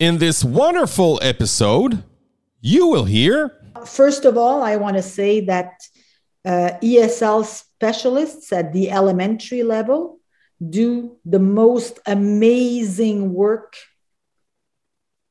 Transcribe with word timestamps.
In 0.00 0.16
this 0.16 0.42
wonderful 0.42 1.18
episode, 1.20 2.02
you 2.62 2.86
will 2.86 3.04
hear. 3.04 3.60
First 3.84 4.24
of 4.24 4.38
all, 4.38 4.62
I 4.62 4.76
want 4.76 4.96
to 4.96 5.02
say 5.02 5.40
that 5.40 5.74
uh, 6.42 6.70
ESL 6.82 7.44
specialists 7.44 8.50
at 8.50 8.72
the 8.72 8.90
elementary 8.90 9.62
level 9.62 10.18
do 10.66 11.18
the 11.26 11.38
most 11.38 11.98
amazing 12.06 13.34
work 13.34 13.76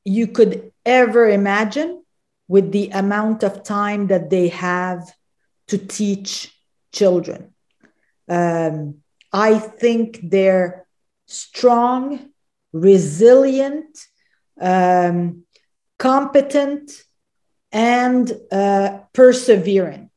you 0.05 0.28
could 0.28 0.71
ever 0.86 1.27
imagine 1.27 2.04
with 2.47 2.71
the 2.71 2.89
amount 2.89 3.41
of 3.41 3.63
time 3.63 4.05
that 4.07 4.29
they 4.29 4.49
have 4.49 5.11
to 5.70 5.79
teach 5.79 6.55
children. 6.91 7.55
Um, 8.27 8.99
I 9.33 9.57
think 9.57 10.20
they're 10.21 10.86
strong, 11.25 12.29
resilient, 12.71 13.97
um, 14.60 15.44
competent, 15.98 16.92
and 17.71 18.32
uh, 18.52 19.00
perseverant. 19.14 20.10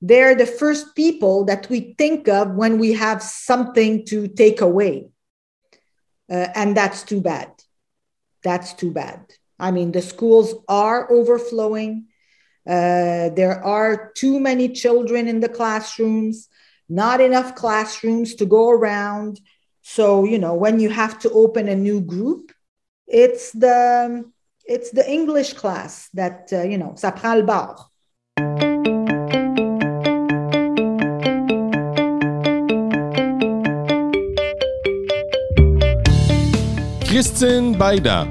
They're 0.00 0.34
the 0.34 0.46
first 0.46 0.94
people 0.96 1.44
that 1.44 1.68
we 1.70 1.94
think 1.96 2.28
of 2.28 2.54
when 2.54 2.78
we 2.78 2.92
have 2.94 3.22
something 3.22 4.04
to 4.06 4.28
take 4.28 4.60
away. 4.60 5.08
Uh, 6.30 6.48
and 6.54 6.76
that's 6.76 7.02
too 7.02 7.20
bad. 7.20 7.50
That's 8.42 8.72
too 8.72 8.90
bad. 8.90 9.26
I 9.58 9.70
mean, 9.70 9.92
the 9.92 10.02
schools 10.02 10.54
are 10.68 11.10
overflowing. 11.10 12.06
Uh, 12.66 13.30
there 13.30 13.62
are 13.64 14.12
too 14.14 14.40
many 14.40 14.68
children 14.68 15.28
in 15.28 15.40
the 15.40 15.48
classrooms, 15.48 16.48
not 16.88 17.20
enough 17.20 17.54
classrooms 17.54 18.34
to 18.36 18.46
go 18.46 18.70
around. 18.70 19.40
So, 19.82 20.24
you 20.24 20.38
know, 20.38 20.54
when 20.54 20.80
you 20.80 20.90
have 20.90 21.18
to 21.20 21.30
open 21.30 21.68
a 21.68 21.76
new 21.76 22.00
group, 22.00 22.51
it's 23.12 23.52
the 23.52 24.24
it's 24.64 24.90
the 24.90 25.08
English 25.08 25.52
class 25.52 26.08
that 26.14 26.48
uh, 26.52 26.62
you 26.62 26.78
know, 26.78 26.94
ça 26.96 27.12
prend 27.12 27.36
le 27.36 27.44
bord. 27.44 27.76
Christine 37.06 37.74
Baida 37.74 38.26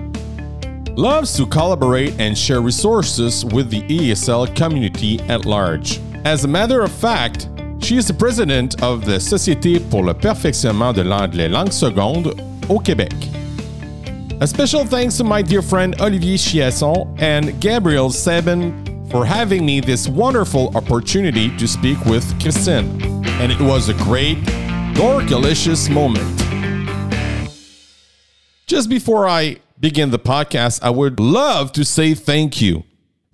loves 0.97 1.37
to 1.37 1.45
collaborate 1.45 2.19
and 2.19 2.37
share 2.37 2.61
resources 2.61 3.45
with 3.45 3.69
the 3.69 3.83
ESL 3.83 4.53
community 4.55 5.19
at 5.29 5.45
large. 5.45 6.01
As 6.25 6.43
a 6.43 6.47
matter 6.47 6.81
of 6.81 6.91
fact, 6.91 7.47
she 7.79 7.97
is 7.97 8.07
the 8.07 8.13
president 8.13 8.81
of 8.83 9.05
the 9.05 9.19
Société 9.19 9.79
pour 9.89 10.03
le 10.03 10.13
perfectionnement 10.13 10.93
de 10.93 11.03
l'anglais 11.03 11.47
langue 11.47 11.71
seconde 11.71 12.35
au 12.69 12.79
Québec. 12.79 13.40
A 14.41 14.47
special 14.47 14.83
thanks 14.83 15.17
to 15.17 15.23
my 15.23 15.43
dear 15.43 15.61
friend 15.61 15.93
Olivier 16.01 16.35
Chiasson 16.35 17.15
and 17.21 17.61
Gabriel 17.61 18.09
Sabin 18.09 19.07
for 19.11 19.23
having 19.23 19.63
me 19.63 19.81
this 19.81 20.07
wonderful 20.07 20.75
opportunity 20.75 21.55
to 21.57 21.67
speak 21.67 22.03
with 22.05 22.25
Christine. 22.41 22.99
And 23.39 23.51
it 23.51 23.61
was 23.61 23.89
a 23.89 23.93
great, 23.93 24.39
dorkalicious 24.95 25.93
moment. 25.93 26.25
Just 28.65 28.89
before 28.89 29.27
I 29.27 29.57
begin 29.79 30.09
the 30.09 30.17
podcast, 30.17 30.79
I 30.81 30.89
would 30.89 31.19
love 31.19 31.71
to 31.73 31.85
say 31.85 32.15
thank 32.15 32.59
you. 32.59 32.83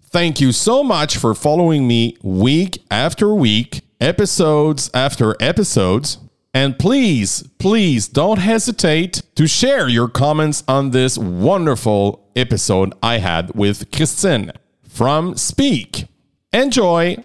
Thank 0.10 0.42
you 0.42 0.52
so 0.52 0.84
much 0.84 1.16
for 1.16 1.34
following 1.34 1.88
me 1.88 2.18
week 2.22 2.84
after 2.92 3.34
week, 3.34 3.80
episodes 4.02 4.92
after 4.94 5.38
episodes. 5.40 6.18
And 6.54 6.78
please, 6.78 7.44
please 7.60 8.10
don't 8.10 8.40
hesitate 8.40 9.22
to 9.38 9.46
share 9.46 9.88
your 9.88 10.08
comments 10.08 10.64
on 10.68 10.90
this 10.90 11.16
wonderful 11.16 12.28
episode 12.36 12.92
I 13.04 13.20
had 13.20 13.54
with 13.54 13.92
Christine 13.92 14.52
from 14.90 15.36
SPEAQ. 15.36 16.08
Enjoy! 16.52 17.18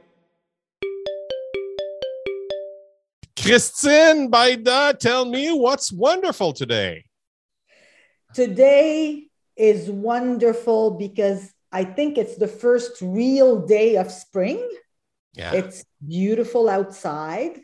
Christine 3.34 4.30
Baida, 4.30 4.98
tell 4.98 5.24
me 5.24 5.52
what's 5.52 5.90
wonderful 5.90 6.52
today. 6.52 7.06
Today 8.34 9.28
is 9.56 9.90
wonderful 9.90 10.90
because 10.90 11.50
I 11.72 11.84
think 11.84 12.18
it's 12.18 12.36
the 12.36 12.46
first 12.46 13.00
real 13.00 13.64
day 13.66 13.96
of 13.96 14.12
spring. 14.12 14.62
Yeah. 15.32 15.54
It's 15.54 15.82
beautiful 16.06 16.68
outside. 16.68 17.58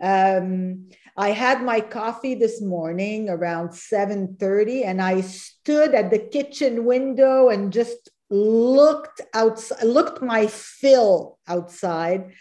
Um, 0.00 0.88
I 1.16 1.30
had 1.30 1.62
my 1.62 1.80
coffee 1.80 2.34
this 2.34 2.60
morning 2.60 3.28
around 3.28 3.72
7:30 3.74 4.84
and 4.84 5.00
I 5.02 5.20
stood 5.20 5.94
at 5.94 6.10
the 6.10 6.18
kitchen 6.18 6.84
window 6.84 7.48
and 7.48 7.72
just 7.72 8.10
looked 8.30 9.20
outside, 9.34 9.82
looked 9.84 10.22
my 10.22 10.46
fill 10.46 11.38
outside. 11.48 12.32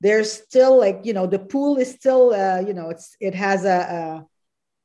There's 0.00 0.32
still 0.32 0.78
like, 0.78 1.00
you 1.04 1.12
know, 1.12 1.26
the 1.26 1.38
pool 1.38 1.76
is 1.76 1.90
still, 1.90 2.32
uh, 2.32 2.60
you 2.60 2.74
know, 2.74 2.90
it's 2.90 3.16
it 3.20 3.34
has 3.34 3.64
a, 3.64 3.68
a 3.68 4.26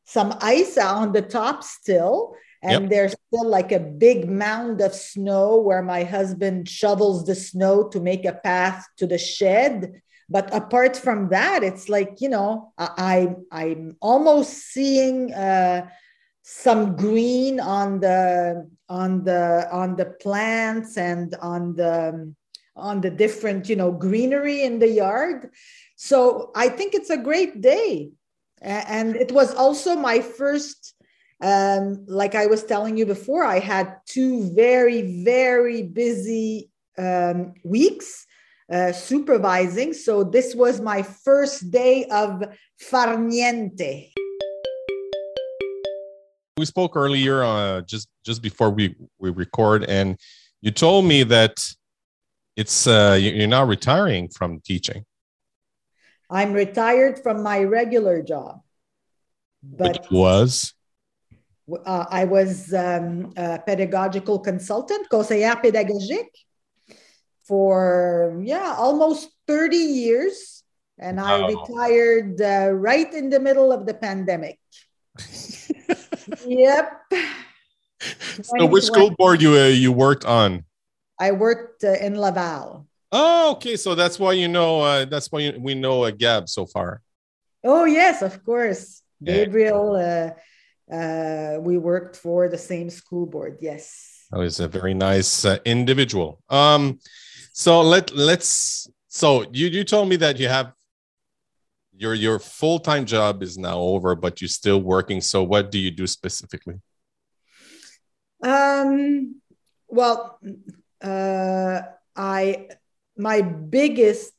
some 0.06 0.36
ice 0.42 0.78
on 0.78 1.14
the 1.14 1.22
top 1.22 1.64
still 1.64 2.36
and 2.62 2.90
Yep. 2.90 2.92
there's 2.92 3.16
still 3.28 3.48
like 3.48 3.72
a 3.72 3.80
big 3.80 4.30
mound 4.30 4.82
of 4.82 4.94
snow 4.94 5.58
where 5.58 5.84
my 5.84 6.04
husband 6.04 6.68
shovels 6.68 7.26
the 7.26 7.36
snow 7.36 7.88
to 7.90 8.00
make 8.00 8.26
a 8.26 8.34
path 8.34 8.86
to 8.98 9.06
the 9.06 9.18
shed 9.20 10.02
but 10.30 10.54
apart 10.54 10.96
from 10.98 11.30
that 11.30 11.64
it's 11.64 11.90
like 11.90 12.20
you 12.20 12.30
know 12.30 12.74
i, 12.78 13.28
i'm 13.52 13.96
almost 14.02 14.54
seeing 14.72 15.34
uh, 15.34 15.88
some 16.48 16.96
green 16.96 17.60
on 17.60 18.00
the 18.00 18.70
on 18.88 19.24
the 19.24 19.68
on 19.72 19.96
the 19.96 20.06
plants 20.06 20.96
and 20.96 21.36
on 21.42 21.76
the 21.76 22.34
on 22.76 23.02
the 23.02 23.10
different 23.10 23.68
you 23.68 23.76
know 23.76 23.92
greenery 23.92 24.64
in 24.64 24.78
the 24.78 24.90
yard. 24.90 25.50
So 25.96 26.52
i 26.56 26.70
think 26.70 26.94
it's 26.94 27.10
a 27.10 27.18
great 27.18 27.62
day. 27.62 28.12
And 28.62 29.16
it 29.16 29.32
was 29.32 29.54
also 29.54 29.96
my 29.96 30.20
first 30.20 30.94
um, 31.42 32.06
like 32.08 32.36
i 32.36 32.46
was 32.46 32.64
telling 32.64 32.96
you 32.96 33.06
before 33.06 33.44
i 33.44 33.60
had 33.60 33.98
two 34.06 34.54
very 34.56 35.24
very 35.24 35.84
busy 35.84 36.70
um, 36.98 37.54
weeks 37.64 38.26
uh, 38.72 38.92
supervising. 38.92 39.94
So 39.94 40.24
this 40.24 40.56
was 40.56 40.82
my 40.82 41.02
first 41.04 41.72
day 41.72 42.06
of 42.06 42.44
farniente 42.82 44.12
We 46.58 46.66
spoke 46.66 46.96
earlier, 46.96 47.44
uh, 47.44 47.82
just 47.82 48.08
just 48.24 48.42
before 48.42 48.70
we 48.72 48.96
we 49.20 49.30
record, 49.30 49.84
and 49.86 50.18
you 50.62 50.72
told 50.72 51.06
me 51.06 51.24
that 51.24 51.56
it's 52.56 52.88
uh, 52.88 53.18
you- 53.20 53.34
you're 53.38 53.48
not 53.60 53.68
retiring 53.68 54.30
from 54.30 54.62
teaching, 54.62 55.04
i'm 56.30 56.54
retired 56.54 57.20
from 57.22 57.44
my 57.44 57.60
regular 57.64 58.22
job 58.24 58.62
but 59.62 59.96
it 59.98 60.08
was? 60.12 60.74
Uh, 61.86 62.06
I 62.10 62.24
was 62.26 62.72
um, 62.74 63.34
a 63.36 63.60
pedagogical 63.60 64.40
consultant, 64.40 65.10
conseillère 65.10 65.60
pédagogique, 65.62 66.45
for 67.46 68.42
yeah 68.44 68.76
almost 68.78 69.30
30 69.48 69.78
years, 69.78 70.64
and 71.00 71.20
I 71.20 71.48
retired 71.48 72.42
uh, 72.42 72.72
right 72.74 73.12
in 73.14 73.30
the 73.30 73.40
middle 73.40 73.72
of 73.72 73.86
the 73.86 73.94
pandemic. 73.94 74.60
yep, 76.46 77.02
so. 78.42 78.66
Which 78.66 78.84
school 78.84 79.12
board 79.12 79.42
you 79.42 79.54
uh, 79.54 79.68
you 79.68 79.92
worked 79.92 80.26
on? 80.26 80.66
I 81.20 81.32
worked 81.32 81.84
uh, 81.84 81.94
in 81.94 82.20
Laval. 82.20 82.88
Oh, 83.12 83.52
okay. 83.54 83.78
So 83.78 83.96
that's 83.96 84.20
why 84.20 84.34
you 84.34 84.48
know. 84.48 84.82
Uh, 84.82 85.06
that's 85.06 85.32
why 85.32 85.40
you, 85.40 85.54
we 85.60 85.76
know 85.76 86.04
uh, 86.04 86.12
Gab 86.12 86.50
so 86.50 86.66
far. 86.66 87.02
Oh 87.64 87.86
yes, 87.86 88.22
of 88.22 88.44
course, 88.44 89.02
Yeah. 89.22 89.46
Gabriel. 89.46 89.96
Uh, 89.96 90.32
uh, 90.92 91.58
we 91.62 91.78
worked 91.78 92.16
for 92.16 92.48
the 92.48 92.58
same 92.58 92.90
school 92.90 93.26
board. 93.26 93.58
Yes. 93.62 94.28
Oh, 94.32 94.40
was 94.40 94.60
a 94.60 94.68
very 94.68 94.94
nice 94.94 95.46
uh, 95.46 95.58
individual. 95.66 96.42
Um, 96.50 97.00
so 97.56 97.82
let 97.82 98.14
let's. 98.14 98.90
So 99.08 99.46
you 99.54 99.68
you 99.68 99.86
told 99.86 100.10
me 100.10 100.18
that 100.18 100.38
you 100.38 100.50
have 100.50 100.74
your 101.96 102.14
your 102.14 102.38
full 102.38 102.80
time 102.80 103.06
job 103.06 103.42
is 103.42 103.58
now 103.58 103.80
over, 103.80 104.14
but 104.14 104.42
you're 104.42 104.50
still 104.50 104.82
working. 104.82 105.22
So 105.22 105.42
what 105.42 105.72
do 105.72 105.80
you 105.80 105.90
do 105.90 106.06
specifically? 106.06 106.82
Um, 108.44 109.42
well, 109.88 110.38
uh, 111.02 111.80
I 112.14 112.68
my 113.18 113.42
biggest 113.42 114.34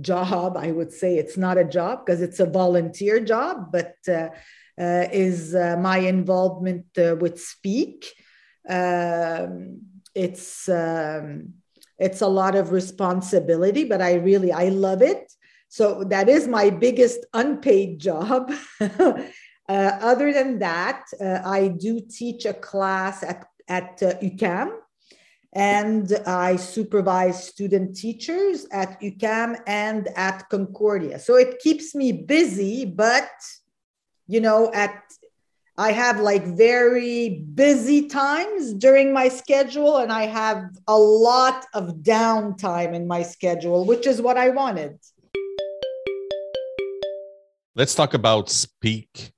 job, 0.00 0.56
I 0.56 0.72
would 0.72 0.92
say, 0.92 1.18
it's 1.18 1.36
not 1.36 1.56
a 1.56 1.64
job 1.64 2.04
because 2.04 2.20
it's 2.20 2.40
a 2.40 2.46
volunteer 2.46 3.20
job, 3.20 3.70
but 3.70 3.94
uh, 4.08 4.30
uh, 4.76 5.06
is 5.12 5.54
uh, 5.54 5.76
my 5.78 5.98
involvement 5.98 6.86
uh, 6.98 7.14
with 7.14 7.36
SPEAQ. 7.36 8.06
Um, 8.68 9.82
it's 10.16 10.68
um, 10.68 11.54
it's 11.98 12.20
a 12.20 12.28
lot 12.28 12.54
of 12.54 12.72
responsibility, 12.72 13.84
but 13.84 14.00
I 14.00 14.14
really 14.14 14.52
I 14.52 14.68
love 14.68 15.02
it. 15.02 15.32
So 15.68 16.04
that 16.04 16.28
is 16.28 16.48
my 16.48 16.70
biggest 16.70 17.26
unpaid 17.34 18.00
job. 18.00 18.52
Uh, 19.68 19.98
other 20.00 20.32
than 20.32 20.58
that, 20.58 21.04
uh, 21.20 21.40
I 21.44 21.68
do 21.68 22.00
teach 22.00 22.46
a 22.46 22.54
class 22.54 23.22
at, 23.22 23.44
at 23.68 24.02
uh, 24.02 24.14
UQAM 24.14 24.70
and 25.52 26.10
I 26.26 26.56
supervise 26.56 27.48
student 27.48 27.96
teachers 27.96 28.66
at 28.72 29.00
UQAM 29.00 29.60
and 29.66 30.08
at 30.16 30.48
Concordia. 30.48 31.18
So 31.18 31.36
it 31.36 31.58
keeps 31.58 31.94
me 31.94 32.12
busy, 32.12 32.86
but 32.86 33.28
you 34.26 34.40
know, 34.40 34.70
at 34.72 35.02
I 35.80 35.92
have 35.92 36.18
like 36.18 36.44
very 36.44 37.44
busy 37.54 38.08
times 38.08 38.74
during 38.74 39.12
my 39.12 39.28
schedule, 39.28 39.98
and 39.98 40.10
I 40.12 40.26
have 40.26 40.64
a 40.88 40.98
lot 40.98 41.66
of 41.72 41.98
downtime 42.02 42.94
in 42.94 43.06
my 43.06 43.22
schedule, 43.22 43.84
which 43.84 44.04
is 44.04 44.20
what 44.20 44.36
I 44.36 44.48
wanted. 44.48 44.98
Let's 47.76 47.94
talk 47.94 48.14
about 48.14 48.48
SPEAQ. 48.48 49.30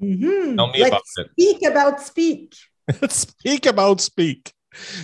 Mm-hmm. 0.00 0.56
Tell 0.56 0.70
me 0.70 0.78
Let's 0.78 0.88
about 0.90 1.02
it. 1.16 1.30
speak 1.32 1.64
about 1.64 1.98
SPEAQ. 1.98 2.54
speak 3.10 3.66
about 3.66 3.98
SPEAQ. 3.98 4.52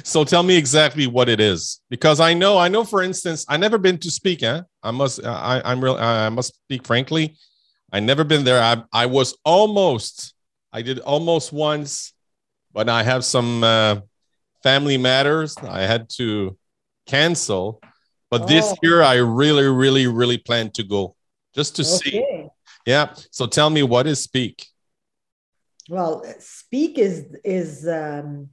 So 0.05 0.22
tell 0.22 0.44
me 0.44 0.56
exactly 0.56 1.08
what 1.08 1.28
it 1.28 1.40
is, 1.40 1.81
because 1.90 2.20
I 2.20 2.32
know, 2.32 2.58
I 2.58 2.69
know. 2.69 2.84
For 2.84 3.02
instance, 3.02 3.44
I 3.49 3.56
never 3.56 3.76
been 3.76 3.99
to 3.99 4.08
SPEAQ. 4.08 4.43
Huh? 4.43 4.62
I 4.84 4.93
must, 4.93 5.25
I, 5.25 5.62
I'm 5.64 5.82
real. 5.82 5.96
I 5.96 6.28
must 6.28 6.55
speak 6.55 6.87
frankly. 6.87 7.37
I 7.93 7.99
never 7.99 8.22
been 8.22 8.44
there. 8.44 8.62
I, 8.62 8.84
I 8.93 9.06
was 9.06 9.37
almost. 9.44 10.32
I 10.72 10.82
did 10.82 10.99
almost 11.00 11.52
once, 11.52 12.12
but 12.72 12.88
I 12.88 13.02
have 13.02 13.25
some 13.25 13.64
uh, 13.64 14.00
family 14.62 14.99
matters. 14.99 15.56
I 15.58 15.82
had 15.82 16.08
to 16.19 16.56
cancel. 17.06 17.81
But 18.31 18.46
this 18.46 18.67
Oh. 18.70 18.76
year, 18.82 19.02
I 19.02 19.17
really, 19.17 19.67
really, 19.67 20.06
really 20.06 20.38
plan 20.38 20.70
to 20.72 20.84
go 20.84 21.17
just 21.55 21.76
to 21.76 21.84
see. 21.84 22.25
Yeah. 22.87 23.14
So 23.31 23.46
tell 23.46 23.70
me, 23.70 23.82
what 23.82 24.06
is 24.06 24.26
SPEAQ? 24.26 24.64
Well, 25.88 26.22
SPEAQ 26.38 26.99
is 26.99 27.25
is 27.44 27.88
um, 27.88 28.50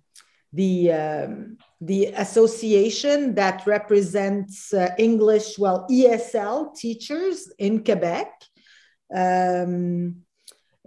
the 0.52 0.92
um, 0.92 1.58
the 1.80 2.08
association 2.08 3.36
that 3.36 3.68
represents 3.68 4.74
uh, 4.74 4.90
English, 4.98 5.60
well, 5.60 5.86
ESL 5.92 6.76
teachers 6.76 7.52
in 7.60 7.84
Quebec. 7.84 8.32
Um, 9.16 10.24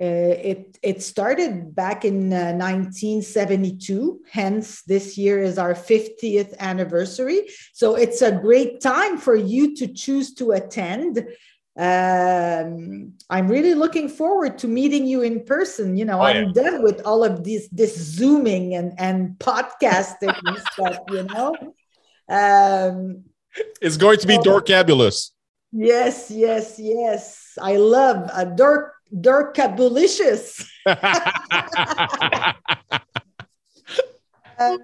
it 0.04 0.78
it 0.82 1.02
started 1.02 1.74
back 1.74 2.04
in 2.04 2.32
uh, 2.32 2.52
1972. 2.54 4.20
Hence, 4.30 4.82
this 4.82 5.18
year 5.18 5.42
is 5.42 5.58
our 5.58 5.74
50th 5.74 6.56
anniversary. 6.58 7.48
So 7.74 7.96
it's 7.96 8.22
a 8.22 8.32
great 8.32 8.80
time 8.80 9.18
for 9.18 9.34
you 9.36 9.76
to 9.76 9.86
choose 9.88 10.34
to 10.34 10.52
attend 10.52 11.26
um, 11.76 13.12
I'm 13.30 13.48
really 13.48 13.74
looking 13.74 14.08
forward 14.08 14.58
to 14.58 14.68
meeting 14.68 15.06
you 15.06 15.22
in 15.22 15.44
person. 15.44 15.96
You 15.96 16.04
know, 16.04 16.18
Oh, 16.20 16.24
I'm 16.24 16.52
done 16.52 16.82
with 16.82 17.00
all 17.06 17.22
of 17.24 17.44
this 17.44 17.68
this 17.72 17.96
zooming 17.96 18.74
and 18.74 18.92
and 18.98 19.38
podcasting 19.38 20.34
and 20.44 20.58
stuff. 20.72 20.98
You 21.08 21.22
know, 21.24 21.54
um, 22.28 23.24
It's 23.80 23.96
going 23.96 24.18
to 24.18 24.26
be 24.26 24.36
Oh. 24.38 24.42
Dorcabulous. 24.42 25.32
yes, 25.72 26.30
yes, 26.30 26.74
yes. 26.78 27.52
I 27.60 27.76
love 27.76 28.28
a 28.34 28.44
dark 29.18 29.54
darkabulicious. 29.54 30.64
Uh, 34.60 34.76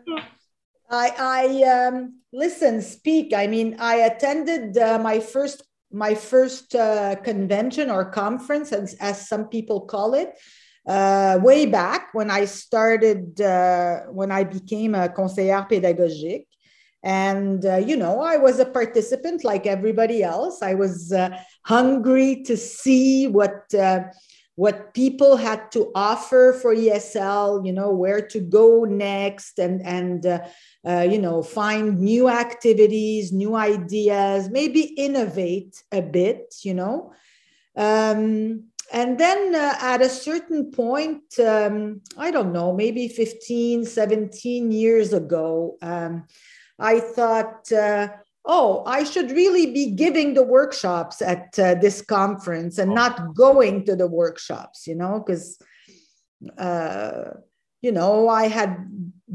I, 0.90 1.12
I 1.18 1.88
um, 1.88 2.20
listen, 2.32 2.78
SPEAQ. 2.78 3.34
I 3.34 3.46
mean, 3.46 3.76
I 3.78 3.96
attended 3.96 4.78
uh, 4.78 4.98
my 4.98 5.20
first 5.20 5.62
my 5.92 6.14
first 6.14 6.74
uh, 6.74 7.14
convention 7.16 7.90
or 7.90 8.10
conference, 8.10 8.72
as, 8.72 8.94
as 9.00 9.28
some 9.28 9.48
people 9.48 9.82
call 9.82 10.14
it, 10.14 10.34
uh, 10.86 11.38
way 11.42 11.66
back 11.66 12.08
when 12.12 12.30
I 12.30 12.44
started 12.44 13.40
uh, 13.40 14.00
when 14.10 14.30
I 14.30 14.44
became 14.44 14.94
a 14.94 15.08
conseillère 15.08 15.68
pédagogique. 15.68 16.46
And 17.02 17.64
uh, 17.64 17.76
you 17.76 17.96
know, 17.96 18.20
I 18.20 18.36
was 18.36 18.58
a 18.58 18.66
participant 18.66 19.44
like 19.44 19.66
everybody 19.66 20.22
else. 20.22 20.62
I 20.62 20.74
was 20.74 21.12
uh, 21.12 21.38
hungry 21.66 22.42
to 22.44 22.56
see 22.56 23.26
what 23.26 23.74
uh, 23.74 24.04
what 24.54 24.94
people 24.94 25.36
had 25.36 25.70
to 25.70 25.92
offer 25.94 26.56
for 26.62 26.74
ESL, 26.74 27.66
you 27.66 27.72
know, 27.74 27.90
where 27.90 28.22
to 28.22 28.40
go 28.40 28.84
next, 28.84 29.58
and 29.58 29.82
and 29.84 30.24
uh, 30.24 30.40
uh, 30.86 31.06
you 31.10 31.18
know, 31.18 31.42
find 31.42 32.00
new 32.00 32.28
activities, 32.28 33.32
new 33.32 33.54
ideas, 33.54 34.48
maybe 34.48 34.80
innovate 34.96 35.82
a 35.92 36.00
bit, 36.00 36.54
you 36.62 36.72
know. 36.72 37.12
Um, 37.76 38.70
and 38.92 39.18
then 39.18 39.54
uh, 39.54 39.74
at 39.80 40.00
a 40.00 40.08
certain 40.08 40.70
point, 40.70 41.38
um, 41.40 42.00
I 42.16 42.30
don't 42.30 42.52
know, 42.52 42.72
maybe 42.72 43.08
15, 43.08 43.84
17 43.84 44.70
years 44.70 45.12
ago, 45.12 45.76
um, 45.82 46.24
I 46.78 47.00
thought, 47.00 47.70
uh, 47.72 48.08
oh, 48.46 48.84
I 48.86 49.04
should 49.04 49.30
really 49.32 49.72
be 49.72 49.90
giving 49.90 50.34
the 50.34 50.44
workshops 50.44 51.20
at 51.20 51.58
uh, 51.58 51.74
this 51.74 52.00
conference 52.00 52.78
and 52.78 52.94
not 52.94 53.34
going 53.34 53.84
to 53.86 53.96
the 53.96 54.06
workshops, 54.06 54.86
you 54.86 54.94
know, 54.94 55.22
because, 55.24 55.58
uh, 56.56 57.30
you 57.82 57.92
know, 57.92 58.28
I 58.28 58.46
had 58.46 58.88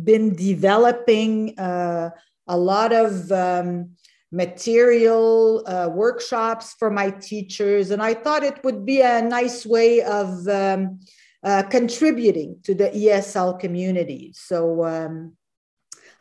been 0.04 0.34
developing 0.36 1.60
uh, 1.60 2.12
a 2.48 2.58
lot 2.58 2.94
of 2.94 3.32
um, 3.32 3.92
material 4.32 5.64
uh, 5.68 5.90
workshops 5.90 6.74
for 6.80 6.90
my 6.90 7.12
teachers, 7.12 7.92
and 7.92 8.02
I 8.02 8.14
thought 8.14 8.44
it 8.44 8.64
would 8.64 8.86
be 8.86 9.02
a 9.02 9.22
nice 9.22 9.66
way 9.66 10.02
of 10.02 10.48
um, 10.48 11.02
uh, 11.44 11.64
contributing 11.64 12.58
to 12.64 12.74
the 12.74 12.90
ESL 12.90 13.60
community. 13.60 14.32
So, 14.36 14.86
um, 14.86 15.34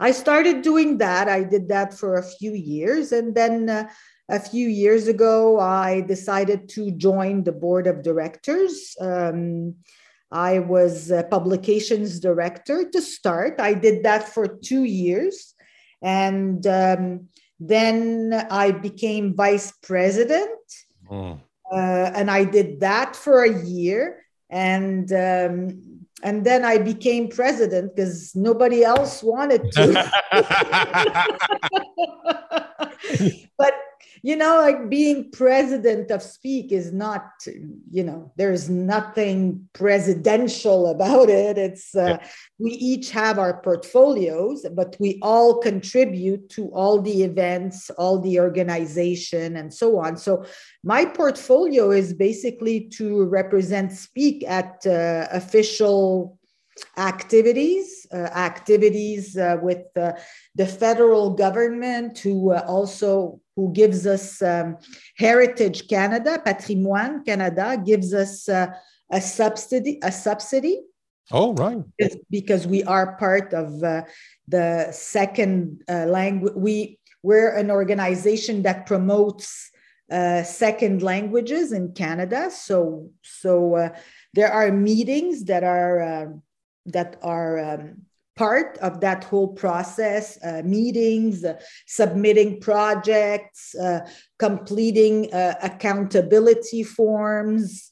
I 0.00 0.12
started 0.12 0.62
doing 0.62 0.98
that. 0.98 1.28
I 1.28 1.44
did 1.44 1.68
that 1.68 1.92
for 1.92 2.16
a 2.16 2.22
few 2.22 2.54
years. 2.54 3.12
And 3.12 3.34
then 3.34 3.68
uh, 3.68 3.88
a 4.30 4.40
few 4.40 4.66
years 4.66 5.08
ago, 5.08 5.60
I 5.60 6.00
decided 6.00 6.70
to 6.70 6.90
join 6.92 7.44
the 7.44 7.52
board 7.52 7.86
of 7.86 8.02
directors. 8.02 8.96
Um, 8.98 9.74
I 10.32 10.60
was 10.60 11.10
a 11.10 11.24
publications 11.24 12.18
director 12.18 12.88
to 12.88 13.02
start. 13.02 13.60
I 13.60 13.74
did 13.74 14.04
that 14.04 14.28
for 14.28 14.46
two 14.48 14.84
years. 14.84 15.54
And 16.00 16.66
um, 16.66 17.28
then 17.58 18.46
I 18.50 18.70
became 18.70 19.34
vice 19.34 19.72
president. 19.82 20.58
Mm. 21.10 21.40
Uh, 21.70 22.10
and 22.14 22.30
I 22.30 22.44
did 22.44 22.80
that 22.80 23.14
for 23.14 23.44
a 23.44 23.62
year. 23.64 24.24
And 24.48 25.12
um, 25.12 26.06
and 26.22 26.44
then 26.44 26.64
I 26.64 26.78
became 26.78 27.28
president 27.28 27.96
because 27.96 28.34
nobody 28.34 28.84
else 28.84 29.22
wanted 29.22 29.70
to. 29.72 30.10
but 33.58 33.74
you 34.22 34.36
know, 34.36 34.56
like 34.56 34.90
being 34.90 35.30
president 35.30 36.10
of 36.10 36.20
SPEAQ 36.20 36.72
is 36.72 36.92
not, 36.92 37.30
you 37.90 38.04
know, 38.04 38.32
there's 38.36 38.68
nothing 38.68 39.68
presidential 39.72 40.88
about 40.88 41.28
it. 41.30 41.56
It's 41.56 41.94
uh, 41.94 42.18
Yeah. 42.20 42.26
we 42.58 42.72
each 42.72 43.10
have 43.12 43.38
our 43.38 43.60
portfolios, 43.62 44.66
but 44.74 44.96
we 45.00 45.18
all 45.22 45.58
contribute 45.58 46.48
to 46.50 46.68
all 46.74 47.00
the 47.00 47.22
events, 47.22 47.90
all 47.90 48.18
the 48.18 48.40
organization, 48.40 49.56
and 49.56 49.72
so 49.72 49.98
on. 49.98 50.16
So 50.16 50.44
my 50.84 51.04
portfolio 51.04 51.90
is 51.90 52.12
basically 52.12 52.88
to 52.98 53.24
represent 53.24 53.92
SPEAQ 53.92 54.44
at 54.46 54.86
uh, 54.86 55.28
official 55.30 56.38
activities, 56.96 58.06
uh, 58.12 58.16
activities 58.16 59.36
uh, 59.36 59.56
with 59.62 59.84
uh, 59.96 60.12
the 60.54 60.66
federal 60.66 61.30
government, 61.30 62.18
who 62.18 62.52
uh, 62.52 62.64
also 62.66 63.40
who 63.60 63.72
gives 63.72 64.06
us 64.06 64.40
um, 64.40 64.78
Heritage 65.16 65.86
Canada, 65.86 66.40
Patrimoine 66.42 67.22
Canada 67.24 67.76
gives 67.84 68.14
us 68.14 68.48
uh, 68.48 68.68
a 69.12 69.20
subsidy, 69.20 69.98
a 70.02 70.10
subsidy 70.10 70.80
oh, 71.30 71.52
right. 71.54 71.84
because 72.30 72.66
we 72.66 72.82
are 72.84 73.16
part 73.16 73.52
of 73.52 73.82
uh, 73.82 74.02
the 74.48 74.88
second 74.92 75.82
uh, 75.90 76.06
language. 76.06 76.54
We 76.56 76.98
we're 77.22 77.54
an 77.54 77.70
organization 77.70 78.62
that 78.62 78.86
promotes 78.86 79.70
uh, 80.10 80.42
second 80.42 81.02
languages 81.02 81.72
in 81.72 81.92
Canada. 81.92 82.50
So 82.50 83.10
so 83.22 83.74
uh, 83.74 83.88
there 84.32 84.50
are 84.50 84.72
meetings 84.72 85.44
that 85.44 85.64
are 85.64 86.00
uh, 86.00 86.26
that 86.86 87.16
are. 87.22 87.58
Um, 87.58 88.06
part 88.40 88.78
of 88.78 89.00
that 89.00 89.22
whole 89.24 89.48
process 89.64 90.38
uh, 90.42 90.62
meetings 90.64 91.44
uh, 91.44 91.54
submitting 91.86 92.58
projects 92.58 93.74
uh, 93.74 94.00
completing 94.38 95.14
uh, 95.34 95.54
accountability 95.62 96.82
forms 96.82 97.90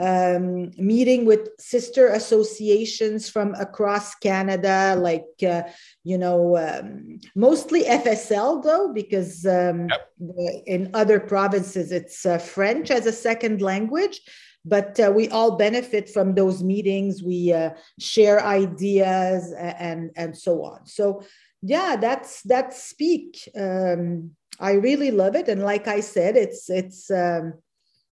um, 0.00 0.70
meeting 0.78 1.26
with 1.26 1.50
sister 1.58 2.08
associations 2.08 3.28
from 3.28 3.54
across 3.56 4.14
Canada, 4.14 4.96
like, 4.96 5.26
uh, 5.46 5.64
you 6.04 6.16
know, 6.16 6.56
um, 6.56 7.20
mostly 7.34 7.82
FSL 7.82 8.62
though, 8.62 8.92
because 8.94 9.44
um, 9.44 9.88
Yep. 9.90 10.62
in 10.66 10.90
other 10.94 11.20
provinces 11.20 11.92
it's 11.92 12.24
uh, 12.24 12.38
French 12.38 12.90
as 12.90 13.04
a 13.04 13.12
second 13.12 13.60
language. 13.60 14.22
But 14.64 15.00
uh, 15.00 15.12
we 15.14 15.28
all 15.30 15.56
benefit 15.56 16.10
from 16.10 16.34
those 16.34 16.62
meetings. 16.62 17.22
We 17.22 17.52
uh, 17.52 17.70
share 17.98 18.44
ideas 18.44 19.52
and 19.56 20.10
and 20.16 20.36
so 20.36 20.64
on. 20.64 20.86
So 20.86 21.22
yeah 21.62 21.96
that's 21.96 22.42
that's 22.42 22.92
SPEAQ. 22.92 23.48
Um, 23.56 24.30
i 24.58 24.72
really 24.72 25.10
love 25.10 25.34
it. 25.36 25.48
And 25.48 25.62
like 25.62 25.88
i 25.88 26.00
said 26.00 26.36
it's 26.36 26.68
it's 26.68 27.10
um, 27.10 27.54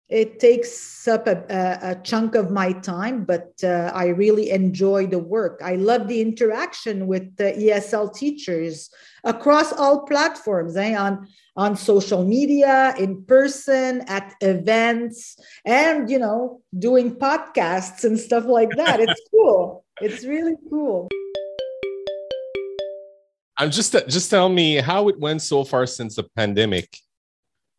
it 0.09 0.39
takes 0.39 1.05
up 1.07 1.27
a, 1.27 1.43
a, 1.49 1.91
a, 1.91 1.95
chunk 1.95 2.35
of 2.35 2.49
my 2.49 2.71
time, 2.71 3.25
but 3.25 3.51
uh, 3.61 3.91
I 3.93 4.07
really 4.07 4.51
enjoy 4.51 5.07
the 5.07 5.19
work. 5.19 5.59
I 5.61 5.75
love 5.75 6.07
the 6.07 6.21
interaction 6.21 7.07
with 7.07 7.35
the 7.35 7.51
ESL 7.51 8.15
teachers 8.15 8.89
across 9.25 9.73
all 9.73 10.05
platforms, 10.05 10.77
eh? 10.77 10.95
on 10.95 11.27
on 11.57 11.75
social 11.75 12.23
media, 12.23 12.93
in 12.97 13.23
person, 13.23 14.01
at 14.07 14.33
events, 14.41 15.37
and 15.65 16.09
you 16.09 16.19
know, 16.19 16.61
doing 16.77 17.15
podcasts 17.15 18.05
and 18.05 18.17
stuff 18.17 18.45
like 18.45 18.69
that. 18.77 19.01
It's 19.01 19.21
cool. 19.31 19.83
It's 19.99 20.23
really 20.23 20.55
cool. 20.69 21.09
I'm 23.57 23.71
just 23.71 23.91
just 24.07 24.29
tell 24.29 24.47
me 24.47 24.75
how 24.75 25.09
it 25.09 25.19
went 25.19 25.41
so 25.41 25.65
far 25.65 25.85
since 25.85 26.15
the 26.15 26.23
pandemic 26.23 26.97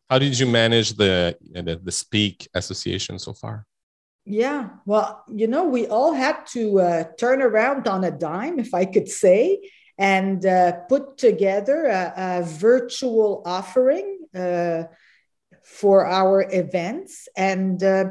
how 0.09 0.19
did 0.19 0.37
you 0.39 0.47
manage 0.47 0.93
the, 0.93 1.37
the, 1.51 1.79
the 1.83 1.91
SPEAQ 1.91 2.47
Association 2.53 3.19
so 3.19 3.33
far? 3.33 3.65
Yeah, 4.25 4.69
well, 4.85 5.23
you 5.27 5.47
know, 5.47 5.65
we 5.65 5.87
all 5.87 6.13
had 6.13 6.45
to 6.47 6.79
uh, 6.79 7.03
turn 7.17 7.41
around 7.41 7.87
on 7.87 8.03
a 8.03 8.11
dime, 8.11 8.59
if 8.59 8.73
I 8.73 8.85
could 8.85 9.07
say, 9.07 9.71
and 9.97 10.45
uh, 10.45 10.73
put 10.87 11.17
together 11.17 11.85
a, 11.85 12.13
a 12.15 12.43
virtual 12.43 13.41
offering 13.45 14.19
uh, 14.35 14.83
for 15.63 16.05
our 16.05 16.45
events. 16.51 17.27
And 17.35 17.83
uh, 17.83 18.05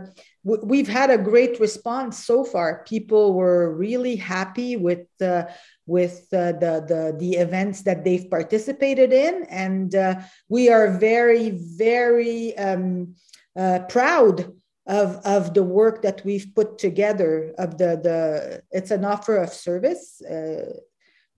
we've 0.45 0.89
had 0.89 1.11
a 1.11 1.19
great 1.19 1.61
response 1.61 2.25
so 2.25 2.45
far. 2.45 2.85
People 2.85 3.35
were 3.35 3.75
really 3.75 4.17
happy 4.17 4.77
with 4.77 5.07
uh, 5.21 5.45
with 5.89 6.29
uh, 6.33 6.53
the, 6.53 6.85
the, 6.87 7.17
the 7.19 7.37
events 7.37 7.83
that 7.83 8.05
they've 8.05 8.31
participated 8.31 9.13
in. 9.13 9.45
And 9.45 9.95
uh, 9.95 10.21
we 10.49 10.69
are 10.69 10.99
very, 10.99 11.51
very 11.51 12.57
um, 12.59 13.15
uh, 13.59 13.81
proud 13.89 14.53
of, 14.87 15.17
of 15.25 15.55
the 15.55 15.63
work 15.63 16.03
that 16.03 16.23
we've 16.25 16.53
put 16.55 16.79
together 16.79 17.55
of 17.59 17.79
the, 17.79 17.99
the 18.03 18.63
it's 18.71 18.91
an 18.91 19.05
offer 19.05 19.37
of 19.37 19.53
service. 19.53 20.21
Uh, 20.23 20.75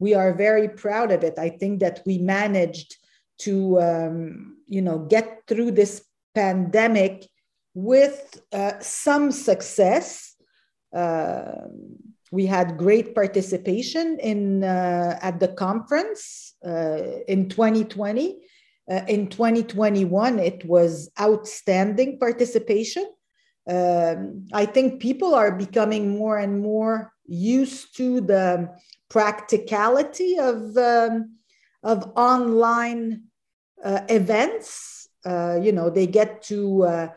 we 0.01 0.15
are 0.15 0.35
very 0.35 0.69
proud 0.69 1.13
of 1.13 1.23
it. 1.23 1.39
I 1.39 1.51
think 1.51 1.81
that 1.81 2.03
we 2.05 2.19
managed 2.19 2.97
to, 3.39 3.81
um, 3.81 4.57
you 4.67 4.83
know, 4.83 4.99
get 4.99 5.43
through 5.47 5.73
this 5.73 6.05
pandemic 6.35 7.29
with 7.75 8.41
uh, 8.53 8.81
some 8.81 9.31
success. 9.31 10.35
Uh, 10.95 11.69
we 12.31 12.47
had 12.47 12.79
great 12.79 13.15
participation 13.15 14.19
in 14.21 14.65
uh, 14.65 15.19
at 15.21 15.41
the 15.41 15.49
conference 15.49 16.55
uh, 16.65 17.21
in 17.27 17.49
2020 17.49 18.39
uh, 18.91 19.01
in 19.09 19.29
2021 19.29 20.39
it 20.39 20.65
was 20.65 21.11
outstanding 21.21 22.19
participation. 22.19 23.07
Um, 23.69 24.47
i 24.53 24.65
think 24.65 25.01
people 25.01 25.35
are 25.35 25.53
becoming 25.53 26.09
more 26.09 26.39
and 26.39 26.61
more 26.61 27.13
used 27.27 27.97
to 27.99 28.21
the 28.21 28.69
practicality 29.09 30.39
of 30.39 30.77
um, 30.77 31.37
of 31.83 32.13
online 32.17 33.25
uh, 33.83 34.01
events. 34.09 35.09
Uh, 35.25 35.59
you 35.63 35.73
know 35.73 35.91
they 35.91 36.07
get 36.07 36.43
to 36.43 36.83
uh, 36.85 37.09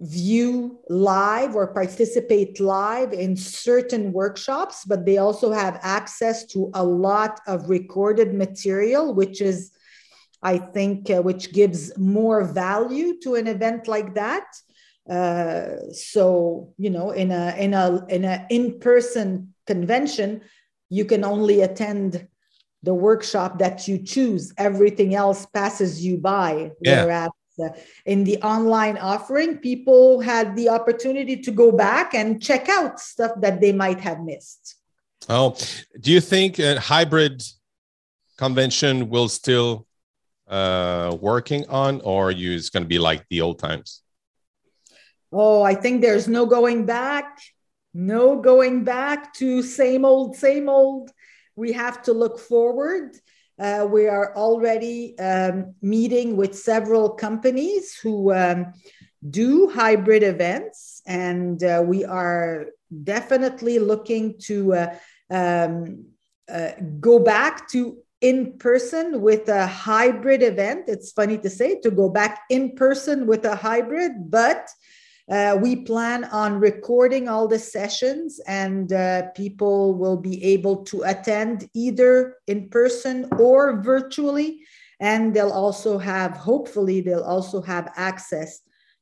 view 0.00 0.78
live 0.88 1.56
or 1.56 1.66
participate 1.74 2.60
live 2.60 3.12
in 3.12 3.36
certain 3.36 4.12
workshops, 4.12 4.84
but 4.84 5.04
they 5.04 5.18
also 5.18 5.50
have 5.52 5.78
access 5.82 6.44
to 6.46 6.70
a 6.74 6.84
lot 6.84 7.40
of 7.46 7.68
recorded 7.68 8.32
material, 8.32 9.12
which 9.12 9.40
is, 9.40 9.72
I 10.42 10.58
think, 10.58 11.10
uh, 11.10 11.22
which 11.22 11.52
gives 11.52 11.96
more 11.98 12.44
value 12.44 13.18
to 13.22 13.34
an 13.34 13.48
event 13.48 13.88
like 13.88 14.14
that. 14.14 14.44
Uh, 15.10 15.90
so 15.92 16.74
you 16.76 16.90
know, 16.90 17.10
in 17.10 17.32
a 17.32 17.54
in 17.58 17.74
a 17.74 18.04
in 18.08 18.24
a 18.24 18.46
in 18.50 18.78
person 18.78 19.54
convention, 19.66 20.42
you 20.90 21.04
can 21.06 21.24
only 21.24 21.62
attend 21.62 22.28
the 22.82 22.94
workshop 22.94 23.58
that 23.58 23.88
you 23.88 23.98
choose. 23.98 24.52
Everything 24.56 25.14
else 25.14 25.46
passes 25.46 26.04
you 26.04 26.18
by. 26.18 26.70
Yeah. 26.80 27.04
Whereas 27.04 27.30
in 28.06 28.24
the 28.24 28.38
online 28.42 28.96
offering, 28.98 29.58
people 29.58 30.20
had 30.20 30.56
the 30.56 30.68
opportunity 30.68 31.36
to 31.36 31.50
go 31.50 31.72
back 31.72 32.14
and 32.14 32.42
check 32.42 32.68
out 32.68 33.00
stuff 33.00 33.32
that 33.40 33.60
they 33.60 33.72
might 33.72 34.00
have 34.00 34.20
missed. 34.20 34.76
Oh, 35.28 35.56
do 36.00 36.10
you 36.10 36.20
think 36.20 36.58
a 36.58 36.80
hybrid 36.80 37.42
convention 38.38 39.08
will 39.08 39.28
still 39.28 39.86
uh, 40.46 41.16
working 41.20 41.68
on, 41.68 42.00
or 42.02 42.30
you 42.30 42.52
is 42.52 42.70
going 42.70 42.84
to 42.84 42.88
be 42.88 42.98
like 42.98 43.26
the 43.28 43.40
old 43.40 43.58
times? 43.58 44.02
Oh, 45.30 45.62
I 45.62 45.74
think 45.74 46.00
there's 46.00 46.28
no 46.28 46.46
going 46.46 46.86
back. 46.86 47.38
No 47.92 48.40
going 48.40 48.84
back 48.84 49.34
to 49.34 49.62
same 49.62 50.04
old, 50.04 50.36
same 50.36 50.68
old. 50.68 51.10
We 51.56 51.72
have 51.72 52.02
to 52.04 52.12
look 52.12 52.38
forward. 52.38 53.16
Uh, 53.58 53.86
we 53.90 54.06
are 54.06 54.34
already 54.36 55.18
um, 55.18 55.74
meeting 55.82 56.36
with 56.36 56.56
several 56.56 57.10
companies 57.10 57.96
who 57.96 58.32
um, 58.32 58.72
do 59.28 59.68
hybrid 59.68 60.22
events, 60.22 61.02
and 61.06 61.62
uh, 61.64 61.82
we 61.84 62.04
are 62.04 62.66
definitely 63.04 63.78
looking 63.78 64.38
to 64.38 64.74
uh, 64.74 64.94
um, 65.30 66.04
uh, 66.48 66.70
go 67.00 67.18
back 67.18 67.68
to 67.68 67.98
in 68.20 68.58
person 68.58 69.20
with 69.20 69.48
a 69.48 69.66
hybrid 69.66 70.42
event. 70.42 70.84
It's 70.88 71.12
funny 71.12 71.38
to 71.38 71.50
say 71.50 71.80
to 71.80 71.90
go 71.90 72.08
back 72.08 72.40
in 72.50 72.74
person 72.74 73.26
with 73.26 73.44
a 73.44 73.54
hybrid, 73.54 74.30
but 74.30 74.68
uh, 75.30 75.58
we 75.60 75.76
plan 75.76 76.24
on 76.24 76.58
recording 76.58 77.28
all 77.28 77.46
the 77.48 77.58
sessions, 77.58 78.40
and 78.46 78.92
uh, 78.92 79.28
people 79.36 79.94
will 79.94 80.16
be 80.16 80.42
able 80.42 80.84
to 80.84 81.02
attend 81.02 81.68
either 81.74 82.36
in 82.46 82.68
person 82.70 83.26
or 83.38 83.80
virtually. 83.82 84.60
And 85.00 85.34
they'll 85.34 85.52
also 85.52 85.98
have, 85.98 86.32
hopefully, 86.32 87.00
they'll 87.00 87.22
also 87.22 87.62
have 87.62 87.92
access 87.96 88.60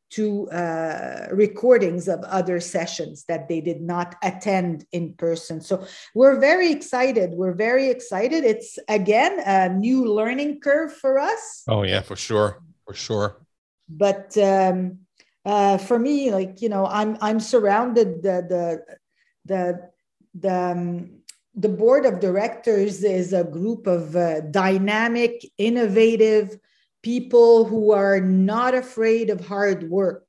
to 0.09 0.49
uh, 0.51 1.27
recordings 1.33 2.07
of 2.07 2.21
other 2.25 2.61
sessions 2.61 3.25
that 3.29 3.49
they 3.49 3.61
did 3.61 3.81
not 3.81 4.15
attend 4.23 4.85
in 4.93 5.15
person. 5.15 5.61
So 5.61 5.85
we're 6.15 6.39
very 6.39 6.71
excited. 6.71 7.31
We're 7.33 7.55
very 7.55 7.89
excited. 7.89 8.45
It's 8.45 8.79
again 8.89 9.41
a 9.45 9.69
new 9.69 10.05
learning 10.05 10.61
curve 10.61 10.93
for 10.93 11.19
us. 11.19 11.63
Oh, 11.67 11.83
yeah, 11.83 12.03
for 12.03 12.15
sure. 12.15 12.63
For 12.85 12.95
sure. 12.95 13.45
But 13.89 14.37
um, 14.39 15.06
uh, 15.47 15.79
for 15.79 15.99
me, 15.99 16.33
like 16.33 16.61
you 16.61 16.69
know, 16.69 16.87
I'm 16.87 17.17
I'm 17.21 17.39
surrounded 17.39 18.23
the 18.23 18.43
the 18.53 18.97
the 19.45 19.91
the 20.35 20.73
um, 20.73 21.11
the 21.55 21.69
board 21.69 22.05
of 22.05 22.19
directors 22.19 23.05
is 23.05 23.33
a 23.33 23.45
group 23.45 23.87
of 23.87 24.17
uh, 24.17 24.41
dynamic, 24.41 25.47
innovative 25.57 26.59
people 27.03 27.65
who 27.65 27.93
are 27.93 28.21
not 28.21 28.75
afraid 28.75 29.31
of 29.31 29.47
hard 29.47 29.89
work. 29.89 30.29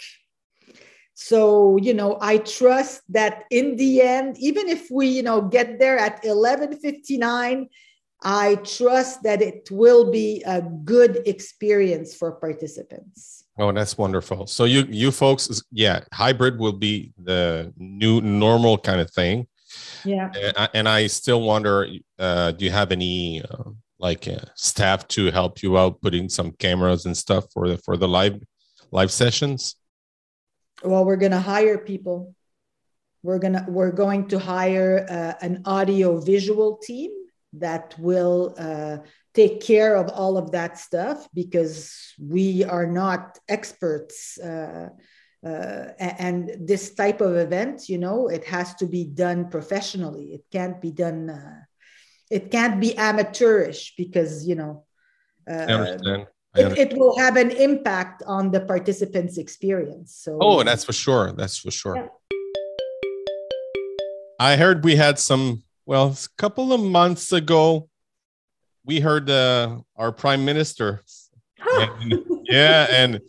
So, 1.15 1.77
you 1.77 1.95
know, 1.95 2.19
I 2.21 2.37
trust 2.37 3.01
that 3.09 3.45
in 3.49 3.75
the 3.75 4.03
end, 4.03 4.37
even 4.37 4.69
if 4.69 4.91
we, 4.91 5.07
you 5.07 5.23
know, 5.23 5.41
get 5.41 5.79
there 5.79 5.97
at 5.97 6.23
11:59, 6.23 7.69
I 8.21 8.55
trust 8.57 9.23
that 9.23 9.41
it 9.41 9.69
will 9.71 10.11
be 10.11 10.43
a 10.45 10.61
good 10.61 11.23
experience 11.25 12.13
for 12.13 12.33
participants. 12.33 13.46
Oh, 13.59 13.71
that's 13.71 13.97
wonderful. 13.97 14.45
So 14.47 14.65
you 14.65 14.85
you 14.89 15.11
folks, 15.11 15.63
yeah, 15.71 16.01
hybrid 16.13 16.59
will 16.59 16.73
be 16.73 17.11
the 17.21 17.73
new 17.77 18.21
normal 18.21 18.77
kind 18.77 19.01
of 19.01 19.09
thing. 19.11 19.47
Yeah. 20.05 20.31
And 20.35 20.53
I, 20.57 20.69
and 20.73 20.89
I 20.89 21.07
still 21.07 21.41
wonder, 21.41 21.87
uh, 22.19 22.51
do 22.51 22.65
you 22.65 22.71
have 22.71 22.91
any 22.91 23.41
uh, 23.41 23.71
like 23.99 24.27
uh, 24.27 24.45
staff 24.55 25.07
to 25.09 25.31
help 25.31 25.63
you 25.63 25.77
out 25.77 26.01
putting 26.01 26.29
some 26.29 26.51
cameras 26.53 27.05
and 27.05 27.17
stuff 27.17 27.45
for 27.51 27.67
the 27.67 27.77
for 27.79 27.97
the 27.97 28.07
live 28.07 28.39
live 28.91 29.11
sessions? 29.11 29.75
Well, 30.83 31.05
we're 31.05 31.17
gonna 31.17 31.41
hire 31.41 31.79
people. 31.79 32.35
We're 33.23 33.39
gonna 33.39 33.65
we're 33.67 33.91
going 33.91 34.27
to 34.29 34.39
hire 34.39 35.05
uh, 35.09 35.33
an 35.43 35.63
audio 35.65 36.19
visual 36.19 36.77
team 36.77 37.11
that 37.53 37.95
will 37.97 38.53
uh, 38.59 38.97
take 39.37 39.61
care 39.61 39.95
of 39.95 40.09
all 40.09 40.35
of 40.35 40.51
that 40.51 40.79
stuff 40.79 41.29
because 41.31 41.93
we 42.19 42.63
are 42.63 42.87
not 42.87 43.37
experts. 43.47 44.39
Uh, 44.39 44.89
uh, 45.45 45.85
and 45.99 46.49
this 46.59 46.95
type 46.95 47.21
of 47.21 47.37
event, 47.37 47.87
you 47.87 47.99
know, 47.99 48.27
it 48.27 48.43
has 48.45 48.73
to 48.73 48.87
be 48.87 49.03
done 49.05 49.49
professionally. 49.49 50.33
It 50.33 50.43
can't 50.51 50.81
be 50.81 50.91
done. 50.91 51.29
Uh, 51.29 51.61
it 52.31 52.49
can't 52.49 52.81
be 52.81 52.97
amateurish 52.97 53.93
because 53.95 54.47
you 54.47 54.55
know. 54.55 54.83
I 55.47 55.53
understand. 55.53 56.27
it, 56.55 56.77
it, 56.77 56.97
will 56.97 57.17
have 57.17 57.37
an 57.37 57.51
impact 57.51 58.21
on 58.27 58.51
the 58.51 58.59
participants' 58.59 59.37
experience. 59.37 60.13
So, 60.13 60.37
oh, 60.41 60.61
that's 60.63 60.83
for 60.83 60.91
sure. 60.91 61.31
That's 61.31 61.57
for 61.57 61.71
sure. 61.71 61.95
Yeah. 61.95 62.07
I 64.39 64.57
heard 64.57 64.83
we 64.83 64.95
had 64.97 65.19
some. 65.19 65.63
Well, 65.85 66.07
a 66.07 66.41
couple 66.41 66.73
of 66.73 66.81
months 66.81 67.31
ago, 67.31 67.87
we 68.87 69.01
heard 69.01 69.29
uh, 69.29 69.77
our 69.97 70.11
prime 70.11 70.45
minister. 70.45 71.03
and, 71.73 72.23
yeah, 72.45 72.87
and 72.89 73.19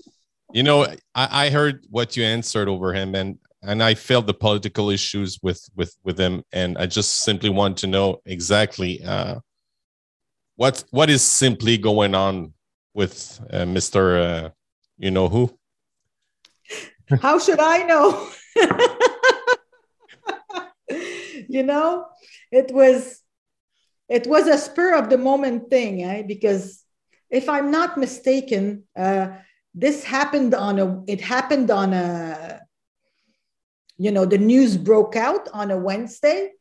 you 0.52 0.62
know, 0.62 0.84
I, 1.14 1.46
I 1.46 1.50
heard 1.50 1.84
what 1.90 2.16
you 2.16 2.24
answered 2.24 2.68
over 2.68 2.94
him, 2.94 3.14
and 3.14 3.38
and 3.62 3.82
I 3.82 3.94
felt 3.94 4.26
the 4.26 4.34
political 4.34 4.88
issues 4.88 5.38
with 5.42 5.68
with 5.74 5.94
with 6.04 6.18
him, 6.18 6.44
and 6.52 6.78
I 6.78 6.86
just 6.86 7.24
simply 7.24 7.50
want 7.50 7.76
to 7.78 7.86
know 7.86 8.20
exactly 8.24 9.02
uh, 9.02 9.40
what 10.56 10.84
what 10.90 11.10
is 11.10 11.22
simply 11.22 11.76
going 11.76 12.14
on 12.14 12.54
with 12.94 13.40
uh, 13.52 13.66
Mister, 13.66 14.18
uh, 14.18 14.50
you 14.96 15.10
know 15.10 15.28
who. 15.28 15.54
How 17.20 17.38
should 17.38 17.58
I 17.58 17.82
know? 17.84 18.28
you 21.48 21.62
know, 21.62 22.06
it 22.52 22.70
was 22.70 23.22
it 24.08 24.26
was 24.26 24.46
a 24.46 24.58
spur 24.58 24.94
of 24.94 25.10
the 25.10 25.18
moment 25.18 25.70
thing, 25.70 26.02
eh? 26.02 26.22
because 26.22 26.82
if 27.30 27.48
I'm 27.48 27.70
not 27.70 27.98
mistaken, 27.98 28.84
uh, 28.96 29.28
this 29.74 30.02
happened 30.02 30.54
on 30.54 30.78
a 30.78 31.02
it 31.06 31.20
happened 31.20 31.70
on 31.70 31.92
a 31.92 32.60
you 33.98 34.10
know 34.10 34.24
the 34.24 34.38
news 34.38 34.76
broke 34.76 35.14
out 35.16 35.48
on 35.52 35.70
a 35.70 35.78
Wednesday. 35.78 36.52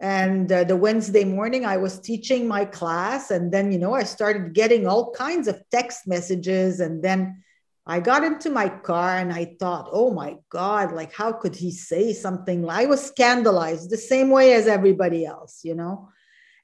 And 0.00 0.50
uh, 0.50 0.64
the 0.64 0.76
Wednesday 0.76 1.24
morning, 1.24 1.64
I 1.64 1.76
was 1.76 2.00
teaching 2.00 2.48
my 2.48 2.64
class. 2.64 3.30
And 3.30 3.50
then, 3.50 3.72
you 3.72 3.78
know, 3.78 3.94
I 3.94 4.02
started 4.02 4.52
getting 4.52 4.86
all 4.86 5.12
kinds 5.12 5.46
of 5.48 5.62
text 5.70 6.06
messages. 6.06 6.80
And 6.80 7.02
then 7.02 7.42
I 7.86 8.00
got 8.00 8.24
into 8.24 8.50
my 8.50 8.68
car 8.68 9.16
and 9.16 9.32
I 9.32 9.56
thought, 9.58 9.88
oh 9.92 10.12
my 10.12 10.36
God, 10.50 10.92
like, 10.92 11.14
how 11.14 11.32
could 11.32 11.54
he 11.54 11.70
say 11.70 12.12
something? 12.12 12.68
I 12.68 12.86
was 12.86 13.06
scandalized 13.06 13.88
the 13.88 13.96
same 13.96 14.30
way 14.30 14.54
as 14.54 14.66
everybody 14.66 15.24
else, 15.24 15.60
you 15.62 15.74
know? 15.74 16.10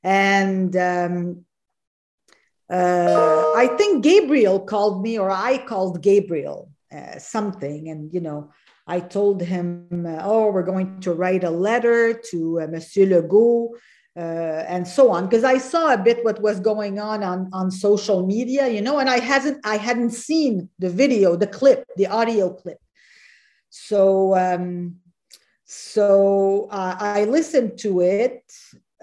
And 0.03 0.75
um, 0.77 1.45
uh, 2.71 3.53
I 3.57 3.75
think 3.77 4.03
Gabriel 4.05 4.61
called 4.61 5.03
me, 5.03 5.19
or 5.19 5.31
I 5.31 5.59
called 5.59 6.03
Gabriel 6.03 6.71
uh, 6.93 7.19
something. 7.19 7.89
And, 7.89 8.13
you 8.13 8.21
know, 8.21 8.53
I 8.87 9.01
told 9.01 9.43
him, 9.43 10.07
uh, 10.07 10.21
oh, 10.23 10.51
we're 10.51 10.63
going 10.63 11.01
to 11.01 11.13
write 11.13 11.45
a 11.45 11.51
letter 11.51 12.15
to 12.31 12.61
uh, 12.61 12.67
Monsieur 12.67 13.07
Legault 13.07 13.75
uh, 14.17 14.65
and 14.69 14.87
so 14.87 15.11
on 15.11 15.25
because 15.27 15.45
i 15.45 15.57
saw 15.57 15.95
a 15.95 15.99
bit 15.99 16.25
what 16.25 16.41
was 16.43 16.59
going 16.59 16.99
on, 16.99 17.23
on 17.23 17.49
on 17.53 17.71
social 17.71 18.27
media 18.27 18.69
you 18.69 18.81
know 18.81 18.99
and 18.99 19.09
i 19.09 19.19
hasn't 19.21 19.59
i 19.65 19.77
hadn't 19.77 20.11
seen 20.11 20.69
the 20.79 20.91
video 20.91 21.37
the 21.37 21.47
clip 21.47 21.85
the 21.97 22.07
audio 22.07 22.53
clip 22.53 22.79
so 23.69 24.37
um 24.37 24.97
so 25.65 26.69
i 26.73 27.25
listened 27.25 27.79
to 27.79 28.01
it 28.01 28.43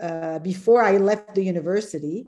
uh, 0.02 0.40
before 0.40 0.84
i 0.84 0.98
left 0.98 1.36
the 1.36 1.44
university. 1.44 2.28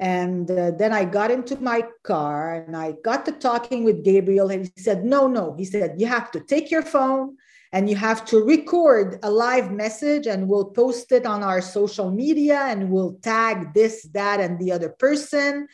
And 0.00 0.48
uh, 0.48 0.70
then 0.80 0.92
i 0.92 1.04
got 1.04 1.32
into 1.32 1.56
my 1.60 1.80
car 2.04 2.54
and 2.54 2.76
i 2.76 2.92
got 3.02 3.26
to 3.26 3.32
talking 3.32 3.82
with 3.82 4.04
gabriel 4.04 4.50
and 4.50 4.64
he 4.64 4.80
said 4.80 5.04
no 5.04 5.26
no. 5.26 5.54
He 5.54 5.64
said 5.64 6.00
you 6.00 6.06
have 6.06 6.30
to 6.32 6.40
take 6.40 6.70
your 6.70 6.82
phone 6.82 7.36
and 7.72 7.90
you 7.90 7.96
have 7.96 8.24
to 8.26 8.42
record 8.42 9.18
a 9.22 9.30
live 9.30 9.70
message 9.70 10.26
and 10.26 10.48
we'll 10.48 10.70
post 10.70 11.12
it 11.12 11.26
on 11.26 11.42
our 11.42 11.60
social 11.60 12.10
media 12.10 12.60
and 12.68 12.90
we'll 12.90 13.14
tag 13.22 13.74
this 13.74 14.08
that 14.14 14.40
and 14.40 14.58
the 14.58 14.72
other 14.72 14.88
person. 14.88 15.68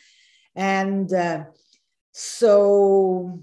And 0.55 1.11
uh, 1.13 1.45
so 2.11 3.39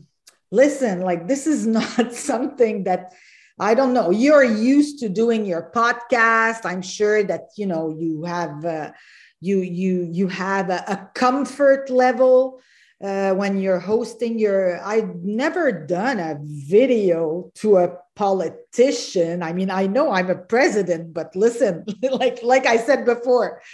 listen 0.51 1.01
like 1.01 1.29
this 1.29 1.47
is 1.47 1.67
not 1.79 2.13
something 2.13 2.85
that 2.85 3.15
i 3.59 3.75
don't 3.75 3.93
know. 3.93 4.11
You're 4.11 4.45
used 4.45 4.99
to 5.01 5.09
doing 5.09 5.45
your 5.45 5.71
podcast. 5.75 6.65
I'm 6.65 6.83
sure 6.83 7.23
that 7.25 7.51
you 7.57 7.67
know 7.67 7.95
you 7.97 8.25
have 8.25 8.65
uh, 8.65 8.93
you 9.41 9.61
you 9.61 10.09
you 10.11 10.29
have 10.29 10.71
a, 10.71 10.85
a 10.89 11.11
comfort 11.15 11.91
level 11.91 12.61
uh, 13.03 13.35
when 13.35 13.59
you're 13.59 13.81
hosting 13.81 14.39
your 14.39 14.81
i've 14.87 15.17
never 15.17 15.73
done 15.73 16.21
a 16.21 16.39
video 16.43 17.51
to 17.57 17.77
a 17.79 17.97
politician. 18.15 19.43
I 19.43 19.53
mean 19.53 19.71
i 19.71 19.87
know 19.87 20.13
i'm 20.13 20.31
a 20.31 20.37
president 20.37 21.13
but 21.13 21.35
listen 21.35 21.85
like 22.13 22.43
like 22.43 22.67
i 22.67 22.77
said 22.77 23.05
before. 23.05 23.61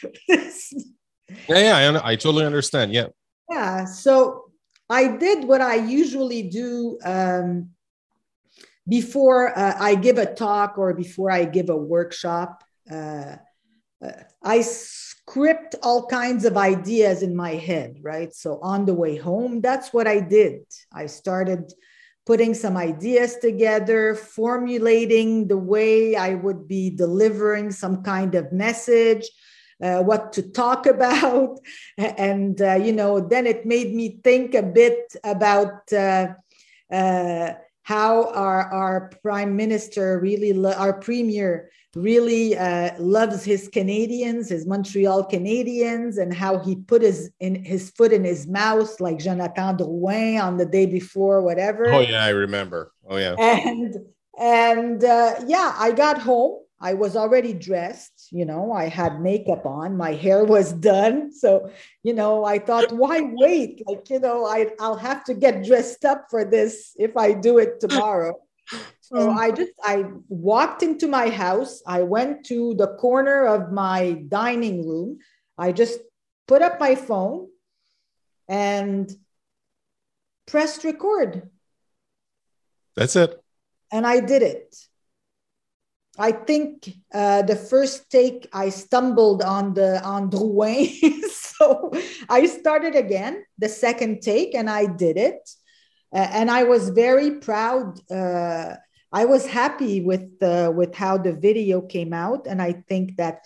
Yeah 1.47 1.77
yeah 1.83 2.01
I, 2.01 2.12
I, 2.12 2.17
totally 2.17 2.47
understand. 2.47 2.95
Yeah. 2.95 3.09
Yeah 3.51 3.85
so 3.85 4.51
i 4.88 5.07
did 5.19 5.45
what 5.45 5.61
i 5.61 5.75
usually 5.75 6.43
do 6.49 6.99
um, 7.05 7.69
before 8.88 9.57
uh, 9.59 9.77
i 9.79 9.94
give 9.94 10.18
a 10.18 10.35
talk 10.35 10.79
or 10.79 10.94
before 10.94 11.31
i 11.31 11.44
give 11.44 11.68
a 11.68 11.77
workshop 11.77 12.64
uh, 12.90 13.37
uh 14.03 14.12
i 14.42 14.61
script 15.29 15.74
all 15.83 16.07
kinds 16.07 16.46
of 16.46 16.57
ideas 16.57 17.22
in 17.22 17.37
my 17.37 17.51
head, 17.51 17.98
right? 18.01 18.35
So 18.35 18.59
on 18.62 18.87
the 18.87 18.94
way 18.94 19.16
home, 19.16 19.61
that's 19.61 19.92
what 19.92 20.07
I 20.07 20.20
did. 20.20 20.62
I 20.90 21.05
started 21.05 21.70
putting 22.24 22.55
some 22.55 22.79
ideas 22.79 23.37
together, 23.37 24.14
formulating 24.14 25.46
the 25.46 25.59
way 25.59 26.16
I 26.16 26.35
would 26.35 26.66
be 26.66 26.88
delivering 26.88 27.70
some 27.72 28.03
kind 28.03 28.35
of 28.35 28.53
message. 28.53 29.29
Uh, 29.81 30.03
what 30.03 30.33
to 30.33 30.42
talk 30.42 30.87
about 30.94 31.61
and 31.96 32.61
uh, 32.61 32.74
you 32.74 32.92
know 32.92 33.20
then 33.20 33.46
it 33.46 33.64
made 33.64 33.94
me 33.94 34.18
think 34.24 34.57
a 34.57 34.62
bit 34.62 35.14
about 35.22 35.92
uh, 35.92 36.27
uh 36.90 37.53
how 37.88 38.31
our, 38.33 38.70
our 38.70 39.11
prime 39.22 39.57
minister 39.57 40.20
really 40.20 40.53
lo- 40.53 40.77
our 40.77 40.92
premier 40.92 41.70
really 41.96 42.55
uh, 42.55 42.90
loves 42.98 43.44
his 43.44 43.66
Canadians, 43.68 44.51
his 44.51 44.66
Montreal 44.66 45.24
Canadians, 45.24 46.18
and 46.18 46.35
how 46.35 46.59
he 46.59 46.77
put 46.77 47.01
his 47.01 47.31
in 47.40 47.64
his 47.64 47.88
foot 47.92 48.12
in 48.12 48.24
his 48.24 48.46
mouth, 48.46 49.01
like 49.01 49.18
Jonathan 49.18 49.79
Drouin 49.79 50.38
on 50.38 50.59
the 50.59 50.66
day 50.66 50.85
before, 50.85 51.40
whatever. 51.40 51.90
Oh 51.90 52.01
yeah, 52.01 52.22
I 52.22 52.29
remember. 52.29 52.92
Oh 53.09 53.16
yeah. 53.16 53.37
And 53.38 53.94
and 54.38 55.03
uh, 55.03 55.37
yeah, 55.46 55.74
I 55.79 55.92
got 55.92 56.18
home. 56.18 56.59
I 56.83 56.92
was 56.92 57.16
already 57.16 57.55
dressed, 57.55 58.18
you 58.31 58.45
know, 58.45 58.73
I 58.73 58.88
had 58.88 59.21
makeup 59.21 59.67
on, 59.67 59.97
my 59.97 60.12
hair 60.12 60.45
was 60.45 60.73
done. 60.73 61.33
So, 61.33 61.71
you 62.03 62.12
know, 62.12 62.45
I 62.45 62.59
thought, 62.59 62.93
why 62.93 63.21
wait? 63.23 63.83
Like, 63.87 64.09
you 64.11 64.21
know, 64.21 64.47
I, 64.47 64.71
I'll 64.81 64.97
have 64.97 65.25
to 65.25 65.35
get 65.35 65.64
dressed 65.64 66.05
up 66.05 66.27
for 66.31 66.45
this 66.45 66.95
if 66.99 67.17
I 67.17 67.33
do 67.33 67.59
it 67.59 67.81
tomorrow. 67.81 68.38
So 69.01 69.17
mm. 69.17 69.37
I 69.37 69.51
just 69.51 69.73
I 69.83 70.05
walked 70.29 70.83
into 70.83 71.09
my 71.09 71.31
house. 71.31 71.83
I 71.87 72.03
went 72.03 72.45
to 72.47 72.75
the 72.75 72.88
corner 72.97 73.47
of 73.47 73.73
my 73.73 74.23
dining 74.29 74.87
room. 74.87 75.19
I 75.57 75.73
just 75.73 76.01
put 76.47 76.61
up 76.61 76.79
my 76.79 76.95
phone 76.95 77.49
and 78.49 79.11
pressed 80.47 80.85
record. 80.85 81.49
That's 82.97 83.17
it. 83.17 83.43
And 83.91 84.07
I 84.07 84.21
did 84.21 84.43
it. 84.43 84.77
I 86.19 86.33
think 86.33 86.91
uh, 87.15 87.43
the 87.43 87.55
first 87.55 88.11
take 88.11 88.49
I 88.53 88.71
stumbled 88.71 89.43
on 89.43 89.75
the 89.75 90.03
on 90.03 90.31
Drouin, 90.31 91.23
so 91.31 91.93
I 92.29 92.47
started 92.47 92.97
again 92.97 93.45
the 93.59 93.69
second 93.69 94.23
take 94.23 94.55
and 94.55 94.69
I 94.69 94.87
did 94.87 95.17
it, 95.17 95.49
uh, 96.13 96.27
and 96.33 96.51
I 96.51 96.65
was 96.65 96.89
very 96.89 97.39
proud. 97.39 98.01
Uh, 98.11 98.75
I 99.13 99.25
was 99.25 99.47
happy 99.47 100.01
with 100.01 100.39
the 100.41 100.73
with 100.75 100.95
how 100.95 101.19
the 101.19 101.33
video 101.33 101.81
came 101.81 102.13
out, 102.13 102.47
and 102.47 102.61
I 102.61 102.73
think 102.89 103.17
that 103.17 103.45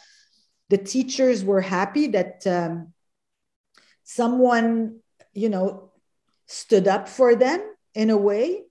the 0.71 0.79
teachers 0.79 1.45
were 1.45 1.61
happy 1.61 2.07
that 2.09 2.47
um, 2.47 2.95
someone, 4.05 5.01
you 5.35 5.51
know, 5.51 5.93
stood 6.47 6.89
up 6.89 7.09
for 7.09 7.35
them 7.37 7.61
in 7.95 8.09
a 8.09 8.17
way. 8.17 8.63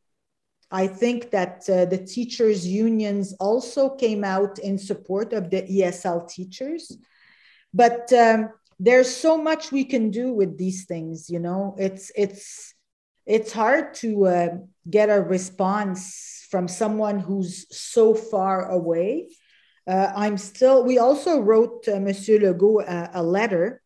I 0.72 0.88
think 0.88 1.32
that 1.32 1.64
uh, 1.70 1.86
the 1.86 1.98
teachers' 1.98 2.66
unions 2.66 3.34
also 3.40 3.90
came 3.90 4.24
out 4.24 4.58
in 4.60 4.78
support 4.78 5.34
of 5.34 5.50
the 5.50 5.64
ESL 5.64 6.30
teachers, 6.30 6.98
but 7.74 8.12
um, 8.14 8.50
there's 8.80 9.14
so 9.14 9.38
much 9.38 9.72
we 9.72 9.84
can 9.84 10.12
do 10.12 10.34
with 10.34 10.58
these 10.58 10.86
things. 10.86 11.30
You 11.30 11.40
know, 11.40 11.76
it's 11.78 12.12
it's 12.16 12.74
it's 13.26 13.52
hard 13.52 13.94
to 13.96 14.26
uh, 14.26 14.50
get 14.90 15.10
a 15.10 15.22
response 15.22 16.46
from 16.50 16.68
someone 16.68 17.20
who's 17.20 17.66
so 17.76 18.14
far 18.14 18.70
away. 18.70 19.30
Uh, 19.88 20.12
I'm 20.16 20.38
still, 20.38 20.84
we 20.84 21.00
also 21.00 21.40
wrote 21.40 21.88
uh, 21.88 22.00
Monsieur 22.00 22.40
Legault 22.40 22.84
a, 22.88 23.10
a 23.14 23.24
letter. 23.24 23.82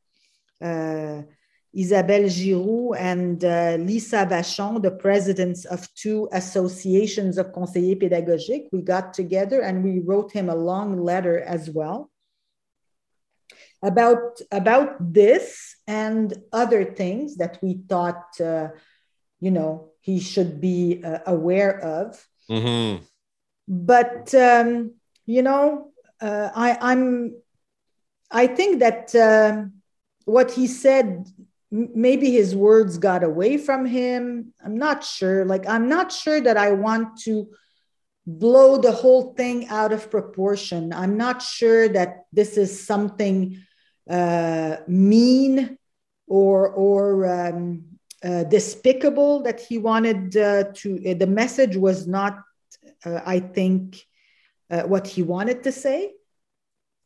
Isabelle 1.76 2.28
Giroux 2.30 2.94
and 2.94 3.44
uh, 3.44 3.76
Lisa 3.80 4.26
Vachon, 4.26 4.82
the 4.82 4.92
presidents 4.92 5.66
of 5.66 5.94
two 5.94 6.30
associations 6.32 7.38
of 7.38 7.52
conseillers 7.52 8.02
pédagogiques, 8.02 8.70
we 8.72 8.82
got 8.82 9.14
together 9.14 9.62
and 9.62 9.84
we 9.84 10.00
wrote 10.00 10.32
him 10.32 10.50
a 10.50 10.56
long 10.56 10.98
letter 10.98 11.40
as 11.42 11.70
well. 11.70 12.10
about 13.86 14.42
about 14.52 15.14
this 15.14 15.76
and 15.88 16.34
other 16.52 16.84
things 16.84 17.38
that 17.38 17.60
we 17.62 17.80
thought 17.88 18.26
uh, 18.42 18.70
you 19.40 19.52
know 19.52 19.92
he 20.02 20.20
should 20.20 20.60
be 20.60 21.02
uh, 21.04 21.20
aware 21.28 21.80
of 21.80 22.28
Mm-hmm. 22.48 23.04
but 23.68 24.34
um, 24.36 24.94
you 25.26 25.42
know 25.42 25.92
uh, 26.22 26.50
I, 26.54 26.78
i'm 26.80 27.34
i 28.30 28.46
think 28.46 28.82
that 28.82 29.16
um, 29.16 29.82
what 30.26 30.52
he 30.52 30.68
said 30.68 31.26
maybe 31.76 32.32
his 32.32 32.56
words 32.56 32.98
got 32.98 33.24
away 33.24 33.58
from 33.58 33.86
him. 33.86 34.54
I'm 34.64 34.78
not 34.78 35.04
sure. 35.04 35.46
Like 35.46 35.68
i'm 35.68 35.90
not 35.90 36.12
sure 36.12 36.40
that 36.42 36.58
i 36.58 36.72
want 36.72 37.20
to 37.22 37.50
blow 38.26 38.78
the 38.78 38.92
whole 38.92 39.34
thing 39.36 39.68
out 39.68 39.94
of 39.94 40.10
proportion. 40.10 40.92
I'm 40.94 41.16
not 41.18 41.42
sure 41.42 41.88
that 41.90 42.26
this 42.34 42.58
is 42.58 42.86
something 42.86 43.60
uh, 44.10 44.78
mean 44.88 45.78
or 46.28 46.70
or 46.70 47.06
um, 47.40 47.84
uh, 48.24 48.44
despicable 48.44 49.44
that 49.44 49.60
he 49.60 49.78
wanted 49.78 50.36
uh, 50.38 50.66
to 50.76 51.12
uh, 51.12 51.14
the 51.14 51.28
message 51.28 51.76
was 51.76 52.08
not 52.08 52.42
uh, 53.06 53.22
i 53.26 53.40
think 53.40 54.02
uh, 54.72 54.84
what 54.84 55.06
he 55.06 55.22
wanted 55.22 55.64
to 55.64 55.72
say. 55.72 56.14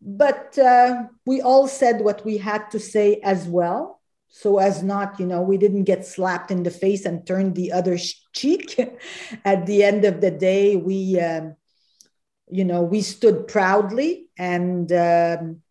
But 0.01 0.57
uh, 0.57 1.03
we 1.25 1.41
all 1.41 1.67
said 1.67 1.99
what 1.99 2.23
we 2.23 2.37
had 2.37 2.71
to 2.71 2.79
say 2.79 3.19
as 3.21 3.47
well 3.47 3.98
so 4.29 4.59
as 4.59 4.83
not 4.83 5.19
you 5.19 5.25
know 5.25 5.41
we 5.41 5.57
didn't 5.57 5.83
get 5.83 6.05
slapped 6.05 6.51
in 6.51 6.63
the 6.63 6.71
face 6.71 7.05
and 7.05 7.25
turned 7.25 7.55
the 7.55 7.71
other 7.71 7.97
cheek 8.33 8.79
at 9.45 9.65
the 9.65 9.83
end 9.83 10.05
of 10.05 10.21
the 10.21 10.31
day 10.31 10.75
we 10.75 11.19
um, 11.19 11.55
you 12.49 12.63
know 12.63 12.81
we 12.83 13.01
stood 13.01 13.47
proudly 13.47 14.27
and 14.37 14.91
um, 14.91 15.61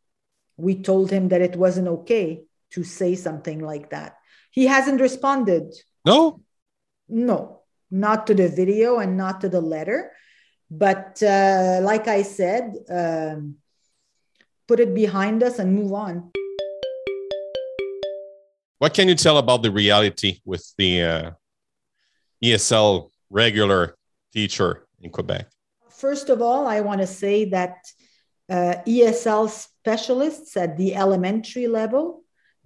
we 0.56 0.82
told 0.82 1.10
him 1.10 1.28
that 1.28 1.40
it 1.40 1.56
wasn't 1.56 1.88
okay 1.88 2.42
to 2.70 2.84
say 2.84 3.14
something 3.14 3.60
like 3.60 3.90
that 3.90 4.16
he 4.50 4.66
hasn't 4.66 5.00
responded 5.00 5.74
No? 6.04 6.42
no, 7.08 7.62
not 7.90 8.26
to 8.26 8.34
the 8.34 8.48
video 8.48 8.98
and 8.98 9.16
not 9.16 9.40
to 9.40 9.48
the 9.48 9.60
letter. 9.60 10.12
But 10.70 11.22
uh, 11.22 11.80
like 11.82 12.08
I 12.08 12.22
said, 12.22 12.74
um, 12.90 13.56
put 14.66 14.80
it 14.80 14.94
behind 14.94 15.42
us 15.42 15.58
and 15.58 15.74
move 15.74 15.92
on. 15.94 16.30
What 18.78 18.94
can 18.94 19.08
you 19.08 19.16
tell 19.16 19.38
about 19.38 19.62
the 19.62 19.72
reality 19.72 20.38
with 20.44 20.72
the 20.78 21.02
uh, 21.02 21.30
ESL 22.42 23.10
regular 23.28 23.96
teacher 24.32 24.86
in 25.00 25.10
Quebec? 25.10 25.50
First 25.90 26.30
of 26.30 26.40
all, 26.40 26.68
I 26.68 26.80
want 26.80 27.00
to 27.00 27.06
say 27.06 27.46
that 27.46 27.76
uh, 28.48 28.76
ESL 28.86 29.48
specialists 29.48 30.56
at 30.56 30.76
the 30.76 30.94
elementary 30.94 31.66
level 31.66 32.22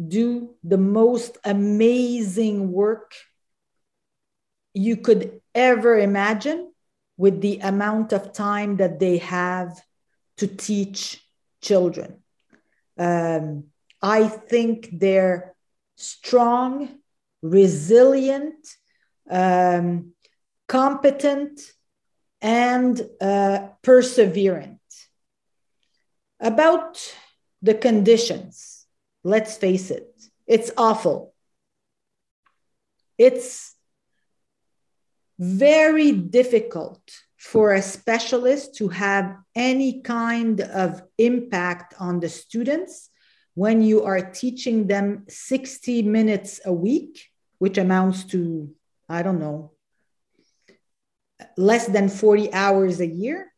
do 0.06 0.54
the 0.62 0.76
most 0.76 1.38
amazing 1.44 2.70
work 2.70 3.14
you 4.74 4.98
could 4.98 5.40
ever 5.54 5.98
imagine 5.98 6.72
with 7.16 7.40
the 7.40 7.58
amount 7.60 8.12
of 8.12 8.34
time 8.34 8.76
that 8.76 8.98
they 8.98 9.16
have 9.18 9.80
to 10.36 10.46
teach 10.46 11.24
children. 11.62 12.22
Um, 12.98 13.64
I 14.02 14.28
think 14.28 14.90
they're 14.92 15.51
strong, 16.02 16.88
resilient, 17.42 18.66
um, 19.30 20.12
competent, 20.68 21.60
and 22.40 23.00
uh, 23.20 23.68
perseverant. 23.82 24.78
About 26.40 26.98
the 27.60 27.74
conditions, 27.74 28.86
let's 29.22 29.56
face 29.56 29.90
it, 29.90 30.08
it's 30.46 30.72
awful. 30.76 31.34
It's 33.16 33.74
very 35.38 36.12
difficult 36.12 37.00
for 37.36 37.72
a 37.72 37.82
specialist 37.82 38.76
to 38.76 38.88
have 38.88 39.36
any 39.54 40.00
kind 40.02 40.60
of 40.60 41.02
impact 41.18 41.94
on 41.98 42.20
the 42.20 42.28
students 42.28 43.10
when 43.54 43.82
you 43.82 44.04
are 44.04 44.20
teaching 44.20 44.86
them 44.86 45.24
60 45.28 46.02
minutes 46.02 46.60
a 46.64 46.72
week, 46.72 47.30
which 47.58 47.78
amounts 47.78 48.24
to, 48.24 48.74
I 49.08 49.22
don't 49.22 49.38
know, 49.38 49.72
less 51.56 51.86
than 51.86 52.08
40 52.08 52.52
hours 52.52 53.00
a 53.00 53.06
year. 53.06 53.52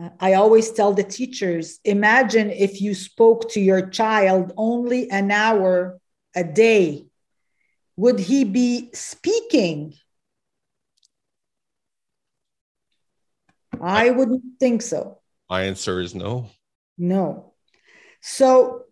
Uh, 0.00 0.10
I 0.18 0.34
always 0.34 0.72
tell 0.72 0.92
the 0.92 1.04
teachers 1.04 1.78
imagine 1.84 2.50
if 2.50 2.80
you 2.80 2.94
spoke 2.94 3.50
to 3.50 3.60
your 3.60 3.88
child 3.88 4.52
only 4.56 5.10
an 5.10 5.30
hour 5.30 6.00
a 6.34 6.44
day. 6.44 7.06
Would 7.96 8.18
he 8.18 8.44
be 8.44 8.90
speaking? 8.94 9.94
I 13.80 14.10
wouldn't 14.10 14.42
think 14.58 14.82
so. 14.82 15.20
My 15.48 15.62
answer 15.64 16.00
is 16.00 16.14
no. 16.14 16.50
No. 16.98 17.49
So, 18.20 18.84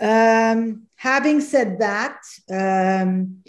um, 0.00 0.88
having 0.96 1.40
said 1.40 1.78
that, 1.78 2.18
um, 2.50 3.42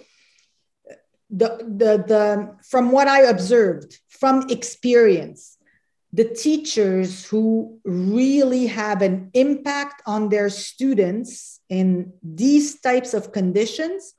the, 1.30 1.58
the, 1.67 2.04
the, 2.08 2.56
from 2.69 2.91
what 2.91 3.08
I 3.08 3.22
observed, 3.22 4.00
from 4.10 4.50
experience, 4.50 5.58
the 6.12 6.26
teachers 6.26 7.26
who 7.26 7.80
really 7.84 8.67
have 8.67 9.02
an 9.02 9.32
impact 9.34 10.04
on 10.06 10.30
their 10.30 10.50
students 10.50 11.60
in 11.69 12.13
these 12.22 12.80
types 12.82 13.15
of 13.15 13.32
conditions 13.32 14.13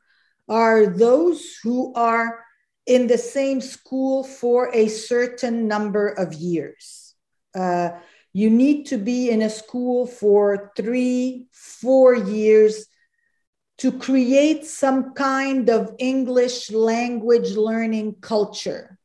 are 0.49 0.87
those 0.87 1.57
who 1.63 1.95
are 1.95 2.45
in 2.87 3.07
the 3.07 3.17
same 3.17 3.61
school 3.61 4.25
for 4.25 4.75
a 4.75 4.89
certain 4.89 5.69
number 5.69 6.09
of 6.09 6.35
years. 6.35 7.15
Uh, 7.55 7.91
you 8.35 8.51
need 8.51 8.85
to 8.87 8.99
be 8.99 9.31
in 9.31 9.41
a 9.43 9.49
school 9.49 10.07
for 10.07 10.73
three, 10.77 11.47
four 11.53 12.15
years 12.15 12.87
to 13.79 13.93
create 13.93 14.67
some 14.67 15.15
kind 15.15 15.71
of 15.71 15.95
English 15.99 16.71
language 16.71 17.53
learning 17.53 18.17
culture. 18.21 18.99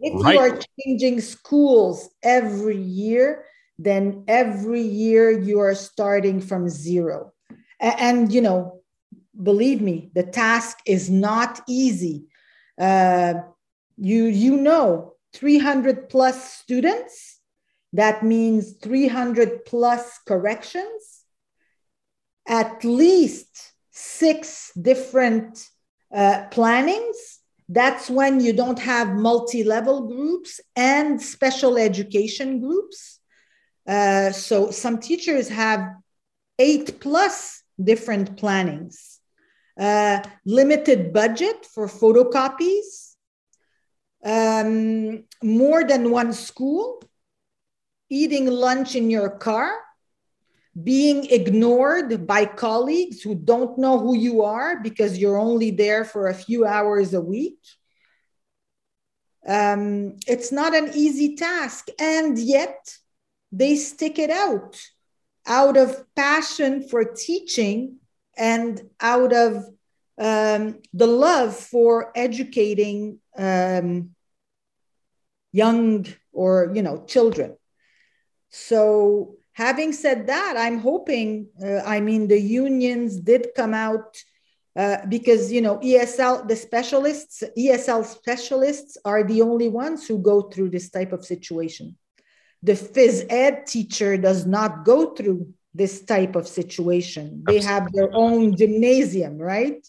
If 0.00 0.22
Right. 0.22 0.34
you 0.34 0.38
are 0.38 0.60
changing 0.80 1.20
schools 1.20 2.10
every 2.22 2.76
year, 2.76 3.44
then 3.78 4.24
every 4.28 4.82
year 4.82 5.30
you 5.30 5.58
are 5.58 5.74
starting 5.74 6.40
from 6.40 6.68
zero. 6.68 7.32
And, 7.80 8.32
you 8.32 8.40
know, 8.40 8.82
believe 9.40 9.80
me, 9.80 10.10
the 10.14 10.22
task 10.22 10.78
is 10.86 11.10
not 11.10 11.60
easy. 11.68 12.26
Uh, 12.78 13.34
you, 13.96 14.26
you 14.26 14.56
know, 14.56 15.14
300 15.32 16.08
plus 16.08 16.54
students, 16.54 17.33
that 17.94 18.24
means 18.24 18.72
300 18.82 19.64
plus 19.64 20.18
corrections, 20.26 21.22
at 22.46 22.84
least 22.84 23.72
six 23.92 24.72
different 24.80 25.64
uh, 26.12 26.46
plannings. 26.50 27.38
That's 27.68 28.10
when 28.10 28.40
you 28.40 28.52
don't 28.52 28.80
have 28.80 29.14
multi 29.14 29.62
level 29.62 30.08
groups 30.08 30.60
and 30.74 31.22
special 31.22 31.78
education 31.78 32.60
groups. 32.60 33.20
Uh, 33.86 34.32
so 34.32 34.72
some 34.72 34.98
teachers 34.98 35.48
have 35.48 35.88
eight 36.58 36.98
plus 36.98 37.62
different 37.82 38.36
plannings, 38.36 39.20
uh, 39.78 40.20
limited 40.44 41.12
budget 41.12 41.64
for 41.64 41.86
photocopies, 41.86 43.14
um, 44.24 45.22
more 45.44 45.84
than 45.84 46.10
one 46.10 46.32
school, 46.32 47.00
eating 48.14 48.46
lunch 48.46 48.94
in 48.94 49.10
your 49.10 49.30
car, 49.30 49.72
being 50.82 51.26
ignored 51.30 52.26
by 52.26 52.44
colleagues 52.46 53.22
who 53.22 53.34
don't 53.34 53.76
know 53.78 53.98
who 53.98 54.16
you 54.16 54.42
are 54.42 54.80
because 54.80 55.18
you're 55.18 55.38
only 55.38 55.70
there 55.70 56.04
for 56.04 56.28
a 56.28 56.34
few 56.46 56.64
hours 56.64 57.14
a 57.14 57.20
week. 57.20 57.58
Um, 59.46 60.16
it's 60.26 60.50
not 60.52 60.74
an 60.74 60.90
easy 60.94 61.36
task, 61.36 61.88
and 61.98 62.38
yet 62.38 62.96
they 63.52 63.76
stick 63.76 64.18
it 64.18 64.30
out 64.30 64.80
out 65.46 65.76
of 65.76 66.02
passion 66.14 66.88
for 66.88 67.04
teaching 67.04 67.98
and 68.36 68.80
out 69.00 69.32
of 69.32 69.64
um, 70.18 70.80
the 70.94 71.06
love 71.06 71.54
for 71.54 72.10
educating 72.16 73.18
um, 73.36 74.10
young 75.52 76.06
or 76.32 76.72
you 76.74 76.82
know 76.82 77.04
children. 77.06 77.56
So 78.54 79.34
having 79.52 79.92
said 79.92 80.28
that, 80.28 80.54
I'm 80.56 80.78
hoping. 80.78 81.48
Uh, 81.60 81.80
I 81.84 81.98
mean, 81.98 82.28
the 82.28 82.40
unions 82.40 83.18
did 83.18 83.48
come 83.56 83.74
out 83.74 84.16
uh, 84.76 84.98
because 85.08 85.50
you 85.50 85.60
know 85.60 85.78
ESL, 85.78 86.46
the 86.46 86.54
specialists, 86.54 87.42
ESL 87.58 88.04
specialists 88.04 88.96
are 89.04 89.24
the 89.24 89.42
only 89.42 89.68
ones 89.68 90.06
who 90.06 90.18
go 90.18 90.42
through 90.42 90.70
this 90.70 90.88
type 90.88 91.12
of 91.12 91.24
situation. 91.24 91.96
The 92.62 92.74
phys 92.74 93.26
ed 93.28 93.66
teacher 93.66 94.16
does 94.16 94.46
not 94.46 94.84
go 94.84 95.14
through 95.14 95.52
this 95.74 96.04
type 96.04 96.36
of 96.36 96.46
situation. 96.46 97.42
They 97.44 97.60
have 97.60 97.92
their 97.92 98.14
own 98.14 98.56
gymnasium, 98.56 99.36
right? 99.36 99.84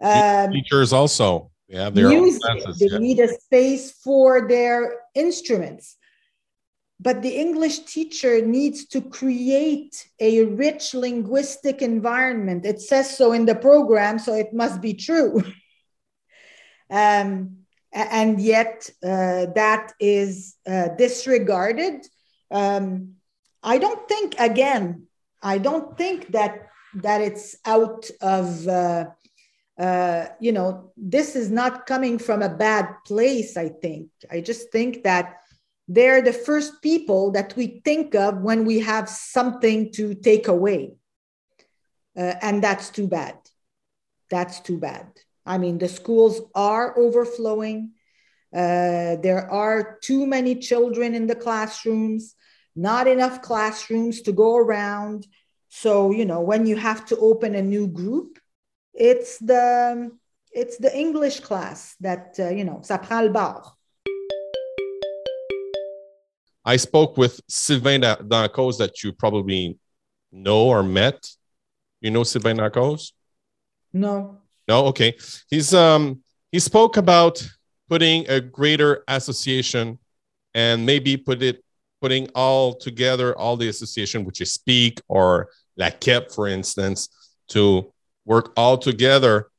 Um, 0.00 0.52
teachers 0.52 0.92
also 0.92 1.50
they 1.68 1.76
have 1.76 1.94
their 1.96 2.08
music, 2.08 2.40
own 2.48 2.60
classes. 2.60 2.78
They 2.78 2.86
yeah. 2.86 2.98
need 2.98 3.18
a 3.18 3.28
space 3.28 3.90
for 3.90 4.46
their 4.46 5.00
instruments. 5.16 5.96
But 7.02 7.22
the 7.22 7.34
English 7.34 7.80
teacher 7.80 8.44
needs 8.44 8.86
to 8.88 9.00
create 9.00 10.08
a 10.20 10.44
rich 10.44 10.92
linguistic 10.92 11.80
environment. 11.80 12.66
It 12.66 12.80
says 12.80 13.16
so 13.16 13.32
in 13.32 13.46
the 13.46 13.54
program, 13.54 14.18
so 14.18 14.34
it 14.34 14.52
must 14.52 14.80
be 14.82 14.94
true. 14.94 15.42
um, 16.90 17.56
and 17.92 18.40
yet, 18.40 18.88
uh, 19.02 19.46
that 19.54 19.94
is 19.98 20.56
uh, 20.66 20.88
disregarded. 20.98 22.06
Um, 22.50 23.14
I 23.62 23.78
don't 23.78 24.06
think, 24.06 24.34
again, 24.38 25.06
I 25.42 25.58
don't 25.58 25.96
think 25.96 26.32
that 26.32 26.70
that 26.94 27.20
it's 27.20 27.56
out 27.64 28.10
of 28.20 28.66
uh, 28.66 29.06
uh, 29.78 30.26
you 30.40 30.52
know 30.52 30.92
this 30.96 31.36
is 31.36 31.50
not 31.50 31.86
coming 31.86 32.18
from 32.18 32.42
a 32.42 32.48
bad 32.48 32.86
place 33.06 33.56
i 33.56 33.68
think 33.68 34.08
i 34.30 34.40
just 34.40 34.70
think 34.70 35.02
that 35.04 35.36
they're 35.92 36.22
the 36.22 36.32
first 36.32 36.82
people 36.82 37.32
that 37.32 37.54
we 37.56 37.80
think 37.84 38.14
of 38.14 38.42
when 38.42 38.64
we 38.64 38.80
have 38.80 39.08
something 39.08 39.90
to 39.92 40.14
take 40.14 40.46
away 40.48 40.94
uh, 42.16 42.34
and 42.42 42.62
that's 42.62 42.90
too 42.90 43.08
bad 43.08 43.36
that's 44.30 44.60
too 44.60 44.78
bad 44.78 45.06
i 45.44 45.58
mean 45.58 45.78
the 45.78 45.88
schools 45.88 46.40
are 46.54 46.96
overflowing 46.98 47.92
uh, 48.52 49.14
there 49.22 49.48
are 49.50 49.98
too 50.02 50.26
many 50.26 50.56
children 50.56 51.14
in 51.14 51.26
the 51.26 51.36
classrooms 51.36 52.34
not 52.76 53.06
enough 53.06 53.42
classrooms 53.42 54.22
to 54.22 54.32
go 54.32 54.56
around. 54.56 55.26
So, 55.68 56.10
you 56.10 56.24
know, 56.24 56.40
when 56.40 56.66
you 56.66 56.76
have 56.76 57.04
to 57.06 57.16
open 57.18 57.54
a 57.54 57.62
new 57.62 57.86
group, 57.86 58.38
it's 58.94 59.38
the 59.38 60.10
it's 60.52 60.78
the 60.78 60.96
English 60.96 61.40
class 61.40 61.94
that 62.00 62.36
uh, 62.38 62.48
you 62.48 62.64
know, 62.64 62.80
ça 62.82 62.98
prend 63.00 63.22
le 63.24 63.30
bord. 63.30 63.64
I 66.64 66.76
spoke 66.76 67.16
with 67.16 67.40
Sylvain 67.48 68.02
Dancause 68.02 68.78
that 68.78 69.02
you 69.02 69.12
probably 69.12 69.78
know 70.32 70.66
or 70.66 70.82
met. 70.82 71.28
You 72.00 72.10
know 72.10 72.22
Sylvain 72.22 72.58
Dancause? 72.58 73.12
No. 73.92 74.38
No, 74.68 74.86
okay. 74.86 75.16
He's 75.48 75.74
um 75.74 76.22
he 76.52 76.58
spoke 76.58 76.96
about 76.96 77.46
putting 77.88 78.28
a 78.28 78.40
greater 78.40 79.02
association 79.08 79.98
and 80.54 80.84
maybe 80.84 81.16
put 81.16 81.42
it 81.42 81.64
putting 82.00 82.28
all 82.34 82.74
together 82.74 83.36
all 83.36 83.56
the 83.56 83.68
association, 83.68 84.24
which 84.24 84.40
is 84.40 84.54
SPEAQ 84.54 85.00
or 85.08 85.48
La 85.76 85.90
KEP, 85.90 86.30
for 86.30 86.48
instance, 86.48 87.08
to 87.48 87.92
work 88.24 88.52
all 88.56 88.78
together 88.78 89.50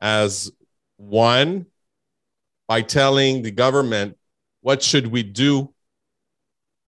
as 0.00 0.50
one 0.96 1.66
by 2.68 2.82
telling 2.82 3.42
the 3.42 3.50
government 3.50 4.16
what 4.60 4.82
should 4.82 5.06
we 5.06 5.22
do 5.22 5.72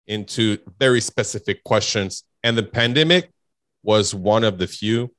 into 0.08 0.58
very 0.80 1.02
specific 1.02 1.64
questions. 1.64 2.24
And 2.44 2.58
the 2.58 2.64
pandemic 2.64 3.30
was 3.84 4.16
one 4.16 4.44
of 4.44 4.58
the 4.58 4.68
few. 4.68 5.14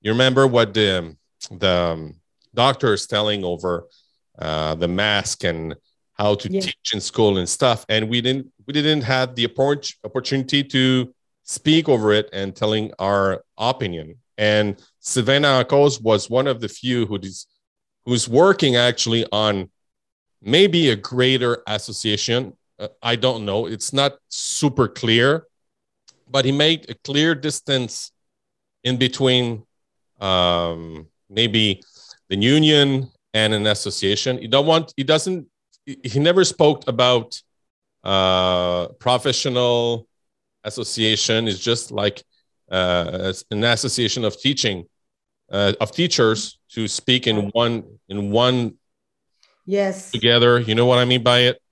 You 0.00 0.12
remember 0.12 0.46
what 0.46 0.74
the, 0.74 1.16
the 1.50 1.70
um, 1.70 2.14
doctor 2.54 2.92
is 2.92 3.06
telling 3.06 3.44
over 3.44 3.86
uh, 4.38 4.74
the 4.74 4.88
mask 4.88 5.44
and 5.44 5.74
how 6.18 6.34
to 6.34 6.50
yeah. 6.50 6.60
teach 6.60 6.92
in 6.92 7.00
school 7.00 7.38
and 7.38 7.48
stuff 7.48 7.84
and 7.88 8.08
we 8.08 8.20
didn't 8.20 8.50
we 8.66 8.72
didn't 8.72 9.02
have 9.02 9.34
the 9.34 9.46
opportunity 10.04 10.64
to 10.64 11.14
speak 11.44 11.88
over 11.88 12.12
it 12.12 12.28
and 12.32 12.54
telling 12.54 12.92
our 12.98 13.44
opinion 13.56 14.16
and 14.36 14.80
Sylvain 15.00 15.42
Dancause 15.42 16.02
was 16.02 16.28
one 16.28 16.46
of 16.46 16.60
the 16.60 16.68
few 16.68 17.06
who's 17.06 17.46
who's 18.04 18.28
working 18.28 18.76
actually 18.76 19.24
on 19.32 19.70
maybe 20.42 20.90
a 20.90 20.96
greater 20.96 21.62
association 21.66 22.56
uh, 22.78 22.88
i 23.02 23.16
don't 23.16 23.44
know 23.44 23.66
it's 23.66 23.92
not 23.92 24.12
super 24.28 24.88
clear 24.88 25.46
but 26.30 26.44
he 26.44 26.52
made 26.52 26.88
a 26.90 26.94
clear 26.94 27.34
distance 27.34 28.12
in 28.84 28.96
between 28.96 29.62
um, 30.20 31.06
maybe 31.30 31.82
the 32.28 32.36
union 32.36 33.10
and 33.34 33.54
an 33.54 33.66
association. 33.66 34.38
He 34.38 34.48
don't 34.48 34.66
want. 34.66 34.92
He 34.96 35.04
doesn't 35.04 35.46
he 35.84 36.18
never 36.18 36.44
spoke 36.44 36.86
about 36.86 37.40
uh, 38.04 38.88
professional 38.98 40.06
association. 40.64 41.48
It's 41.48 41.58
just 41.58 41.90
like 41.90 42.22
uh, 42.70 43.32
an 43.50 43.64
association 43.64 44.24
of 44.24 44.38
teaching 44.38 44.84
uh, 45.50 45.72
of 45.80 45.92
teachers 45.92 46.58
to 46.72 46.88
speak 46.88 47.26
in 47.26 47.48
one 47.50 47.84
in 48.08 48.30
one 48.30 48.74
yes 49.66 50.10
together. 50.10 50.60
You 50.60 50.74
know 50.74 50.86
what 50.86 50.98
I 50.98 51.04
mean 51.04 51.22
by 51.22 51.40
it? 51.40 51.62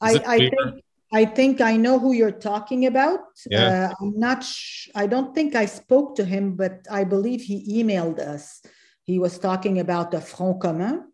I, 0.00 0.22
I 0.26 0.38
think 0.38 0.84
I 1.12 1.24
think 1.24 1.60
I 1.60 1.76
know 1.76 1.98
who 1.98 2.12
you're 2.12 2.30
talking 2.30 2.86
about. 2.86 3.20
Yeah. 3.50 3.90
Uh, 3.90 3.94
I'm 4.00 4.18
not. 4.18 4.44
Sh- 4.44 4.88
I 4.94 5.06
don't 5.06 5.34
think 5.34 5.54
I 5.54 5.64
spoke 5.64 6.16
to 6.16 6.24
him, 6.24 6.54
but 6.54 6.86
I 6.90 7.04
believe 7.04 7.40
he 7.40 7.82
emailed 7.82 8.18
us. 8.18 8.62
He 9.04 9.18
was 9.18 9.38
talking 9.38 9.80
about 9.80 10.10
the 10.10 10.20
Front 10.20 10.60
Commun. 10.60 11.10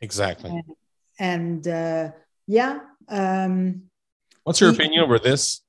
Exactly. 0.00 0.50
And, 0.50 1.64
and 1.64 1.68
uh, 1.68 2.10
yeah. 2.46 2.80
Um, 3.08 3.82
What's 4.42 4.60
your 4.60 4.70
he, 4.70 4.76
opinion 4.76 5.04
over 5.04 5.18
this? 5.18 5.62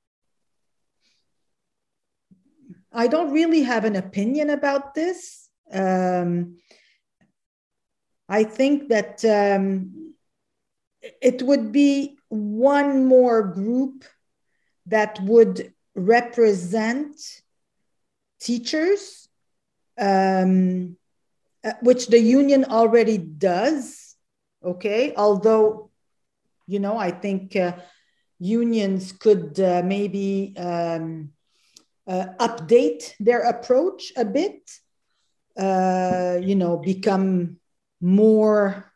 I 2.92 3.06
don't 3.06 3.32
really 3.32 3.62
have 3.62 3.84
an 3.84 3.96
opinion 3.96 4.50
about 4.50 4.94
this. 4.94 5.48
Um, 5.72 6.56
I 8.28 8.44
think 8.44 8.88
that 8.88 9.24
um, 9.24 10.14
it 11.00 11.42
would 11.42 11.70
be 11.70 12.18
one 12.32 13.06
more 13.06 13.42
group 13.42 14.04
that 14.86 15.20
would 15.20 15.72
represent 15.94 17.14
teachers, 18.40 19.28
um, 19.98 20.96
uh, 21.64 21.72
which 21.82 22.08
the 22.08 22.18
union 22.18 22.64
already 22.64 23.18
does 23.18 24.16
okay? 24.64 25.12
Although 25.16 25.90
you 26.66 26.78
know 26.78 26.96
i 26.96 27.10
think 27.10 27.56
uh, 27.56 27.72
unions 28.38 29.12
could 29.12 29.58
uh, 29.60 29.82
maybe 29.84 30.54
um, 30.56 31.30
uh, 32.06 32.26
update 32.40 33.14
their 33.20 33.42
approach 33.42 34.12
a 34.16 34.24
bit 34.24 34.70
uh, 35.58 36.38
you 36.40 36.54
know 36.54 36.76
become 36.76 37.56
more 38.00 38.92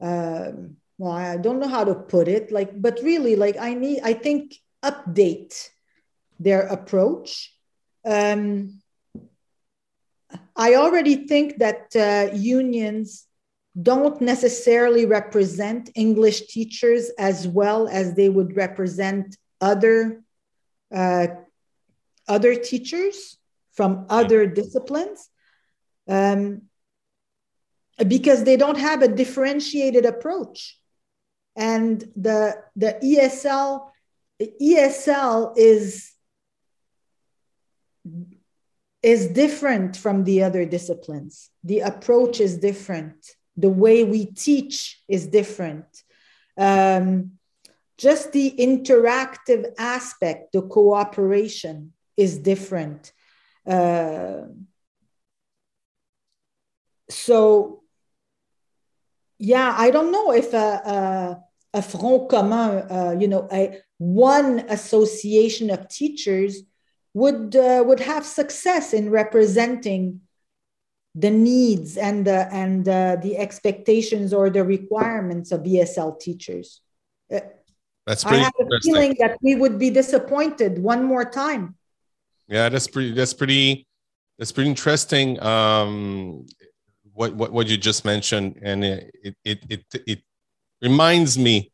um, 0.00 0.76
well 0.98 1.12
i 1.12 1.36
don't 1.36 1.60
know 1.60 1.68
how 1.68 1.84
to 1.84 1.94
put 1.94 2.28
it. 2.28 2.52
Like 2.52 2.80
but 2.80 3.00
really 3.02 3.36
like 3.36 3.56
i 3.58 3.74
need 3.74 4.00
i 4.02 4.12
think 4.12 4.54
update 4.84 5.68
their 6.40 6.62
approach. 6.62 7.54
Um, 8.04 8.80
i 10.56 10.74
already 10.74 11.26
think 11.26 11.58
that 11.58 11.94
uh, 11.96 12.34
unions 12.34 13.26
don't 13.80 14.20
necessarily 14.20 15.06
represent 15.06 15.90
English 15.94 16.48
teachers 16.48 17.10
as 17.18 17.48
well 17.48 17.88
as 17.88 18.14
they 18.14 18.28
would 18.28 18.54
represent 18.56 19.36
other 19.60 20.22
uh, 20.94 21.26
other 22.28 22.54
teachers 22.54 23.38
from 23.72 24.06
other 24.10 24.46
disciplines 24.46 25.28
um, 26.08 26.62
because 28.06 28.44
they 28.44 28.56
don't 28.56 28.78
have 28.78 29.02
a 29.02 29.08
differentiated 29.08 30.04
approach 30.04 30.78
and 31.56 32.00
the 32.16 32.62
the 32.76 32.98
ESL 33.02 33.88
ESL 34.40 35.54
is 35.56 36.12
is 39.02 39.28
different 39.28 39.96
from 39.96 40.24
the 40.24 40.42
other 40.42 40.64
disciplines 40.64 41.50
the 41.64 41.80
approach 41.80 42.40
is 42.40 42.58
different 42.58 43.16
the 43.56 43.68
way 43.68 44.04
we 44.04 44.26
teach 44.26 45.02
is 45.08 45.26
different. 45.26 45.86
Um, 46.56 47.32
just 47.98 48.32
the 48.32 48.54
interactive 48.58 49.72
aspect, 49.78 50.52
the 50.52 50.62
cooperation 50.62 51.92
is 52.16 52.38
different. 52.38 53.12
Uh, 53.66 54.42
so, 57.10 57.81
yeah, 59.42 59.74
I 59.76 59.90
don't 59.90 60.12
know 60.12 60.32
if 60.32 60.54
a, 60.54 60.56
a, 60.96 61.78
a 61.78 61.82
front 61.82 62.28
commun, 62.28 62.86
uh, 62.88 63.16
you 63.18 63.26
know, 63.26 63.48
a 63.50 63.80
one 63.98 64.60
association 64.68 65.68
of 65.68 65.88
teachers 65.88 66.62
would 67.12 67.56
uh, 67.56 67.82
would 67.84 67.98
have 67.98 68.24
success 68.24 68.94
in 68.94 69.10
representing 69.10 70.20
the 71.16 71.30
needs 71.30 71.96
and 71.96 72.24
the 72.24 72.48
and 72.52 72.88
uh, 72.88 73.16
the 73.16 73.36
expectations 73.36 74.32
or 74.32 74.48
the 74.48 74.62
requirements 74.62 75.50
of 75.50 75.62
ESL 75.62 76.20
teachers. 76.20 76.80
That's 77.28 78.22
pretty 78.22 78.38
I 78.38 78.44
have 78.44 78.52
a 78.60 78.80
feeling 78.80 79.16
that 79.18 79.38
we 79.42 79.56
would 79.56 79.76
be 79.76 79.90
disappointed 79.90 80.78
one 80.78 81.02
more 81.02 81.24
time. 81.24 81.74
Yeah, 82.46 82.68
that's 82.68 82.86
pretty. 82.86 83.12
That's 83.12 83.34
pretty. 83.34 83.88
That's 84.38 84.52
pretty 84.52 84.70
interesting. 84.70 85.42
Um, 85.42 86.46
what 87.22 87.34
what 87.34 87.52
what 87.52 87.68
you 87.68 87.76
just 87.76 88.04
mentioned, 88.04 88.58
and 88.62 88.84
it 88.84 89.36
it 89.44 89.58
it 89.68 89.84
it, 90.06 90.22
reminds 90.80 91.38
me 91.38 91.70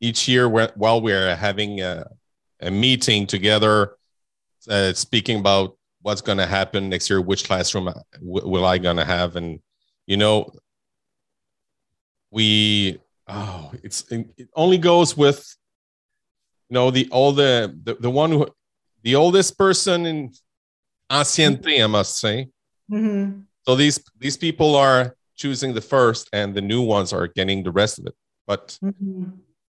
each 0.00 0.28
year 0.28 0.46
while 0.46 1.00
we're 1.00 1.34
having 1.34 1.80
a, 1.80 2.06
a 2.60 2.70
meeting 2.70 3.26
together, 3.26 3.96
uh, 4.68 4.92
speaking 4.92 5.38
about 5.40 5.78
what's 6.02 6.20
going 6.20 6.36
to 6.36 6.44
happen 6.46 6.90
next 6.90 7.08
year, 7.08 7.22
which 7.22 7.44
classroom 7.44 7.90
will 8.20 8.66
I 8.66 8.76
going 8.76 8.98
to 8.98 9.04
have, 9.06 9.36
and 9.36 9.60
you 10.06 10.18
know, 10.18 10.52
we 12.30 13.00
oh, 13.26 13.72
it's 13.82 14.04
it 14.10 14.48
only 14.54 14.78
goes 14.78 15.16
with 15.16 15.40
you 16.68 16.74
know 16.74 16.90
the 16.90 17.08
all 17.10 17.32
the 17.32 17.74
the, 17.84 17.94
the 17.94 18.10
one 18.10 18.30
who 18.32 18.46
the 19.02 19.14
oldest 19.14 19.56
person 19.56 20.04
in 20.04 20.32
ancienneté, 21.10 21.82
I 21.82 21.86
must 21.86 22.18
say. 22.18 22.48
Mm-hmm. 22.90 23.40
So 23.66 23.74
these 23.74 24.02
these 24.18 24.36
people 24.36 24.74
are 24.76 25.16
choosing 25.36 25.74
the 25.74 25.80
first, 25.80 26.28
and 26.32 26.54
the 26.54 26.60
new 26.60 26.82
ones 26.82 27.12
are 27.12 27.26
getting 27.26 27.62
the 27.62 27.70
rest 27.70 27.98
of 27.98 28.06
it. 28.06 28.14
But 28.46 28.78
mm-hmm. 28.82 29.24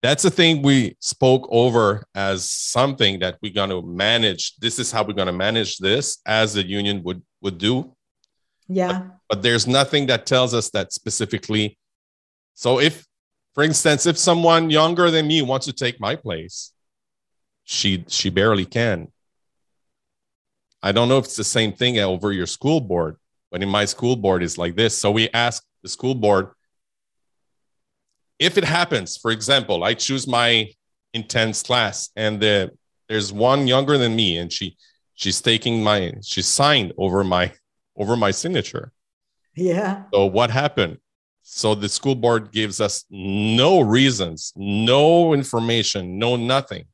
that's 0.03 0.23
the 0.23 0.31
thing 0.31 0.63
we 0.63 0.97
spoke 1.01 1.47
over 1.51 2.05
as 2.15 2.51
something 2.51 3.21
that 3.21 3.39
we're 3.43 3.53
going 3.53 3.71
to 3.71 3.83
manage. 3.83 4.57
This 4.57 4.79
is 4.79 4.91
how 4.91 5.05
we're 5.05 5.13
going 5.13 5.27
to 5.27 5.33
manage 5.33 5.79
this, 5.79 6.19
as 6.27 6.55
the 6.55 6.67
union 6.67 7.03
would 7.05 7.23
would 7.41 7.59
do. 7.59 7.95
Yeah. 8.69 8.87
But, 8.87 9.07
but 9.29 9.43
there's 9.43 9.67
nothing 9.67 10.07
that 10.07 10.27
tells 10.27 10.55
us 10.55 10.71
that 10.71 10.93
specifically. 10.93 11.79
So 12.55 12.81
if, 12.81 13.05
for 13.55 13.63
instance, 13.65 14.07
if 14.07 14.17
someone 14.19 14.71
younger 14.71 15.11
than 15.11 15.27
me 15.27 15.43
wants 15.43 15.67
to 15.67 15.73
take 15.73 16.01
my 16.01 16.17
place, 16.17 16.73
she 17.65 18.05
she 18.09 18.31
barely 18.31 18.65
can. 18.65 19.09
I 20.83 20.93
don't 20.93 21.09
know 21.09 21.19
if 21.19 21.27
it's 21.27 21.37
the 21.37 21.45
same 21.45 21.73
thing 21.73 21.99
over 21.99 22.33
your 22.33 22.47
school 22.47 22.81
board, 22.81 23.17
but 23.53 23.63
in 23.63 23.69
my 23.69 23.85
school 23.85 24.17
board 24.17 24.43
is 24.43 24.59
like 24.59 24.75
this. 24.75 24.99
So 24.99 25.11
we 25.13 25.29
ask 25.35 25.63
the 25.83 25.89
school 25.89 26.17
board 26.17 26.49
if 28.39 28.59
it 28.59 28.65
happens, 28.65 29.17
for 29.17 29.31
example, 29.31 29.85
I 29.85 29.95
choose 29.95 30.27
my 30.27 30.69
intense 31.15 31.63
class 31.63 32.11
and 32.17 32.41
the, 32.41 32.73
there's 33.09 33.33
one 33.33 33.69
younger 33.69 33.99
than 33.99 34.17
me 34.17 34.39
and 34.39 34.51
she 34.51 34.77
she's 35.15 35.41
taking 35.41 35.83
my 35.85 36.15
she's 36.23 36.49
signed 36.49 36.93
over 36.97 37.23
my 37.23 37.53
over 37.97 38.17
my 38.17 38.31
signature. 38.31 38.91
Yeah. 39.55 40.05
So 40.13 40.27
what 40.27 40.51
happened? 40.51 40.97
So 41.43 41.75
the 41.75 41.89
school 41.89 42.15
board 42.15 42.53
gives 42.53 42.81
us 42.81 43.05
no 43.11 43.81
reasons, 43.81 44.53
no 44.57 45.35
information, 45.35 46.19
no 46.19 46.37
nothing. 46.37 46.85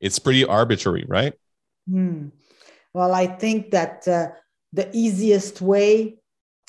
It's 0.00 0.18
pretty 0.18 0.44
arbitrary, 0.44 1.04
right? 1.06 1.34
Hmm. 1.88 2.28
Well, 2.94 3.12
I 3.12 3.26
think 3.26 3.72
that 3.72 4.08
uh, 4.08 4.28
the 4.76 4.90
easiest 4.92 5.62
way 5.62 6.18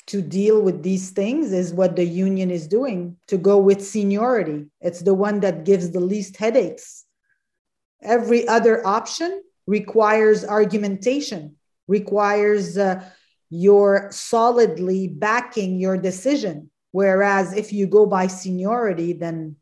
to 0.06 0.22
deal 0.22 0.62
with 0.62 0.82
these 0.82 1.10
things 1.10 1.52
is 1.52 1.74
what 1.74 1.94
the 1.94 2.04
union 2.04 2.50
is 2.50 2.66
doing 2.66 3.18
to 3.26 3.36
go 3.36 3.58
with 3.58 3.84
seniority. 3.84 4.64
It's 4.80 5.02
the 5.02 5.12
one 5.12 5.40
that 5.40 5.66
gives 5.66 5.90
the 5.90 6.00
least 6.00 6.38
headaches. 6.38 7.04
Every 8.00 8.48
other 8.48 8.84
option 8.86 9.42
requires 9.66 10.42
argumentation, 10.42 11.56
requires 11.86 12.78
uh, 12.78 13.04
your 13.50 14.08
solidly 14.10 15.08
backing 15.08 15.78
your 15.78 15.98
decision. 15.98 16.70
Whereas 16.92 17.52
if 17.52 17.74
you 17.74 17.86
go 17.86 18.06
by 18.06 18.28
seniority, 18.28 19.12
then 19.12 19.56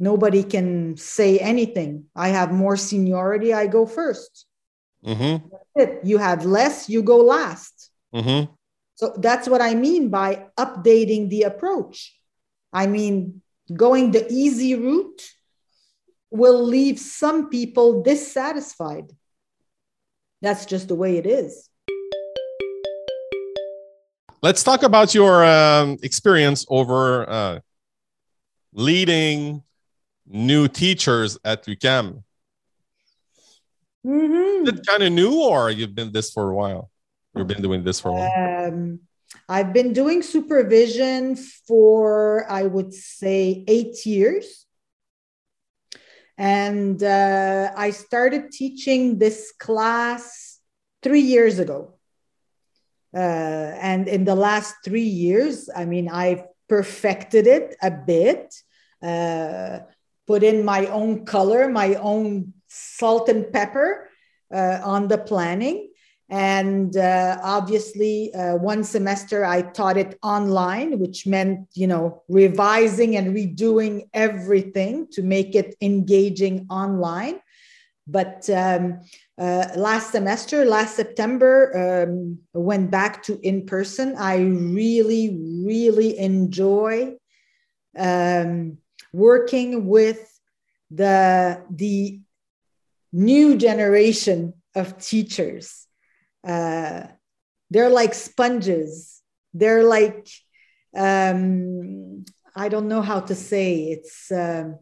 nobody 0.00 0.42
can 0.42 0.96
say 0.96 1.38
anything. 1.38 2.06
I 2.16 2.30
have 2.30 2.50
more 2.50 2.76
seniority, 2.76 3.54
I 3.54 3.68
go 3.68 3.86
1st 3.86 4.44
mm-hmm. 5.04 6.06
You 6.06 6.18
have 6.18 6.44
less, 6.44 6.88
you 6.88 7.02
go 7.02 7.18
last. 7.18 7.90
Mm-hmm. 8.14 8.52
So 8.94 9.14
that's 9.18 9.48
what 9.48 9.60
I 9.60 9.74
mean 9.74 10.10
by 10.10 10.46
updating 10.58 11.28
the 11.28 11.42
approach. 11.42 12.14
I 12.72 12.86
mean, 12.86 13.42
going 13.74 14.12
the 14.12 14.30
easy 14.30 14.74
route 14.74 15.22
will 16.30 16.62
leave 16.62 16.98
some 16.98 17.48
people 17.48 18.02
dissatisfied. 18.02 19.10
That's 20.40 20.66
just 20.66 20.88
the 20.88 20.94
way 20.94 21.18
it 21.18 21.26
is. 21.26 21.68
Let's 24.42 24.64
talk 24.64 24.82
about 24.82 25.14
your 25.14 25.44
um, 25.44 25.98
experience 26.02 26.66
over 26.68 27.28
uh, 27.30 27.60
leading 28.72 29.62
new 30.26 30.66
teachers 30.66 31.38
at 31.44 31.64
UQAM. 31.64 32.24
Mm-hmm. 34.06 34.66
Is 34.66 34.74
it 34.74 34.86
kind 34.86 35.02
of 35.02 35.12
new, 35.12 35.42
or 35.42 35.70
you've 35.70 35.94
been 35.94 36.12
this 36.12 36.32
for 36.32 36.50
a 36.50 36.54
while? 36.54 36.90
You've 37.34 37.46
been 37.46 37.62
doing 37.62 37.84
this 37.84 38.00
for 38.00 38.10
a 38.10 38.12
while. 38.12 38.68
Um, 38.68 39.00
I've 39.48 39.72
been 39.72 39.92
doing 39.92 40.22
supervision 40.22 41.36
for, 41.36 42.50
I 42.50 42.64
would 42.64 42.92
say, 42.92 43.64
eight 43.66 44.04
years. 44.04 44.66
And 46.36 47.02
uh, 47.02 47.72
I 47.76 47.90
started 47.90 48.50
teaching 48.50 49.18
this 49.18 49.52
class 49.58 50.58
three 51.02 51.20
years 51.20 51.58
ago. 51.58 51.98
Uh, 53.14 53.18
and 53.18 54.08
in 54.08 54.24
the 54.24 54.34
last 54.34 54.74
three 54.84 55.02
years, 55.02 55.68
I 55.74 55.84
mean, 55.84 56.08
I've 56.08 56.44
perfected 56.68 57.46
it 57.46 57.76
a 57.82 57.90
bit, 57.90 58.54
uh, 59.02 59.80
put 60.26 60.42
in 60.42 60.64
my 60.64 60.86
own 60.86 61.26
color, 61.26 61.68
my 61.68 61.94
own 61.96 62.54
salt 62.72 63.28
and 63.28 63.52
pepper 63.52 64.08
uh, 64.52 64.80
on 64.82 65.08
the 65.08 65.18
planning. 65.18 65.90
And 66.28 66.96
uh, 66.96 67.38
obviously, 67.42 68.32
uh, 68.32 68.56
one 68.56 68.84
semester 68.84 69.44
I 69.44 69.60
taught 69.60 69.98
it 69.98 70.18
online, 70.22 70.98
which 70.98 71.26
meant, 71.26 71.68
you 71.74 71.86
know, 71.86 72.22
revising 72.28 73.16
and 73.16 73.36
redoing 73.36 74.08
everything 74.14 75.08
to 75.12 75.22
make 75.22 75.54
it 75.54 75.74
engaging 75.82 76.66
online. 76.70 77.40
But 78.06 78.48
um, 78.48 79.00
uh, 79.36 79.68
last 79.76 80.10
semester, 80.10 80.64
last 80.64 80.96
September, 80.96 82.06
um, 82.08 82.38
went 82.54 82.90
back 82.90 83.22
to 83.24 83.38
in 83.46 83.66
person. 83.66 84.16
I 84.16 84.38
really, 84.38 85.38
really 85.66 86.18
enjoy 86.18 87.16
um, 87.96 88.78
working 89.12 89.86
with 89.86 90.28
the 90.90 91.62
the 91.70 92.20
new 93.12 93.56
generation 93.56 94.54
of 94.74 94.98
teachers. 94.98 95.86
Uh, 96.46 97.04
they're 97.70 97.90
like 97.90 98.14
sponges. 98.14 99.20
They're 99.54 99.84
like 99.84 100.28
um, 100.94 102.24
I 102.54 102.68
don't 102.68 102.88
know 102.88 103.02
how 103.02 103.20
to 103.20 103.34
say. 103.34 103.84
It's 103.84 104.30
um, 104.30 104.78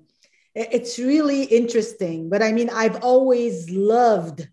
it's 0.54 0.98
really 0.98 1.44
interesting. 1.44 2.28
But 2.28 2.42
I 2.42 2.52
mean, 2.52 2.70
I've 2.70 3.02
always 3.02 3.70
loved. 3.70 4.48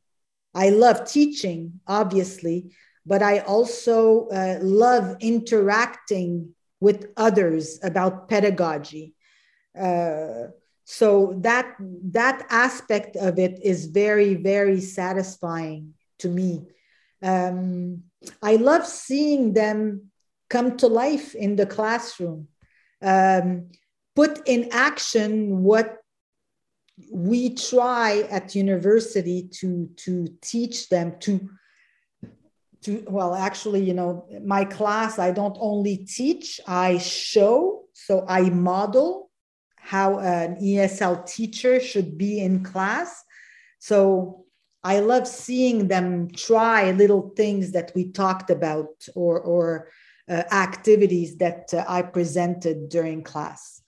I 0.54 0.70
love 0.70 1.10
teaching, 1.10 1.80
obviously, 1.88 2.74
but 3.06 3.22
I 3.22 3.40
also 3.40 4.28
uh, 4.28 4.60
love 4.62 5.18
interacting 5.20 6.54
with 6.80 7.08
others 7.18 7.80
about 7.84 8.30
pedagogy. 8.30 9.14
Uh, 9.78 10.48
so 10.90 11.36
that 11.42 11.76
that 11.80 12.48
aspect 12.50 13.18
of 13.18 13.38
it 13.38 13.60
is 13.62 13.88
very 13.88 14.36
very 14.36 14.80
satisfying 14.80 15.94
to 16.20 16.30
me. 16.30 16.66
Um, 17.22 18.04
i 18.42 18.56
love 18.56 18.86
seeing 18.86 19.54
them 19.54 20.12
come 20.50 20.78
to 20.78 20.88
life 20.88 21.36
in 21.36 21.56
the 21.56 21.66
classroom 21.66 22.48
um, 23.02 23.70
put 24.16 24.48
in 24.48 24.70
action 24.72 25.64
what 25.64 25.98
we 27.12 27.54
try 27.56 28.28
at 28.30 28.56
university 28.56 29.50
to 29.60 29.90
to 29.98 30.28
teach 30.42 30.90
them 30.90 31.16
to 31.20 31.50
to 32.82 33.04
well 33.08 33.36
actually 33.36 33.84
you 33.84 33.94
know 33.94 34.28
my 34.44 34.64
class 34.64 35.20
i 35.20 35.32
don't 35.32 35.58
only 35.60 35.98
teach 35.98 36.60
i 36.68 36.98
show 36.98 37.84
so 37.94 38.26
i 38.28 38.42
model 38.50 39.27
how 39.88 40.20
an 40.20 40.56
esl 40.58 41.26
teacher 41.26 41.80
should 41.80 42.18
be 42.18 42.40
in 42.40 42.64
class 42.64 43.24
so 43.80 44.46
i 44.84 45.00
love 45.00 45.28
seeing 45.28 45.88
them 45.88 46.30
try 46.32 46.92
little 46.92 47.32
things 47.36 47.72
that 47.72 47.92
we 47.96 48.12
talked 48.12 48.50
about 48.50 49.08
or 49.16 49.40
or 49.40 49.90
uh, 50.30 50.44
activities 50.52 51.38
that 51.38 51.74
uh, 51.74 51.86
i 51.88 52.02
presented 52.02 52.90
during 52.90 53.24
class 53.24 53.82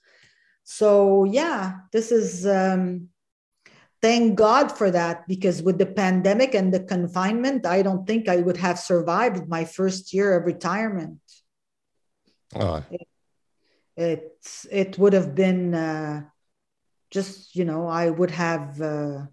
so 0.64 1.24
yeah 1.24 1.80
this 1.92 2.10
is 2.10 2.46
um, 2.46 3.08
thank 4.02 4.36
God 4.36 4.72
for 4.72 4.90
that 4.90 5.26
because 5.28 5.62
with 5.62 5.78
the 5.78 5.86
pandemic 5.86 6.54
and 6.54 6.72
the 6.72 6.80
confinement, 6.80 7.66
I 7.66 7.82
don't 7.82 8.06
think 8.06 8.28
I 8.28 8.36
would 8.36 8.56
have 8.56 8.78
survived 8.78 9.48
my 9.48 9.64
first 9.64 10.12
year 10.12 10.38
of 10.38 10.46
retirement. 10.46 11.18
Oh. 12.54 12.82
It, 14.00 14.46
it 14.70 14.98
would 14.98 15.12
have 15.12 15.34
been 15.34 15.74
uh, 15.74 16.22
just, 17.10 17.54
you 17.54 17.64
know, 17.64 17.86
I 17.86 18.08
would 18.08 18.30
have 18.30 18.80
uh, 18.80 19.26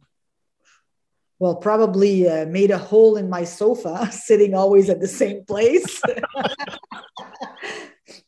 well, 1.39 1.55
probably 1.55 2.27
uh, 2.27 2.45
made 2.47 2.71
a 2.71 2.77
hole 2.77 3.15
in 3.15 3.29
my 3.29 3.43
sofa, 3.43 4.09
sitting 4.11 4.55
always 4.55 4.89
at 4.89 4.99
the 4.99 5.07
same 5.07 5.45
place. 5.45 6.01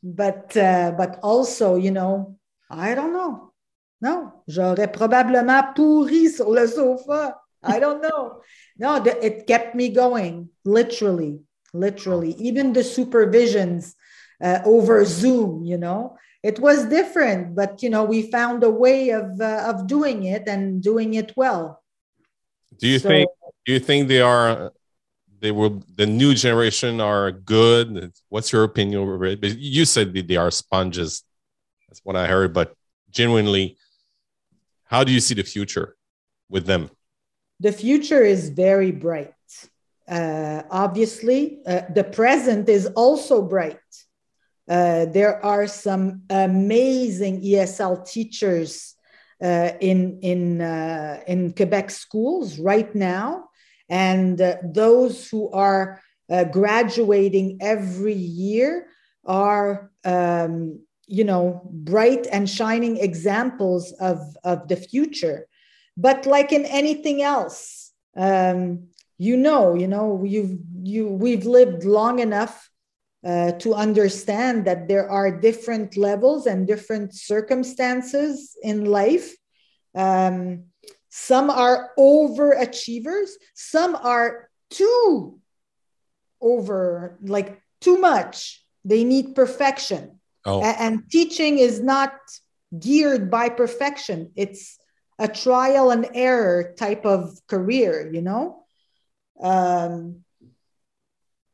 but 0.03 0.55
uh, 0.55 0.93
but 0.97 1.19
also, 1.23 1.75
you 1.75 1.91
know, 1.91 2.37
I 2.69 2.95
don't 2.95 3.13
know. 3.13 3.53
No, 4.01 4.43
j'aurais 4.47 4.87
probablement 4.87 5.73
pourri 5.75 6.29
sur 6.29 6.49
le 6.49 6.67
sofa. 6.67 7.35
I 7.61 7.79
don't 7.79 8.01
know. 8.01 8.41
No, 8.77 9.01
the, 9.01 9.25
it 9.25 9.45
kept 9.45 9.75
me 9.75 9.89
going, 9.89 10.49
literally, 10.63 11.41
literally. 11.73 12.31
Even 12.35 12.71
the 12.71 12.83
supervisions 12.83 13.95
uh, 14.41 14.59
over 14.63 15.03
Zoom, 15.03 15.65
you 15.65 15.77
know, 15.77 16.15
it 16.43 16.59
was 16.59 16.85
different, 16.85 17.55
but 17.55 17.83
you 17.83 17.89
know, 17.89 18.03
we 18.03 18.31
found 18.31 18.63
a 18.63 18.69
way 18.69 19.09
of 19.09 19.39
uh, 19.41 19.63
of 19.67 19.87
doing 19.87 20.23
it 20.23 20.47
and 20.47 20.81
doing 20.81 21.15
it 21.15 21.33
well. 21.35 21.83
Do 22.77 22.87
you 22.87 22.99
so, 22.99 23.09
think? 23.09 23.29
Do 23.65 23.73
you 23.73 23.79
think 23.79 24.07
they 24.07 24.21
are? 24.21 24.71
They 25.41 25.51
will. 25.51 25.83
The 25.95 26.05
new 26.05 26.33
generation 26.33 27.01
are 27.01 27.31
good. 27.31 28.13
What's 28.29 28.51
your 28.53 28.63
opinion 28.63 29.01
over 29.01 29.25
it? 29.25 29.43
You 29.43 29.85
said 29.85 30.13
they 30.13 30.35
are 30.37 30.51
sponges. 30.51 31.23
That's 31.87 31.99
what 32.03 32.15
I 32.15 32.27
heard. 32.27 32.53
But 32.53 32.73
genuinely, 33.09 33.77
how 34.85 35.03
do 35.03 35.11
you 35.11 35.19
see 35.19 35.35
the 35.35 35.43
future 35.43 35.95
with 36.49 36.65
them? 36.65 36.89
The 37.59 37.73
future 37.73 38.23
is 38.23 38.49
very 38.49 38.91
bright. 38.91 39.33
Uh, 40.07 40.63
obviously, 40.71 41.59
uh, 41.65 41.81
the 41.93 42.03
present 42.03 42.69
is 42.69 42.87
also 42.95 43.41
bright. 43.41 43.77
Uh, 44.69 45.05
there 45.05 45.43
are 45.43 45.65
some 45.65 46.21
amazing 46.29 47.41
ESL 47.41 48.07
teachers 48.07 48.95
uh, 49.41 49.71
in 49.81 50.19
in 50.21 50.61
uh, 50.61 51.21
in 51.25 51.53
Quebec 51.53 51.89
schools 51.89 52.59
right 52.59 52.93
now, 52.93 53.45
and 53.89 54.39
uh, 54.39 54.57
those 54.63 55.27
who 55.29 55.49
are 55.51 56.01
graduating 56.51 57.57
every 57.59 58.13
year 58.13 58.85
are 59.25 59.89
um, 60.05 60.79
you 61.07 61.23
know 61.23 61.67
bright 61.71 62.27
and 62.31 62.47
shining 62.47 62.97
examples 62.97 63.91
of 63.93 64.19
of 64.43 64.67
the 64.67 64.75
future. 64.75 65.47
But 65.97 66.27
like 66.27 66.51
in 66.51 66.65
anything 66.65 67.23
else, 67.23 67.91
um, 68.15 68.89
you 69.17 69.35
know, 69.35 69.73
you 69.73 69.87
know, 69.87 70.23
you've 70.23 70.59
you 70.83 71.07
we've 71.07 71.45
lived 71.45 71.83
long 71.83 72.19
enough 72.19 72.68
uh, 73.25 73.51
to 73.53 73.73
understand 73.73 74.65
that 74.65 74.87
there 74.87 75.09
are 75.09 75.39
different 75.39 75.97
levels 75.97 76.45
and 76.45 76.67
different 76.67 77.13
circumstances 77.13 78.55
in 78.63 78.85
life. 78.85 79.35
Um, 79.95 80.65
some 81.09 81.49
are 81.49 81.91
overachievers, 81.97 83.29
some 83.55 83.95
are 83.95 84.49
too 84.69 85.39
over, 86.39 87.17
like 87.21 87.61
too 87.81 87.97
much. 87.97 88.63
They 88.85 89.03
need 89.03 89.35
perfection. 89.35 90.19
Oh. 90.45 90.61
and 90.63 91.03
teaching 91.11 91.59
is 91.59 91.81
not 91.81 92.13
geared 92.77 93.29
by 93.29 93.49
perfection, 93.49 94.31
it's 94.35 94.77
a 95.19 95.27
trial 95.27 95.91
and 95.91 96.07
error 96.13 96.73
type 96.77 97.05
of 97.05 97.37
career, 97.47 98.09
you 98.11 98.21
know? 98.21 98.63
Um, 99.41 100.23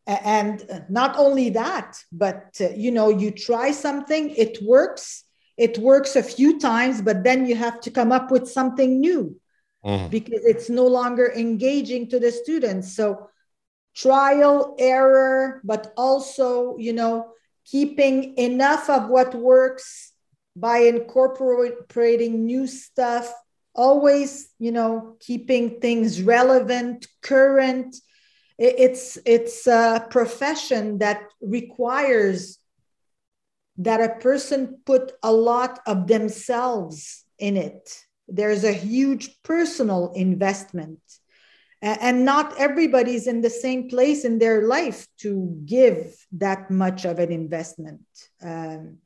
and 0.07 0.85
not 0.89 1.17
only 1.17 1.49
that 1.49 1.97
but 2.11 2.55
uh, 2.61 2.69
you 2.75 2.91
know 2.91 3.09
you 3.09 3.31
try 3.31 3.71
something 3.71 4.29
it 4.31 4.61
works 4.61 5.23
it 5.57 5.77
works 5.79 6.15
a 6.15 6.23
few 6.23 6.59
times 6.59 7.01
but 7.01 7.23
then 7.23 7.45
you 7.45 7.55
have 7.55 7.79
to 7.81 7.89
come 7.89 8.11
up 8.11 8.29
with 8.29 8.47
something 8.47 8.99
new 8.99 9.35
mm. 9.85 10.09
because 10.09 10.43
it's 10.45 10.69
no 10.69 10.85
longer 10.85 11.31
engaging 11.35 12.07
to 12.07 12.19
the 12.19 12.31
students 12.31 12.95
so 12.95 13.29
trial 13.95 14.75
error 14.77 15.61
but 15.63 15.93
also 15.97 16.77
you 16.77 16.93
know 16.93 17.31
keeping 17.65 18.37
enough 18.37 18.89
of 18.89 19.09
what 19.09 19.33
works 19.33 20.11
by 20.55 20.77
incorporating 20.79 22.45
new 22.45 22.67
stuff 22.67 23.33
always 23.73 24.49
you 24.59 24.71
know 24.71 25.15
keeping 25.19 25.79
things 25.79 26.21
relevant 26.21 27.07
current 27.21 27.95
it's 28.57 29.17
it's 29.25 29.67
a 29.67 30.07
profession 30.09 30.99
that 30.99 31.23
requires 31.41 32.57
that 33.77 34.01
a 34.01 34.19
person 34.21 34.79
put 34.85 35.11
a 35.21 35.31
lot 35.31 35.79
of 35.85 36.07
themselves 36.07 37.25
in 37.37 37.57
it. 37.57 37.99
There's 38.27 38.63
a 38.63 38.71
huge 38.71 39.41
personal 39.43 40.13
investment. 40.15 40.99
And 41.81 42.25
not 42.25 42.57
everybody's 42.57 43.27
in 43.27 43.41
the 43.41 43.49
same 43.49 43.89
place 43.89 44.25
in 44.25 44.39
their 44.39 44.65
life 44.65 45.07
to 45.19 45.61
give 45.65 46.15
that 46.31 46.71
much 46.71 47.05
of 47.05 47.19
an 47.19 47.31
investment. 47.31 48.01
Um, 48.41 48.99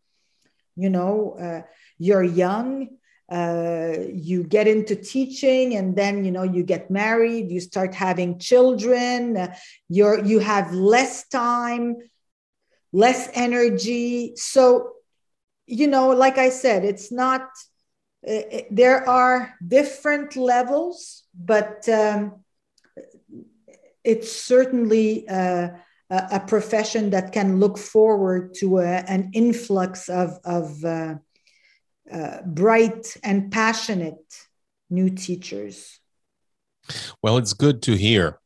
you 0.80 0.90
know 0.90 1.36
uh, 1.40 1.62
you're 1.98 2.24
young 2.24 2.90
uh, 3.32 3.94
you 4.12 4.44
get 4.44 4.68
into 4.68 4.96
teaching 4.96 5.76
and 5.76 5.96
then 5.96 6.26
you 6.26 6.32
know 6.32 6.44
you 6.44 6.64
get 6.64 6.90
married 6.90 7.52
you 7.52 7.60
start 7.60 7.94
having 7.94 8.40
children 8.40 9.38
uh, 9.38 9.56
you're 9.88 10.24
you 10.26 10.40
have 10.40 10.74
less 10.74 11.28
time 11.28 11.96
less 12.92 13.30
energy. 13.34 14.34
So 14.36 14.94
you 15.70 15.88
know 15.88 16.10
like 16.10 16.38
i 16.38 16.50
said 16.50 16.84
it's 16.84 17.12
not 17.12 17.48
uh, 18.28 18.42
there 18.72 19.08
are 19.08 19.54
different 19.66 20.36
levels 20.36 21.24
but 21.34 21.88
um, 21.88 22.44
it's 24.04 24.32
certainly 24.32 25.30
uh, 25.30 25.70
a 26.10 26.40
profession 26.40 27.12
that 27.12 27.32
can 27.32 27.60
look 27.60 27.78
forward 27.78 28.56
to 28.56 28.80
a, 28.80 28.86
an 28.86 29.30
influx 29.34 30.10
of, 30.10 30.40
of 30.44 30.84
uh, 32.12 32.42
bright 32.46 33.18
and 33.24 33.52
passionate 33.52 34.24
new 34.90 35.10
teachers. 35.10 36.00
Well, 37.22 37.38
it's 37.38 37.54
good 37.54 37.82
to 37.84 37.96
hear. 37.96 38.40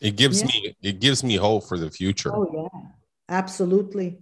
It 0.00 0.16
gives 0.16 0.40
yeah. 0.40 0.46
me 0.46 0.76
it 0.82 1.00
gives 1.00 1.24
me 1.24 1.36
hope 1.36 1.66
for 1.66 1.78
the 1.78 1.90
future. 1.90 2.34
Oh 2.34 2.50
yeah, 2.52 2.80
absolutely, 3.28 4.18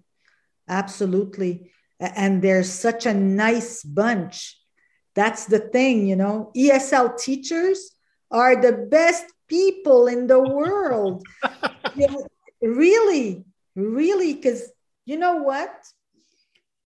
absolutely. 0.69 1.71
And 1.99 2.43
there's 2.43 2.71
such 2.71 3.07
a 3.07 3.15
nice 3.15 3.83
bunch. 3.83 4.59
That's 5.15 5.47
the 5.47 5.59
thing, 5.59 6.07
you 6.07 6.17
know. 6.17 6.51
ESL 6.57 7.19
teachers 7.19 7.93
are 8.31 8.61
the 8.61 8.73
best 8.73 9.25
people 9.49 10.09
in 10.09 10.27
the 10.27 10.41
world. 10.41 11.23
really, 12.63 13.45
really, 13.77 14.35
because 14.35 14.71
you 15.05 15.17
know 15.17 15.37
what? 15.37 15.73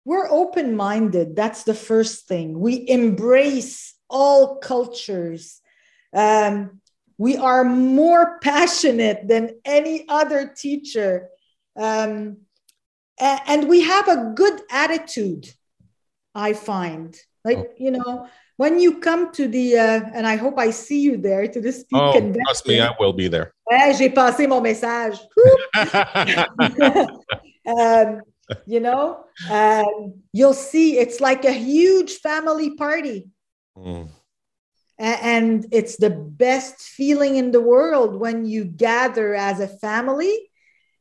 We're 0.06 0.30
open 0.30 0.76
minded. 0.76 1.34
That's 1.34 1.64
the 1.64 1.74
first 1.74 2.28
thing. 2.28 2.60
We 2.60 2.88
embrace 2.88 3.92
all 4.08 4.58
cultures. 4.58 5.60
Um, 6.14 6.80
we 7.18 7.36
are 7.36 7.64
more 7.64 8.38
passionate 8.42 9.26
than 9.26 9.58
any 9.64 10.06
other 10.08 10.54
teacher. 10.56 11.28
Um, 11.74 12.36
and 13.18 13.68
we 13.68 13.80
have 13.80 14.06
a 14.06 14.32
good 14.36 14.60
attitude, 14.70 15.52
I 16.36 16.52
find. 16.52 17.18
Like, 17.44 17.58
oh. 17.58 17.66
you 17.76 17.90
know, 17.90 18.28
when 18.58 18.78
you 18.78 19.00
come 19.00 19.32
to 19.32 19.48
the, 19.48 19.76
uh, 19.76 20.00
and 20.14 20.24
I 20.24 20.36
hope 20.36 20.56
I 20.56 20.70
see 20.70 21.00
you 21.00 21.16
there 21.16 21.48
to 21.48 21.60
the 21.60 21.70
SPEAQ 21.70 21.86
oh, 21.94 22.12
convention. 22.12 22.44
Trust 22.44 22.68
me, 22.68 22.80
I 22.80 22.94
will 23.00 23.12
be 23.12 23.26
there. 23.26 23.52
J'ai 23.98 24.10
passé 24.10 24.48
mon 24.48 24.62
message. 24.62 25.18
um, 27.66 28.20
you 28.66 28.80
know? 28.80 29.24
Um, 29.50 30.22
you'll 30.32 30.54
see 30.54 30.98
it's 30.98 31.20
like 31.20 31.44
a 31.44 31.52
huge 31.52 32.16
family 32.16 32.76
party. 32.76 33.28
Mm. 33.76 34.08
and 34.98 35.66
it's 35.70 35.96
the 35.98 36.08
best 36.08 36.80
feeling 36.80 37.36
in 37.36 37.50
the 37.50 37.60
world 37.60 38.16
when 38.16 38.46
you 38.46 38.64
gather 38.64 39.34
as 39.34 39.60
a 39.60 39.68
family 39.68 40.34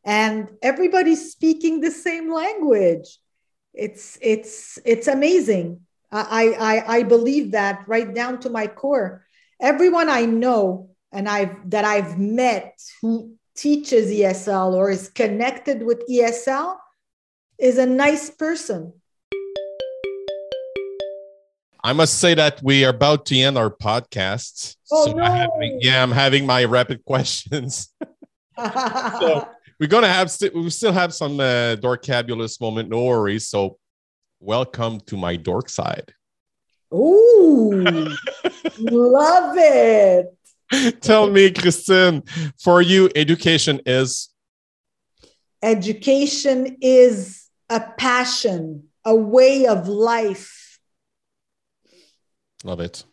and 0.04 0.50
everybody's 0.62 1.32
speaking 1.32 1.80
the 1.80 1.92
same 1.92 2.32
language. 2.32 3.18
It's 3.74 4.18
it's 4.22 4.78
it's 4.84 5.08
amazing. 5.08 5.82
I, 6.12 6.56
I 6.60 6.98
i 6.98 7.04
believe 7.04 7.52
that 7.52 7.88
right 7.88 8.14
down 8.14 8.40
to 8.42 8.50
my 8.50 8.68
core. 8.68 9.26
Everyone 9.62 10.10
i 10.10 10.26
know 10.26 10.96
and 11.16 11.30
i've 11.30 11.70
that 11.70 11.86
i've 11.86 12.20
met 12.20 12.78
who 13.02 13.34
teaches 13.56 14.12
esl 14.12 14.74
or 14.74 14.92
is 14.92 15.10
connected 15.10 15.82
with 15.82 16.04
esl 16.10 16.76
is 17.58 17.78
a 17.78 17.86
nice 17.86 18.30
person. 18.30 18.94
I 21.84 21.94
must 21.94 22.20
say 22.20 22.34
that 22.34 22.62
we 22.64 22.84
are 22.84 22.90
about 22.90 23.28
to 23.28 23.40
end 23.40 23.58
our 23.58 23.70
podcast. 23.70 24.76
Oh, 24.92 25.06
so 25.06 25.12
no. 25.12 25.24
I'm 25.24 25.32
having, 25.32 25.80
yeah, 25.82 26.02
I'm 26.02 26.12
having 26.12 26.46
my 26.46 26.66
rapid 26.66 27.06
questions. 27.06 27.94
so 28.58 29.48
we're 29.80 29.88
gonna 29.88 30.08
have 30.08 30.32
st- 30.32 30.56
we 30.56 30.70
still 30.72 30.94
have 30.94 31.14
some 31.14 31.40
uh, 31.40 31.76
dorkabulous 31.76 32.60
moment, 32.60 32.90
no 32.90 33.04
worries. 33.04 33.48
So 33.48 33.78
welcome 34.40 35.00
to 35.02 35.18
my 35.18 35.36
dork 35.36 35.70
side. 35.70 36.12
Ooh, 36.92 37.72
love 38.80 39.56
it. 39.58 41.02
Tell 41.02 41.30
me, 41.30 41.52
Christine, 41.52 42.24
for 42.60 42.82
you, 42.82 43.12
education 43.16 43.80
is 43.86 44.30
education 45.62 46.78
is 46.82 47.45
a 47.70 47.80
passion, 47.98 48.86
a 49.04 49.16
way 49.16 49.66
of 49.68 49.88
life. 49.88 50.80
Love 52.64 52.80
it. 52.80 53.04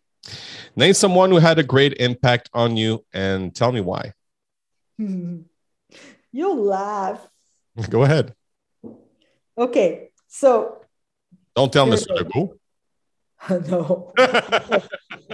Name 0.77 0.95
someone 0.95 1.31
who 1.31 1.39
had 1.39 1.59
a 1.59 1.63
great 1.63 1.95
impact 1.95 2.49
on 2.55 2.77
you 2.77 3.05
and 3.13 3.55
tell 3.55 3.73
me 3.73 3.81
why. 3.81 4.13
You'll 4.99 6.63
laugh. 6.63 7.27
Go 7.91 8.05
ahead. 8.05 8.35
Okay, 9.57 10.11
so. 10.29 10.83
Don't 11.55 11.73
tell 11.73 11.87
Mr. 11.87 12.17
Legault. 12.17 12.59
no. 13.69 14.13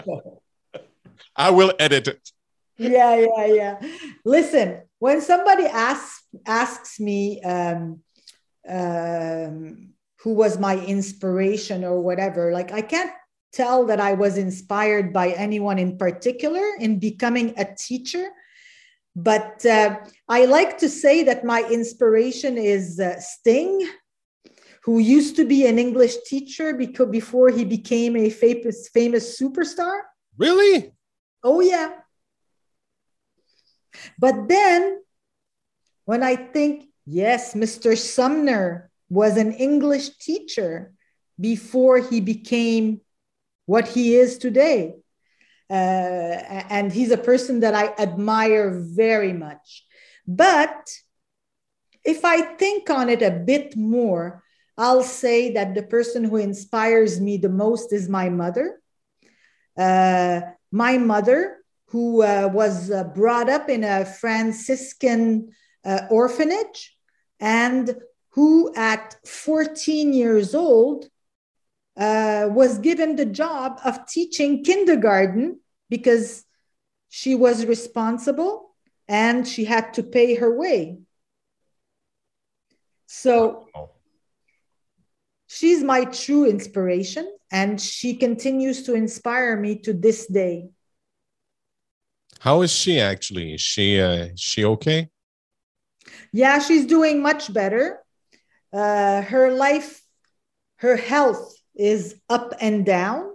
no. 0.07 0.41
I 1.37 1.51
will 1.51 1.73
edit 1.79 2.09
it. 2.09 2.33
Yeah, 2.79 3.17
yeah, 3.17 3.47
yeah. 3.47 3.81
Listen, 4.25 4.83
when 4.99 5.21
somebody 5.21 5.65
asks 5.65 6.25
asks 6.47 6.99
me 7.01 7.41
um, 7.43 8.01
um, 8.69 9.95
who 10.21 10.35
was 10.35 10.59
my 10.59 10.77
inspiration 10.77 11.85
or 11.85 12.01
whatever, 12.01 12.53
like 12.53 12.73
I 12.73 12.83
can't 12.83 13.13
tell 13.53 13.87
that 13.87 14.01
I 14.01 14.13
was 14.13 14.37
inspired 14.37 15.13
by 15.13 15.31
anyone 15.31 15.79
in 15.79 15.97
particular 15.97 16.65
in 16.79 16.99
becoming 16.99 17.55
a 17.57 17.67
teacher. 17.75 18.29
But 19.17 19.65
uh, 19.67 19.99
I 20.29 20.45
like 20.45 20.79
to 20.79 20.89
say 20.89 21.25
that 21.25 21.45
my 21.45 21.63
inspiration 21.69 22.57
is 22.59 23.01
uh, 23.01 23.19
Sting, 23.19 23.89
who 24.85 24.99
used 24.99 25.37
to 25.37 25.45
be 25.45 25.67
an 25.67 25.79
English 25.79 26.17
teacher 26.27 26.75
because 26.75 27.09
before 27.09 27.51
he 27.51 27.65
became 27.65 28.17
a 28.17 28.31
famous 28.31 28.89
famous 28.89 29.41
superstar. 29.41 30.01
Really? 30.37 30.93
Oh 31.43 31.61
yeah. 31.61 31.91
But 34.19 34.49
then 34.49 35.03
when 36.05 36.23
I 36.23 36.37
think, 36.37 36.88
yes, 37.09 37.55
Mr. 37.55 37.97
Sumner 37.97 38.91
was 39.09 39.37
an 39.37 39.53
English 39.53 40.19
teacher 40.19 40.93
before 41.41 41.99
he 41.99 42.21
became 42.21 43.01
what 43.67 43.89
he 43.89 44.15
is 44.15 44.39
today. 44.39 44.95
Uh, 45.71 45.75
and 46.71 46.93
he's 46.93 47.11
a 47.11 47.19
person 47.19 47.61
that 47.61 47.75
I 47.75 47.89
admire 48.03 48.71
very 48.71 49.33
much. 49.33 49.87
But 50.27 50.91
if 52.05 52.25
I 52.25 52.41
think 52.57 52.91
on 52.91 53.09
it 53.09 53.23
a 53.23 53.31
bit 53.31 53.77
more, 53.77 54.43
I'll 54.77 55.03
say 55.03 55.53
that 55.53 55.75
the 55.75 55.83
person 55.83 56.25
who 56.25 56.37
inspires 56.37 57.21
me 57.21 57.37
the 57.37 57.49
most 57.49 57.93
is 57.93 58.09
my 58.09 58.29
mother. 58.29 58.81
Uh, 59.77 60.41
my 60.71 60.99
mother, 60.99 61.57
who 61.87 62.23
uh, 62.23 62.51
was 62.53 62.91
uh, 62.91 63.05
brought 63.05 63.49
up 63.49 63.69
in 63.69 63.83
a 63.83 64.05
Franciscan 64.05 65.51
uh, 65.85 66.03
orphanage 66.11 66.98
and 67.41 67.97
who, 68.31 68.73
at 68.75 69.17
14 69.27 70.13
years 70.13 70.55
old, 70.55 71.09
uh, 71.97 72.49
was 72.51 72.79
given 72.79 73.17
the 73.17 73.25
job 73.25 73.81
of 73.85 74.07
teaching 74.07 74.63
kindergarten 74.63 75.61
because 75.89 76.45
she 77.09 77.35
was 77.35 77.67
responsible 77.67 78.75
and 79.09 79.49
she 79.49 79.65
had 79.65 79.95
to 79.95 80.03
pay 80.03 80.35
her 80.37 80.55
way. 80.55 80.99
So 83.07 83.67
she's 85.47 85.83
my 85.83 86.05
true 86.05 86.45
inspiration 86.45 87.29
and 87.51 87.81
she 87.81 88.15
continues 88.15 88.83
to 88.85 88.95
inspire 88.95 89.57
me 89.57 89.77
to 89.81 89.93
this 89.93 90.27
day. 90.27 90.69
How 92.41 92.63
is 92.63 92.71
she 92.71 93.01
actually? 93.01 93.55
Is 93.55 93.61
she 93.61 94.01
uh, 94.01 94.27
is 94.27 94.41
she 94.41 94.65
okay? 94.65 95.09
Yeah, 96.33 96.59
she's 96.59 96.87
doing 96.87 97.23
much 97.23 97.53
better. 97.53 98.01
Uh, 98.73 99.23
her 99.23 99.51
life, 99.51 100.03
her 100.77 100.97
health 100.97 101.55
is 101.75 102.15
up 102.29 102.55
and 102.61 102.85
down. 102.85 103.33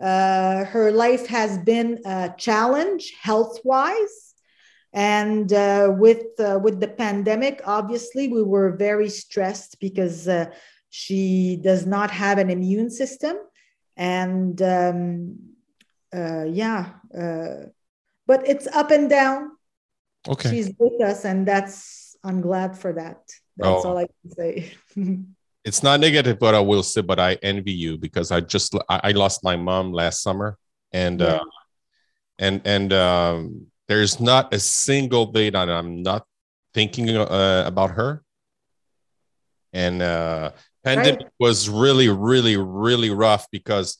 Uh, 0.00 0.64
her 0.64 0.90
life 0.92 1.26
has 1.26 1.58
been 1.58 2.00
a 2.04 2.34
challenge 2.38 3.12
health 3.20 3.60
wise. 3.64 4.34
And 4.92 5.52
uh, 5.52 5.92
with, 5.96 6.24
uh, 6.40 6.58
with 6.62 6.80
the 6.80 6.88
pandemic, 6.88 7.62
obviously, 7.64 8.28
we 8.28 8.42
were 8.42 8.70
very 8.76 9.08
stressed 9.08 9.78
because 9.80 10.26
uh, 10.26 10.46
she 10.88 11.60
does 11.62 11.86
not 11.86 12.10
have 12.10 12.38
an 12.38 12.50
immune 12.50 12.90
system. 12.90 13.36
And 13.96 14.60
um, 14.62 15.38
uh, 16.14 16.44
yeah, 16.44 16.92
uh, 17.16 17.66
but 18.26 18.48
it's 18.48 18.66
up 18.66 18.90
and 18.90 19.08
down. 19.08 19.50
Okay. 20.28 20.50
She's 20.50 20.72
with 20.78 21.00
us, 21.02 21.24
and 21.24 21.46
that's, 21.46 21.99
I'm 22.22 22.40
glad 22.40 22.78
for 22.78 22.92
that. 22.94 23.18
That's 23.56 23.84
oh. 23.84 23.88
all 23.90 23.98
I 23.98 24.06
can 24.06 24.30
say. 24.30 24.72
it's 25.64 25.82
not 25.82 26.00
negative, 26.00 26.38
but 26.38 26.54
I 26.54 26.60
will 26.60 26.82
say, 26.82 27.00
but 27.00 27.18
I 27.18 27.34
envy 27.42 27.72
you 27.72 27.98
because 27.98 28.30
I 28.30 28.40
just 28.40 28.74
I, 28.88 29.12
lost 29.12 29.44
my 29.44 29.56
mom 29.56 29.92
last 29.92 30.22
summer, 30.22 30.58
and 30.92 31.20
yeah. 31.20 31.26
uh, 31.26 31.44
and 32.38 32.62
and 32.64 32.92
um, 32.92 33.66
there's 33.88 34.20
not 34.20 34.54
a 34.54 34.58
single 34.58 35.26
day 35.26 35.50
that 35.50 35.68
I'm 35.68 36.02
not 36.02 36.24
thinking 36.74 37.16
uh, 37.16 37.64
about 37.66 37.90
her. 37.92 38.22
And 39.72 40.02
uh, 40.02 40.52
pandemic 40.82 41.20
right. 41.20 41.32
was 41.38 41.68
really, 41.68 42.08
really, 42.08 42.56
really 42.56 43.10
rough 43.10 43.46
because 43.50 43.98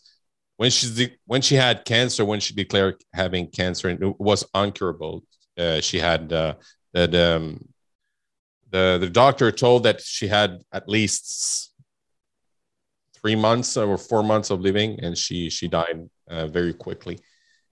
when 0.57 0.71
she 0.71 1.17
when 1.27 1.43
she 1.43 1.55
had 1.55 1.85
cancer, 1.85 2.25
when 2.25 2.41
she 2.41 2.55
declared 2.55 2.97
having 3.13 3.49
cancer, 3.49 3.89
and 3.89 4.03
it 4.03 4.21
was 4.21 4.45
uncurable. 4.55 5.23
Uh, 5.57 5.81
she 5.81 5.99
had 5.99 6.33
uh, 6.33 6.55
that 6.93 7.15
um, 7.15 7.70
the 8.71 8.99
the 9.01 9.11
doctor 9.11 9.51
told 9.51 9.85
that 9.85 10.01
she 10.01 10.29
had 10.29 10.63
at 10.73 10.89
least 10.89 11.73
three 13.21 13.37
months 13.37 13.77
or 13.77 13.99
four 13.99 14.23
months 14.23 14.51
of 14.51 14.61
living, 14.61 14.99
and 15.03 15.17
she 15.17 15.51
she 15.51 15.69
died 15.69 16.09
uh, 16.29 16.47
very 16.47 16.73
quickly. 16.73 17.19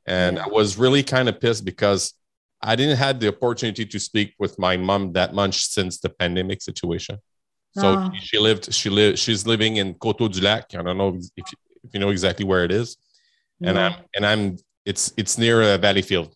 And 0.07 0.36
yeah. 0.36 0.44
I 0.44 0.49
was 0.49 0.78
really 0.78 1.03
kind 1.03 1.28
of 1.28 1.40
pissed 1.40 1.64
because 1.64 2.14
I 2.62 2.76
didn't 2.76 2.96
had 2.96 3.20
the 3.20 3.28
opportunity 3.28 3.86
to 3.86 3.99
speak 3.99 4.34
with 4.38 4.59
my 4.59 4.76
mom 4.76 5.12
that 5.12 5.34
much 5.34 5.66
since 5.66 6.01
the 6.01 6.09
pandemic 6.09 6.62
situation. 6.62 7.18
So 7.76 7.96
oh. 7.99 8.11
she 8.20 8.38
lived, 8.38 8.72
she 8.72 8.90
lived, 8.90 9.18
she's 9.18 9.46
living 9.46 9.76
in 9.76 9.94
Coteau 9.94 10.28
du 10.28 10.40
Lac. 10.40 10.74
I 10.74 10.82
don't 10.82 10.99
know 10.99 11.16
if 11.16 11.30
you, 11.36 11.59
if 11.84 11.94
you 11.94 12.01
know 12.01 12.09
exactly 12.09 12.44
where 12.44 12.64
it 12.64 12.72
is, 12.72 12.96
yeah. 13.61 13.68
and 13.68 13.78
I'm 13.78 13.94
and 14.16 14.26
I'm 14.26 14.57
it's 14.84 15.12
it's 15.16 15.38
near 15.38 15.62
uh, 15.62 15.78
Valleyfield. 15.78 16.32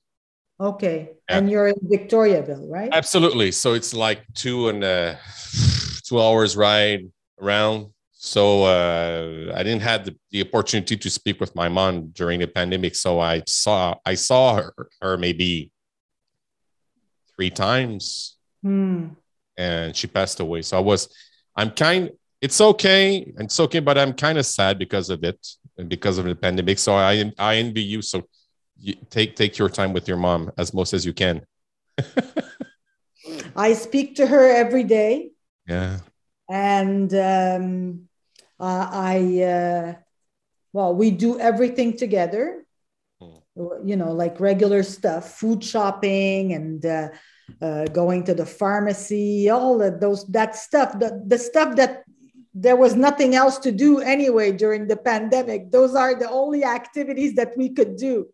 Okay. 0.63 1.11
Yeah. 1.29 1.39
And 1.39 1.51
you're 1.51 1.69
in 1.69 1.75
Victoriaville, 1.91 2.71
right? 2.71 2.89
Absolutely. 2.93 3.51
So 3.51 3.75
it's 3.75 3.93
like 3.93 4.23
two 4.35 4.69
and 4.69 4.85
uh, 4.85 5.17
two 6.05 6.23
hours 6.23 6.57
ride 6.57 7.11
around. 7.41 7.89
So 8.13 8.63
uh, 8.63 9.53
I 9.57 9.65
didn't 9.65 9.83
have 9.83 10.05
the, 10.05 10.15
the 10.31 10.43
opportunity 10.43 10.97
to 10.97 11.11
speak 11.11 11.41
with 11.41 11.57
my 11.57 11.69
mom 11.69 12.11
during 12.11 12.39
the 12.39 12.47
pandemic. 12.47 12.95
So 12.95 13.19
I 13.19 13.43
saw 13.49 13.97
I 14.07 14.15
saw 14.15 14.55
her, 14.55 14.73
her 15.01 15.19
maybe 15.19 15.73
three 17.35 17.51
times, 17.51 18.37
hmm. 18.63 19.09
and 19.57 19.97
she 19.97 20.07
passed 20.07 20.39
away. 20.39 20.63
So 20.63 20.77
I 20.77 20.81
was 20.81 21.13
I'm 21.57 21.73
kind. 21.73 22.11
It's 22.41 22.61
okay. 22.61 23.33
It's 23.39 23.59
okay, 23.59 23.81
but 23.81 23.99
I'm 23.99 24.13
kind 24.13 24.39
of 24.39 24.47
sad 24.47 24.79
because 24.79 25.11
of 25.11 25.25
it 25.25 25.45
and 25.77 25.89
because 25.89 26.19
of 26.19 26.25
the 26.25 26.37
pandemic. 26.37 26.79
So 26.79 26.95
I 26.95 27.33
I 27.37 27.57
envy 27.57 27.83
you. 27.83 28.03
So 28.03 28.23
you 28.79 28.95
take 29.11 29.37
take 29.37 29.59
your 29.59 29.69
time 29.69 29.93
with 29.93 30.09
your 30.09 30.17
mom 30.17 30.53
as 30.59 30.75
most 30.75 30.93
as 30.93 31.07
you 31.07 31.13
can. 31.13 31.45
I 33.57 33.75
speak 33.75 34.17
to 34.17 34.27
her 34.27 34.51
every 34.51 34.85
day. 34.85 35.31
Yeah. 35.67 35.99
And 36.49 37.13
um, 37.15 38.09
uh, 38.59 38.89
I, 38.91 39.43
uh, 39.43 39.95
well, 40.73 40.95
we 40.95 41.11
do 41.11 41.39
everything 41.39 41.97
together. 41.97 42.65
Hmm. 43.21 43.37
You 43.85 43.97
know, 43.97 44.13
like 44.13 44.41
regular 44.41 44.83
stuff, 44.83 45.39
food 45.39 45.63
shopping 45.63 46.53
and 46.53 46.85
uh, 46.85 47.09
uh, 47.61 47.85
going 47.87 48.25
to 48.25 48.35
the 48.35 48.47
pharmacy, 48.47 49.51
all 49.51 49.83
of 49.83 50.01
those 50.01 50.27
that 50.27 50.57
stuff, 50.57 50.99
the, 50.99 51.23
the 51.27 51.39
stuff 51.39 51.77
that 51.77 52.02
there 52.55 52.77
was 52.77 52.95
nothing 52.95 53.35
else 53.35 53.59
to 53.59 53.73
do 53.73 54.01
anyway 54.01 54.53
during 54.53 54.87
the 54.87 54.97
pandemic. 54.97 55.71
Those 55.71 55.95
are 55.95 56.15
the 56.15 56.29
only 56.29 56.65
activities 56.65 57.35
that 57.35 57.57
we 57.57 57.71
could 57.71 57.97
do 57.97 58.29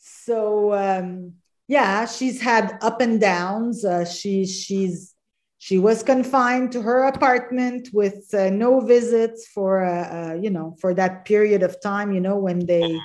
so 0.00 0.72
um, 0.72 1.34
yeah, 1.68 2.06
she's 2.06 2.40
had 2.40 2.78
up 2.80 3.00
and 3.00 3.20
downs. 3.20 3.84
Uh, 3.84 4.04
she 4.04 4.46
she's 4.46 5.14
she 5.58 5.78
was 5.78 6.02
confined 6.02 6.72
to 6.72 6.82
her 6.82 7.04
apartment 7.04 7.90
with 7.92 8.32
uh, 8.34 8.50
no 8.50 8.80
visits 8.80 9.46
for 9.48 9.84
uh, 9.84 10.32
uh 10.32 10.34
you 10.34 10.50
know 10.50 10.76
for 10.80 10.94
that 10.94 11.24
period 11.24 11.62
of 11.62 11.80
time. 11.80 12.12
You 12.12 12.20
know 12.20 12.36
when 12.36 12.66
they 12.66 12.98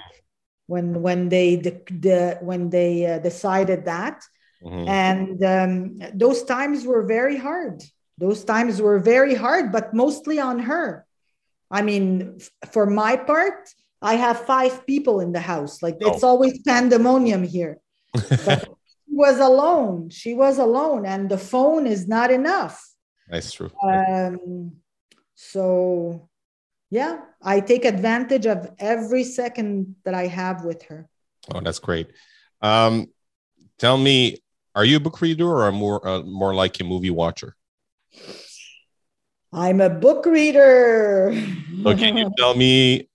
when 0.67 1.01
when 1.01 1.30
they 1.30 1.57
the, 1.57 1.82
the 1.89 2.38
when 2.41 2.69
they 2.69 3.05
uh, 3.05 3.19
decided 3.19 3.86
that, 3.86 4.23
mm-hmm. 4.63 4.88
and 4.88 5.43
um, 5.43 5.99
those 6.13 6.43
times 6.43 6.86
were 6.86 7.05
very 7.05 7.38
hard. 7.38 7.84
Those 8.18 8.43
times 8.43 8.82
were 8.82 8.99
very 8.99 9.36
hard, 9.36 9.72
but 9.72 9.93
mostly 9.93 10.39
on 10.39 10.59
her. 10.59 11.05
I 11.70 11.82
mean, 11.82 12.39
for 12.72 12.86
my 12.86 13.18
part, 13.18 13.70
I 14.01 14.16
have 14.16 14.45
five 14.45 14.86
people 14.86 15.20
in 15.20 15.32
the 15.32 15.39
house. 15.39 15.82
Like 15.82 15.97
it's 15.99 16.24
oh. 16.24 16.28
always 16.28 16.61
pandemonium 16.61 17.43
here. 17.43 17.80
But 18.45 18.63
she 18.63 19.16
was 19.16 19.39
alone. 19.39 20.09
She 20.09 20.34
was 20.34 20.57
alone, 20.57 21.05
and 21.05 21.30
the 21.30 21.38
phone 21.38 21.88
is 21.88 22.07
not 22.07 22.32
enough. 22.32 22.82
That's 23.28 23.51
true. 23.51 23.72
Um, 23.84 24.78
so, 25.34 26.30
yeah, 26.89 27.20
I 27.41 27.59
take 27.59 27.84
advantage 27.84 28.45
of 28.45 28.72
every 28.80 29.24
second 29.24 29.95
that 30.05 30.13
I 30.13 30.28
have 30.28 30.63
with 30.63 30.84
her. 30.84 31.09
Oh, 31.53 31.59
that's 31.59 31.80
great. 31.80 32.07
Um, 32.61 33.07
tell 33.78 33.97
me, 33.97 34.39
are 34.76 34.86
you 34.86 34.97
a 34.97 34.99
book 34.99 35.22
reader 35.22 35.47
or 35.47 35.68
a 35.68 35.72
more 35.72 36.07
uh, 36.07 36.22
more 36.22 36.53
like 36.53 36.80
a 36.80 36.84
movie 36.84 37.09
watcher? 37.09 37.55
I'm 39.53 39.80
a 39.80 39.89
book 39.89 40.26
reader. 40.26 41.34
so 41.84 41.95
can 41.95 42.18
you 42.18 42.30
tell 42.38 42.55
me 42.55 43.09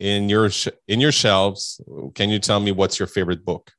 in 0.00 0.28
your 0.28 0.50
sh- 0.50 0.68
in 0.88 1.00
your 1.00 1.12
shelves? 1.12 1.80
Can 2.14 2.30
you 2.30 2.38
tell 2.38 2.60
me 2.60 2.72
what's 2.72 2.98
your 2.98 3.08
favorite 3.08 3.44
book? 3.44 3.72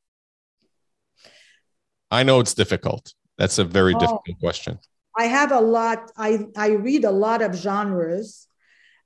I 2.11 2.23
know 2.23 2.39
it's 2.39 2.53
difficult. 2.53 3.13
That's 3.37 3.57
a 3.57 3.63
very 3.63 3.95
oh, 3.95 3.99
difficult 3.99 4.39
question. 4.39 4.79
I 5.17 5.25
have 5.25 5.51
a 5.51 5.59
lot. 5.59 6.11
I 6.17 6.45
I 6.55 6.69
read 6.69 7.05
a 7.05 7.11
lot 7.11 7.41
of 7.41 7.55
genres. 7.55 8.47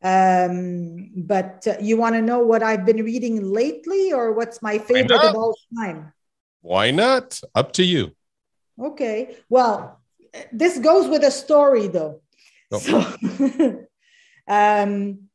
Um, 0.01 1.11
but 1.15 1.67
uh, 1.67 1.75
you 1.81 1.97
want 1.97 2.15
to 2.15 2.21
know 2.21 2.39
what 2.39 2.63
I've 2.63 2.85
been 2.85 3.03
reading 3.03 3.43
lately, 3.43 4.13
or 4.13 4.31
what's 4.31 4.61
my 4.61 4.77
favorite 4.77 5.23
of 5.23 5.35
all 5.35 5.55
time? 5.77 6.13
Why 6.61 6.91
not? 6.91 7.39
Up 7.53 7.73
to 7.73 7.83
you. 7.83 8.15
Okay. 8.79 9.35
Well, 9.49 9.98
this 10.51 10.79
goes 10.79 11.07
with 11.07 11.23
a 11.23 11.31
story, 11.31 11.87
though. 11.87 12.21
Oh. 12.71 12.79
So, 12.79 13.85
um, 14.47 15.29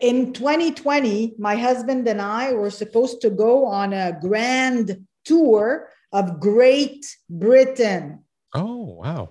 in 0.00 0.32
2020, 0.32 1.34
my 1.38 1.56
husband 1.56 2.06
and 2.06 2.20
I 2.20 2.52
were 2.52 2.70
supposed 2.70 3.20
to 3.22 3.30
go 3.30 3.66
on 3.66 3.92
a 3.92 4.16
grand 4.20 5.06
tour 5.24 5.88
of 6.12 6.40
Great 6.40 7.04
Britain. 7.28 8.24
Oh, 8.54 8.84
wow. 9.00 9.30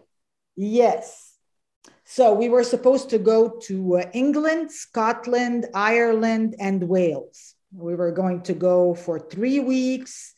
Yes. 0.55 1.31
So 2.05 2.33
we 2.33 2.49
were 2.49 2.63
supposed 2.63 3.09
to 3.11 3.17
go 3.17 3.57
to 3.67 3.99
uh, 3.99 4.09
England, 4.13 4.71
Scotland, 4.71 5.67
Ireland, 5.73 6.55
and 6.59 6.83
Wales. 6.83 7.55
We 7.73 7.95
were 7.95 8.11
going 8.11 8.41
to 8.43 8.53
go 8.53 8.93
for 8.93 9.17
three 9.17 9.61
weeks, 9.61 10.33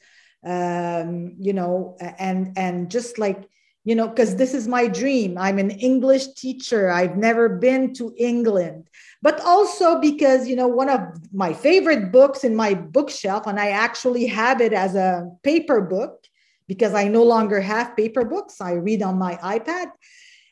um, 0.46 1.36
you 1.40 1.54
know, 1.54 1.98
and 2.00 2.56
and 2.58 2.92
just 2.92 3.18
like 3.18 3.50
you 3.84 3.96
know, 3.96 4.08
because 4.08 4.36
this 4.38 4.54
is 4.54 4.68
my 4.68 4.88
dream. 4.88 5.38
I'm 5.38 5.60
an 5.60 5.72
English 5.72 6.28
teacher. 6.36 6.90
I've 6.90 7.18
never 7.18 7.50
been 7.50 7.94
to 7.96 8.14
England, 8.18 8.90
but 9.22 9.42
also 9.42 10.00
because, 10.00 10.48
you 10.48 10.56
know, 10.56 10.68
one 10.68 10.90
of 10.90 11.02
my 11.34 11.54
favorite 11.54 12.12
books 12.12 12.44
in 12.44 12.56
my 12.56 12.74
bookshelf, 12.74 13.46
and 13.46 13.60
I 13.60 13.70
actually 13.70 14.26
have 14.28 14.62
it 14.62 14.74
as 14.74 14.96
a 14.96 15.30
paper 15.44 15.82
book 15.82 16.26
because 16.68 16.94
I 16.94 17.08
no 17.10 17.24
longer 17.24 17.60
have 17.60 17.98
paper 17.98 18.24
books. 18.24 18.62
I 18.62 18.74
read 18.74 19.04
on 19.04 19.18
my 19.18 19.36
iPad. 19.36 19.88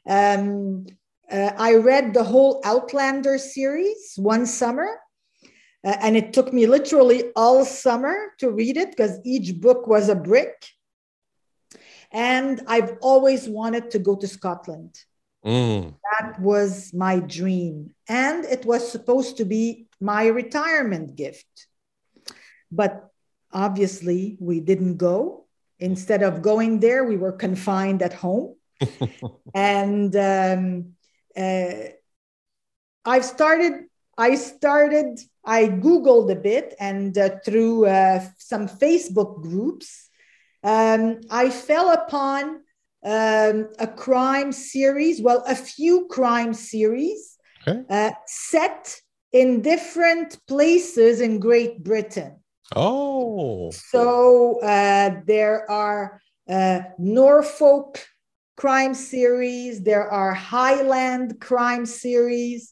Um, 0.05 0.86
uh, 1.32 1.51
I 1.57 1.75
read 1.75 2.13
the 2.13 2.25
whole 2.25 2.61
Outlander 2.65 3.38
series 3.38 4.13
one 4.17 4.45
summer. 4.45 4.99
Uh, 5.84 5.95
and 6.01 6.15
it 6.15 6.32
took 6.34 6.53
me 6.53 6.67
literally 6.67 7.32
all 7.36 7.65
summer 7.65 8.34
to 8.38 8.51
read 8.51 8.77
it 8.77 8.91
because 8.91 9.19
each 9.23 9.59
book 9.59 9.88
was 9.88 10.09
a 10.09 10.15
brick 10.15 10.63
and 12.12 12.62
I've 12.68 12.97
always 13.01 13.47
wanted 13.47 13.91
to 13.91 13.99
go 13.99 14.16
to 14.16 14.28
Scotland. 14.28 14.97
Mm. 15.45 15.95
That 16.20 16.39
was 16.39 16.93
my 16.93 17.20
dream. 17.20 17.95
And 18.07 18.45
it 18.45 18.66
was 18.66 18.91
supposed 18.91 19.38
to 19.38 19.45
be 19.45 19.88
my 19.99 20.28
retirement 20.28 21.16
gift. 21.16 21.68
But 22.72 23.09
obviously, 23.51 24.38
we 24.39 24.59
didn't 24.59 24.97
go. 24.97 25.45
Instead 25.80 26.22
of 26.22 26.41
going 26.41 26.80
there, 26.80 27.03
we 27.03 27.18
were 27.18 27.32
confined 27.32 28.01
at 28.01 28.14
home. 28.14 28.55
and 29.55 30.16
um, 30.16 30.93
uh, 31.36 31.89
I've 33.05 33.26
started, 33.26 33.86
I 34.18 34.36
started, 34.36 35.20
I 35.43 35.68
Googled 35.68 36.32
a 36.32 36.36
bit 36.36 36.76
and 36.80 37.18
uh, 37.18 37.39
through 37.43 37.88
uh, 37.88 38.24
some 38.38 38.68
Facebook 38.68 39.41
groups, 39.41 40.09
um, 40.64 41.22
I 41.30 41.49
fell 41.49 41.91
upon 41.91 42.62
um, 43.03 43.70
a 43.80 43.88
crime 43.88 44.51
series, 44.51 45.22
well, 45.22 45.43
a 45.47 45.55
few 45.55 46.07
crime 46.09 46.53
series 46.53 47.38
okay. 47.68 47.82
uh, 47.89 48.12
set 48.28 48.95
in 49.32 49.62
different 49.62 50.38
places 50.47 51.22
in 51.22 51.39
Great 51.39 51.84
Britain. 51.84 52.38
Oh. 52.76 53.72
So 53.72 54.59
uh, 54.62 55.22
there 55.26 55.70
are 55.70 56.22
uh, 56.49 56.82
Norfolk 56.99 58.05
crime 58.55 58.93
series, 58.93 59.82
there 59.82 60.07
are 60.07 60.34
Highland 60.34 61.39
crime 61.39 61.86
series. 61.86 62.72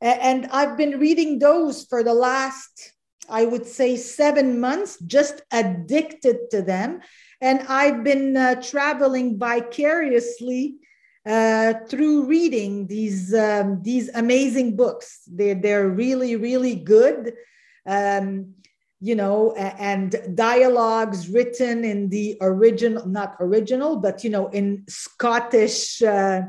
And 0.00 0.46
I've 0.46 0.76
been 0.76 0.98
reading 0.98 1.38
those 1.38 1.84
for 1.84 2.02
the 2.02 2.14
last, 2.14 2.92
I 3.28 3.44
would 3.44 3.66
say, 3.66 3.96
seven 3.96 4.60
months, 4.60 4.98
just 5.00 5.42
addicted 5.50 6.50
to 6.50 6.62
them 6.62 7.00
and 7.40 7.60
I've 7.68 8.02
been 8.02 8.36
uh, 8.36 8.62
traveling 8.62 9.38
vicariously 9.38 10.76
uh, 11.26 11.74
through 11.88 12.26
reading 12.26 12.86
these 12.86 13.34
um, 13.34 13.82
these 13.82 14.08
amazing 14.14 14.76
books. 14.76 15.22
They're 15.26 15.54
they're 15.54 15.88
really 15.88 16.36
really 16.36 16.76
good, 16.76 17.34
um, 17.86 18.54
you 19.00 19.14
know, 19.14 19.52
and 19.54 20.14
dialogues 20.34 21.28
written 21.28 21.84
in 21.84 22.08
the 22.08 22.38
original, 22.40 23.06
not 23.06 23.36
original, 23.40 23.96
but 23.96 24.24
you 24.24 24.30
know, 24.30 24.48
in 24.48 24.84
Scottish. 24.88 26.02
Uh, 26.02 26.42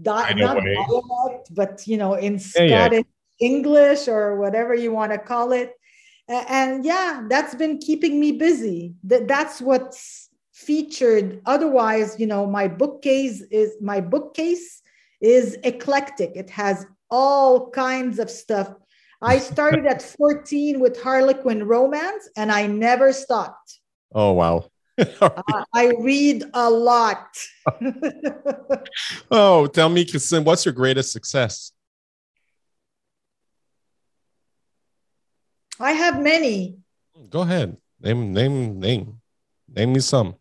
di- 0.00 0.34
not 0.34 0.56
dialect, 0.62 1.54
but 1.54 1.86
you 1.86 1.96
know, 1.96 2.14
in 2.14 2.38
Scottish 2.38 2.70
yeah, 2.70 2.88
yeah. 2.92 3.02
English 3.40 4.08
or 4.08 4.36
whatever 4.36 4.74
you 4.74 4.92
want 4.92 5.12
to 5.12 5.18
call 5.18 5.52
it 5.52 5.72
and 6.28 6.84
yeah 6.84 7.24
that's 7.28 7.54
been 7.54 7.78
keeping 7.78 8.20
me 8.20 8.32
busy. 8.32 8.94
That 9.04 9.28
that's 9.28 9.60
what's 9.60 10.28
featured. 10.52 11.40
Otherwise 11.46 12.18
you 12.18 12.26
know 12.26 12.46
my 12.46 12.68
bookcase 12.68 13.42
is 13.50 13.76
my 13.80 14.00
bookcase 14.00 14.82
is 15.20 15.56
eclectic. 15.64 16.32
It 16.34 16.50
has 16.50 16.86
all 17.10 17.70
kinds 17.70 18.18
of 18.18 18.30
stuff. 18.30 18.74
I 19.22 19.38
started 19.50 19.86
at 19.86 20.02
14 20.02 20.80
with 20.80 21.00
harlequin 21.02 21.64
romance 21.64 22.28
and 22.36 22.52
i 22.52 22.66
never 22.66 23.12
stopped. 23.12 23.80
Oh 24.14 24.32
wow. 24.32 24.70
Uh, 25.20 25.64
i 25.74 25.92
read 26.00 26.44
a 26.54 26.70
lot. 26.70 27.28
Oh 29.30 29.66
tell 29.66 29.88
me 29.88 30.04
Christine, 30.04 30.44
what's 30.44 30.64
your 30.64 30.74
greatest 30.74 31.12
success 31.12 31.72
I 35.80 35.92
have 35.92 36.20
many. 36.20 36.78
Go 37.30 37.42
ahead. 37.42 37.76
Name, 38.00 38.32
name, 38.32 38.78
name, 38.78 39.20
name 39.68 39.92
me 39.92 40.00
some. 40.00 40.36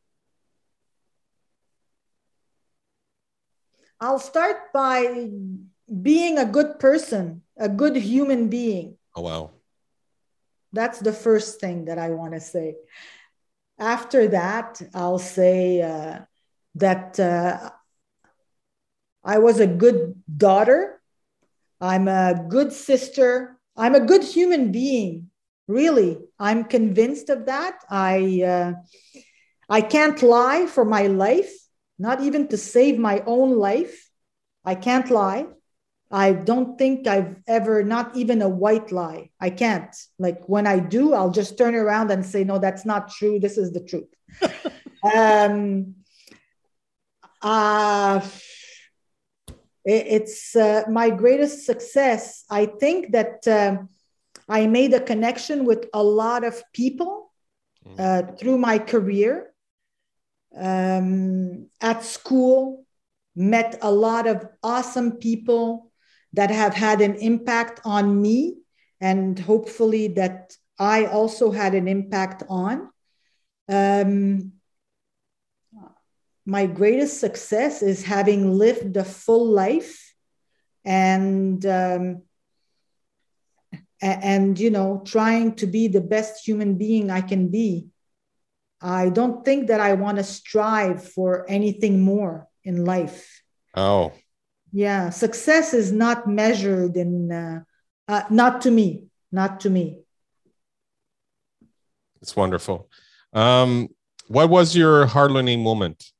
I'll 3.99 4.19
start 4.19 4.71
by 4.73 5.29
being 5.89 6.37
a 6.37 6.45
good 6.45 6.79
person, 6.79 7.41
a 7.57 7.67
good 7.67 7.95
human 7.95 8.47
being. 8.47 8.97
Oh, 9.15 9.21
wow. 9.21 9.51
That's 10.71 10.99
the 10.99 11.13
first 11.13 11.59
thing 11.59 11.85
that 11.85 11.97
I 11.97 12.09
want 12.11 12.33
to 12.33 12.39
say. 12.39 12.75
After 13.79 14.27
that, 14.29 14.81
I'll 14.93 15.19
say 15.19 15.81
uh, 15.81 16.19
that 16.75 17.19
uh, 17.19 17.71
I 19.23 19.39
was 19.39 19.59
a 19.59 19.67
good 19.67 20.21
daughter. 20.35 21.01
I'm 21.81 22.07
a 22.07 22.45
good 22.47 22.73
sister. 22.73 23.56
I'm 23.77 23.95
a 23.95 24.05
good 24.05 24.23
human 24.23 24.71
being. 24.71 25.29
Really, 25.67 26.17
I'm 26.39 26.63
convinced 26.63 27.29
of 27.29 27.45
that. 27.45 27.79
I 27.89 28.41
uh, 28.41 28.73
I 29.69 29.81
can't 29.81 30.21
lie 30.21 30.65
for 30.65 30.85
my 30.85 31.07
life, 31.07 31.51
not 31.99 32.21
even 32.21 32.47
to 32.47 32.57
save 32.57 32.97
my 32.97 33.21
own 33.25 33.57
life. 33.57 34.09
I 34.63 34.75
can't 34.75 35.09
lie. 35.09 35.47
I 36.09 36.31
don't 36.31 36.77
think 36.77 37.05
I've 37.05 37.35
ever, 37.47 37.83
not 37.83 38.15
even 38.15 38.41
a 38.41 38.47
white 38.47 38.93
lie. 38.93 39.29
I 39.41 39.49
can't. 39.49 39.93
Like 40.17 40.47
when 40.47 40.65
I 40.65 40.79
do, 40.79 41.13
I'll 41.13 41.31
just 41.31 41.57
turn 41.57 41.75
around 41.75 42.11
and 42.11 42.25
say, 42.25 42.45
no, 42.45 42.59
that's 42.59 42.85
not 42.85 43.11
true. 43.11 43.39
This 43.39 43.57
is 43.57 43.73
the 43.73 43.81
truth. 43.81 44.07
um, 45.15 45.95
uh, 47.41 48.21
it's 49.87 50.55
uh, 50.55 50.83
my 50.89 51.09
greatest 51.09 51.65
success. 51.65 52.43
I 52.49 52.65
think 52.65 53.13
that 53.13 53.47
uh, 53.47 53.77
I 54.49 54.67
made 54.67 54.93
a 54.93 54.99
connection 54.99 55.65
with 55.65 55.87
a 55.93 56.03
lot 56.03 56.43
of 56.43 56.61
people 56.73 57.31
mm. 57.85 57.99
uh, 57.99 58.35
through 58.35 58.57
my 58.57 58.79
career. 58.79 59.53
Um, 60.55 61.67
at 61.81 62.03
school, 62.03 62.85
met 63.35 63.77
a 63.81 63.91
lot 63.91 64.25
of 64.25 64.47
awesome 64.63 65.11
people 65.13 65.91
that 66.33 66.49
have 66.49 66.73
had 66.73 67.01
an 67.01 67.15
impact 67.15 67.79
on 67.85 68.19
me 68.21 68.57
and 68.99 69.37
hopefully 69.37 70.07
that 70.07 70.55
I 70.79 71.05
also 71.05 71.51
had 71.51 71.75
an 71.75 71.87
impact 71.87 72.43
on. 72.49 72.89
Um, 73.69 74.53
my 76.47 76.65
greatest 76.65 77.19
success 77.19 77.81
is 77.83 78.05
having 78.05 78.53
lived 78.53 78.95
a 78.95 79.03
full 79.03 79.51
life 79.51 80.15
and 80.85 81.65
um, 81.65 82.21
and 84.01 84.57
you 84.57 84.71
know 84.71 85.01
trying 85.05 85.55
to 85.55 85.67
be 85.67 85.89
the 85.89 85.99
best 85.99 86.47
human 86.47 86.77
being 86.77 87.11
i 87.11 87.21
can 87.21 87.49
be. 87.49 87.87
I 88.79 89.09
don't 89.09 89.43
think 89.43 89.67
that 89.67 89.81
i 89.81 89.93
want 89.93 90.17
to 90.19 90.23
strive 90.23 91.03
for 91.03 91.45
anything 91.49 92.01
more 92.01 92.47
in 92.63 92.85
life. 92.85 93.43
Oh. 93.75 94.13
Yeah 94.71 95.09
success 95.09 95.73
is 95.73 95.91
not 95.91 96.29
measured 96.29 96.95
in 96.95 97.31
uh, 97.31 97.59
uh, 98.07 98.23
not 98.29 98.61
to 98.61 98.71
me 98.71 99.03
not 99.33 99.59
to 99.61 99.69
me. 99.69 99.99
It's 102.21 102.35
wonderful. 102.37 102.89
Um, 103.33 103.89
what 104.27 104.49
was 104.49 104.75
your 104.75 105.05
hard 105.07 105.31
learning 105.31 105.61
moment 105.61 106.11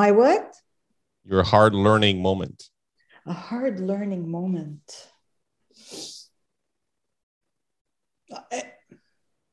my 0.00 0.10
what 0.10 0.46
your 1.24 1.42
hard 1.42 1.74
learning 1.86 2.16
moment 2.28 2.58
a 3.26 3.36
hard 3.48 3.76
learning 3.90 4.24
moment 4.38 4.86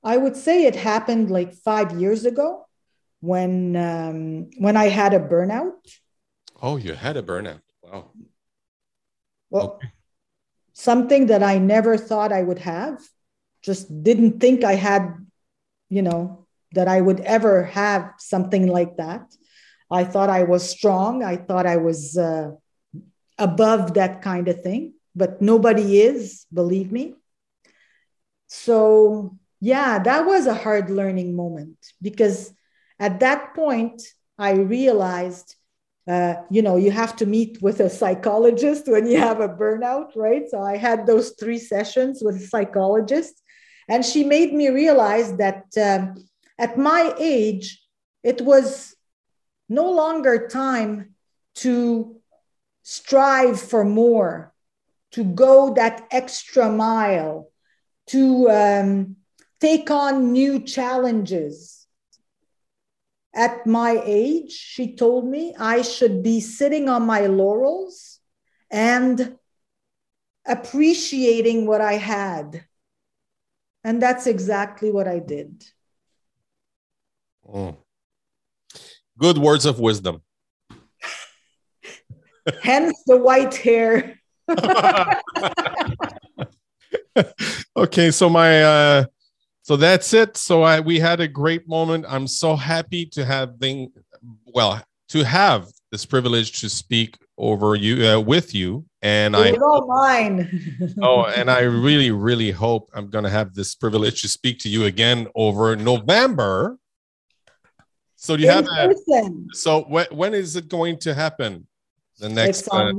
I 0.04 0.18
would 0.18 0.36
say 0.36 0.66
it 0.66 0.76
happened 0.76 1.30
like 1.30 1.54
five 1.54 2.00
years 2.00 2.26
ago 2.26 2.66
when 3.20 3.76
um, 3.76 4.50
when 4.58 4.76
I 4.76 4.86
had 4.86 5.14
a 5.14 5.20
burnout. 5.20 5.74
Oh, 6.62 6.78
you 6.78 6.94
had 6.94 7.18
a 7.18 7.24
burnout. 7.24 7.62
Wow. 7.84 8.12
Well, 9.50 9.74
okay. 9.76 9.92
something 10.74 11.28
that 11.28 11.44
I 11.44 11.58
never 11.58 11.98
thought 11.98 12.32
I 12.32 12.42
would 12.42 12.60
have. 12.60 13.00
Just 13.62 14.04
didn't 14.04 14.40
think 14.40 14.64
I 14.64 14.74
had, 14.74 15.14
you 15.90 16.02
know, 16.02 16.48
that 16.72 16.88
I 16.88 17.00
would 17.00 17.20
ever 17.20 17.64
have 17.66 18.14
something 18.18 18.66
like 18.68 18.98
that. 18.98 19.24
I 19.92 20.04
thought 20.06 20.30
I 20.30 20.44
was 20.44 20.68
strong. 20.68 21.24
I 21.24 21.36
thought 21.36 21.66
I 21.66 21.78
was 21.78 22.18
uh, 22.18 22.52
above 23.38 23.96
that 23.96 24.22
kind 24.22 24.48
of 24.48 24.62
thing, 24.62 24.94
but 25.16 25.42
nobody 25.42 26.02
is, 26.02 26.46
believe 26.54 26.92
me. 26.92 27.16
So, 28.48 29.38
yeah, 29.60 30.00
that 30.00 30.26
was 30.26 30.48
a 30.48 30.54
hard 30.54 30.90
learning 30.90 31.36
moment 31.36 31.78
because 32.02 32.54
at 33.00 33.20
that 33.20 33.54
point, 33.54 34.02
I 34.38 34.54
realized, 34.54 35.56
uh, 36.08 36.36
you 36.50 36.62
know, 36.62 36.78
you 36.78 36.92
have 36.92 37.16
to 37.18 37.26
meet 37.26 37.62
with 37.62 37.80
a 37.80 37.90
psychologist 37.90 38.88
when 38.88 39.08
you 39.08 39.18
have 39.18 39.40
a 39.40 39.50
burnout, 39.50 40.16
right? 40.16 40.50
So 40.50 40.62
I 40.62 40.78
had 40.78 41.06
those 41.06 41.36
three 41.40 41.60
sessions 41.60 42.22
with 42.24 42.38
a 42.38 42.48
psychologist, 42.48 43.42
and 43.88 44.06
she 44.06 44.24
made 44.24 44.54
me 44.54 44.70
realize 44.70 45.36
that 45.38 45.66
um, 45.78 46.16
at 46.58 46.78
my 46.78 47.14
age, 47.20 47.84
it 48.24 48.42
was 48.42 48.96
no 49.72 49.90
longer 49.90 50.50
time 50.50 51.16
to 51.56 52.18
strive 52.84 53.60
for 53.60 53.86
more, 53.86 54.54
to 55.12 55.24
go 55.24 55.74
that 55.74 56.06
extra 56.12 56.70
mile, 56.70 57.50
to 58.08 58.50
um, 58.52 59.16
take 59.62 59.90
on 59.90 60.34
new 60.34 60.60
challenges. 60.60 61.88
At 63.34 63.66
my 63.66 64.02
age, 64.04 64.52
she 64.52 64.94
told 64.94 65.26
me 65.26 65.56
I 65.58 65.84
should 65.84 66.22
be 66.22 66.42
sitting 66.42 66.90
on 66.90 67.04
my 67.06 67.28
laurels 67.28 68.20
and 68.70 69.38
appreciating 70.46 71.66
what 71.66 71.80
I 71.80 71.94
had. 71.94 72.66
And 73.86 74.02
that's 74.02 74.28
exactly 74.28 74.92
what 74.92 75.08
I 75.08 75.20
did. 75.20 75.64
Mm. 77.48 77.78
Good 79.22 79.38
words 79.38 79.66
of 79.66 79.80
wisdom. 79.80 80.22
Hence 82.64 83.04
the 83.06 83.18
white 83.18 83.56
hair. 83.56 84.20
okay, 87.78 88.12
so 88.12 88.30
my 88.30 88.64
uh 88.64 89.06
so 89.62 89.78
that's 89.78 90.14
it. 90.14 90.38
So 90.38 90.64
I 90.64 90.80
we 90.80 91.00
had 91.00 91.20
a 91.20 91.28
great 91.28 91.68
moment. 91.68 92.06
I'm 92.10 92.28
so 92.28 92.56
happy 92.56 93.06
to 93.08 93.24
have 93.24 93.58
thing 93.58 93.92
well 94.46 94.82
to 95.10 95.24
have 95.24 95.68
this 95.92 96.06
privilege 96.06 96.60
to 96.62 96.70
speak 96.70 97.18
over 97.38 97.76
you 97.76 98.08
uh, 98.08 98.20
with 98.20 98.56
you 98.56 98.86
and 99.02 99.36
I 99.36 99.52
all 99.54 99.88
mine. 99.88 100.94
oh, 101.02 101.26
and 101.26 101.50
I 101.50 101.62
really, 101.62 102.12
really 102.12 102.52
hope 102.52 102.90
I'm 102.94 103.10
going 103.10 103.24
to 103.24 103.30
have 103.30 103.54
this 103.54 103.74
privilege 103.76 104.22
to 104.22 104.28
speak 104.28 104.60
to 104.60 104.70
you 104.70 104.86
again 104.86 105.28
over 105.36 105.76
November. 105.76 106.78
So 108.22 108.38
do 108.38 108.44
you 108.44 108.50
have 108.50 108.66
person. 108.66 109.48
a, 109.52 109.56
so 109.56 109.82
when, 109.90 110.06
when 110.12 110.36
is 110.36 110.56
it 110.56 110.70
going 110.70 111.00
to 111.00 111.14
happen? 111.16 111.66
The 112.20 112.30
next 112.30 112.68
uh, 112.72 112.94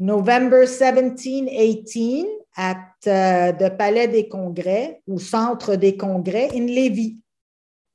November 0.00 0.66
17, 0.66 1.48
18 1.48 2.40
at 2.56 2.94
uh, 3.06 3.52
the 3.52 3.72
Palais 3.78 4.08
des 4.08 4.28
Congrès 4.28 5.00
ou 5.06 5.20
Centre 5.20 5.76
des 5.76 5.96
Congrès 5.96 6.50
in 6.52 6.66
Lévis. 6.66 7.22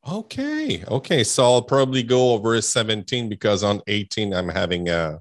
Okay, 0.10 0.82
okay. 0.88 1.26
So 1.26 1.44
I'll 1.44 1.62
probably 1.62 2.04
go 2.04 2.32
over 2.32 2.62
17 2.62 3.28
because 3.28 3.62
on 3.62 3.82
18 3.88 4.34
I'm 4.34 4.48
having 4.48 4.88
a 4.88 5.20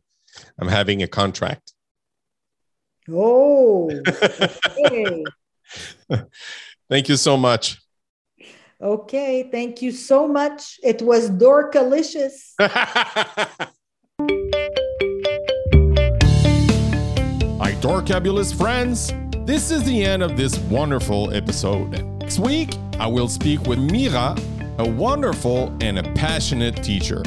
I'm 0.60 0.68
having 0.68 1.02
a 1.02 1.08
contract. 1.08 1.72
Oh. 3.10 3.90
Okay. 4.78 5.24
thank 6.88 7.08
you 7.08 7.16
so 7.16 7.36
much. 7.36 7.76
Okay, 8.80 9.48
thank 9.50 9.82
you 9.82 9.90
so 9.90 10.28
much. 10.28 10.78
It 10.84 11.02
was 11.02 11.30
dorkalicious. 11.30 12.52
Hi, 17.58 17.72
Dorkabulous 17.80 18.56
friends. 18.56 19.12
This 19.46 19.72
is 19.72 19.82
the 19.82 20.04
end 20.04 20.22
of 20.22 20.36
this 20.36 20.56
wonderful 20.60 21.32
episode. 21.34 21.90
Next 22.20 22.38
week, 22.38 22.76
I 23.00 23.08
will 23.08 23.28
speak 23.28 23.62
with 23.62 23.80
Mira, 23.80 24.36
a 24.78 24.88
wonderful 24.88 25.76
and 25.80 25.98
a 25.98 26.04
passionate 26.12 26.84
teacher. 26.84 27.24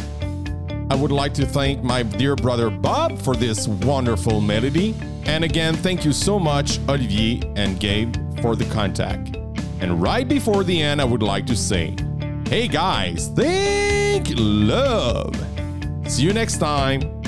I 0.89 0.95
would 0.95 1.11
like 1.11 1.33
to 1.33 1.45
thank 1.45 1.83
my 1.83 2.03
dear 2.03 2.37
brother 2.37 2.69
Bob 2.69 3.19
for 3.19 3.35
this 3.35 3.67
wonderful 3.67 4.39
melody. 4.39 4.95
And 5.25 5.43
again, 5.43 5.75
thank 5.75 6.05
you 6.05 6.13
so 6.13 6.39
much, 6.39 6.79
Olivier 6.87 7.41
and 7.57 7.77
Gabe, 7.77 8.15
for 8.41 8.55
the 8.55 8.65
contact. 8.65 9.35
And 9.81 10.01
right 10.01 10.27
before 10.27 10.63
the 10.63 10.79
end, 10.81 11.01
I 11.01 11.05
would 11.05 11.23
like 11.23 11.47
to 11.47 11.55
say, 11.55 11.95
hey 12.47 12.67
guys, 12.67 13.29
think 13.29 14.27
love. 14.37 15.35
See 16.07 16.23
you 16.23 16.33
next 16.33 16.57
time. 16.57 17.20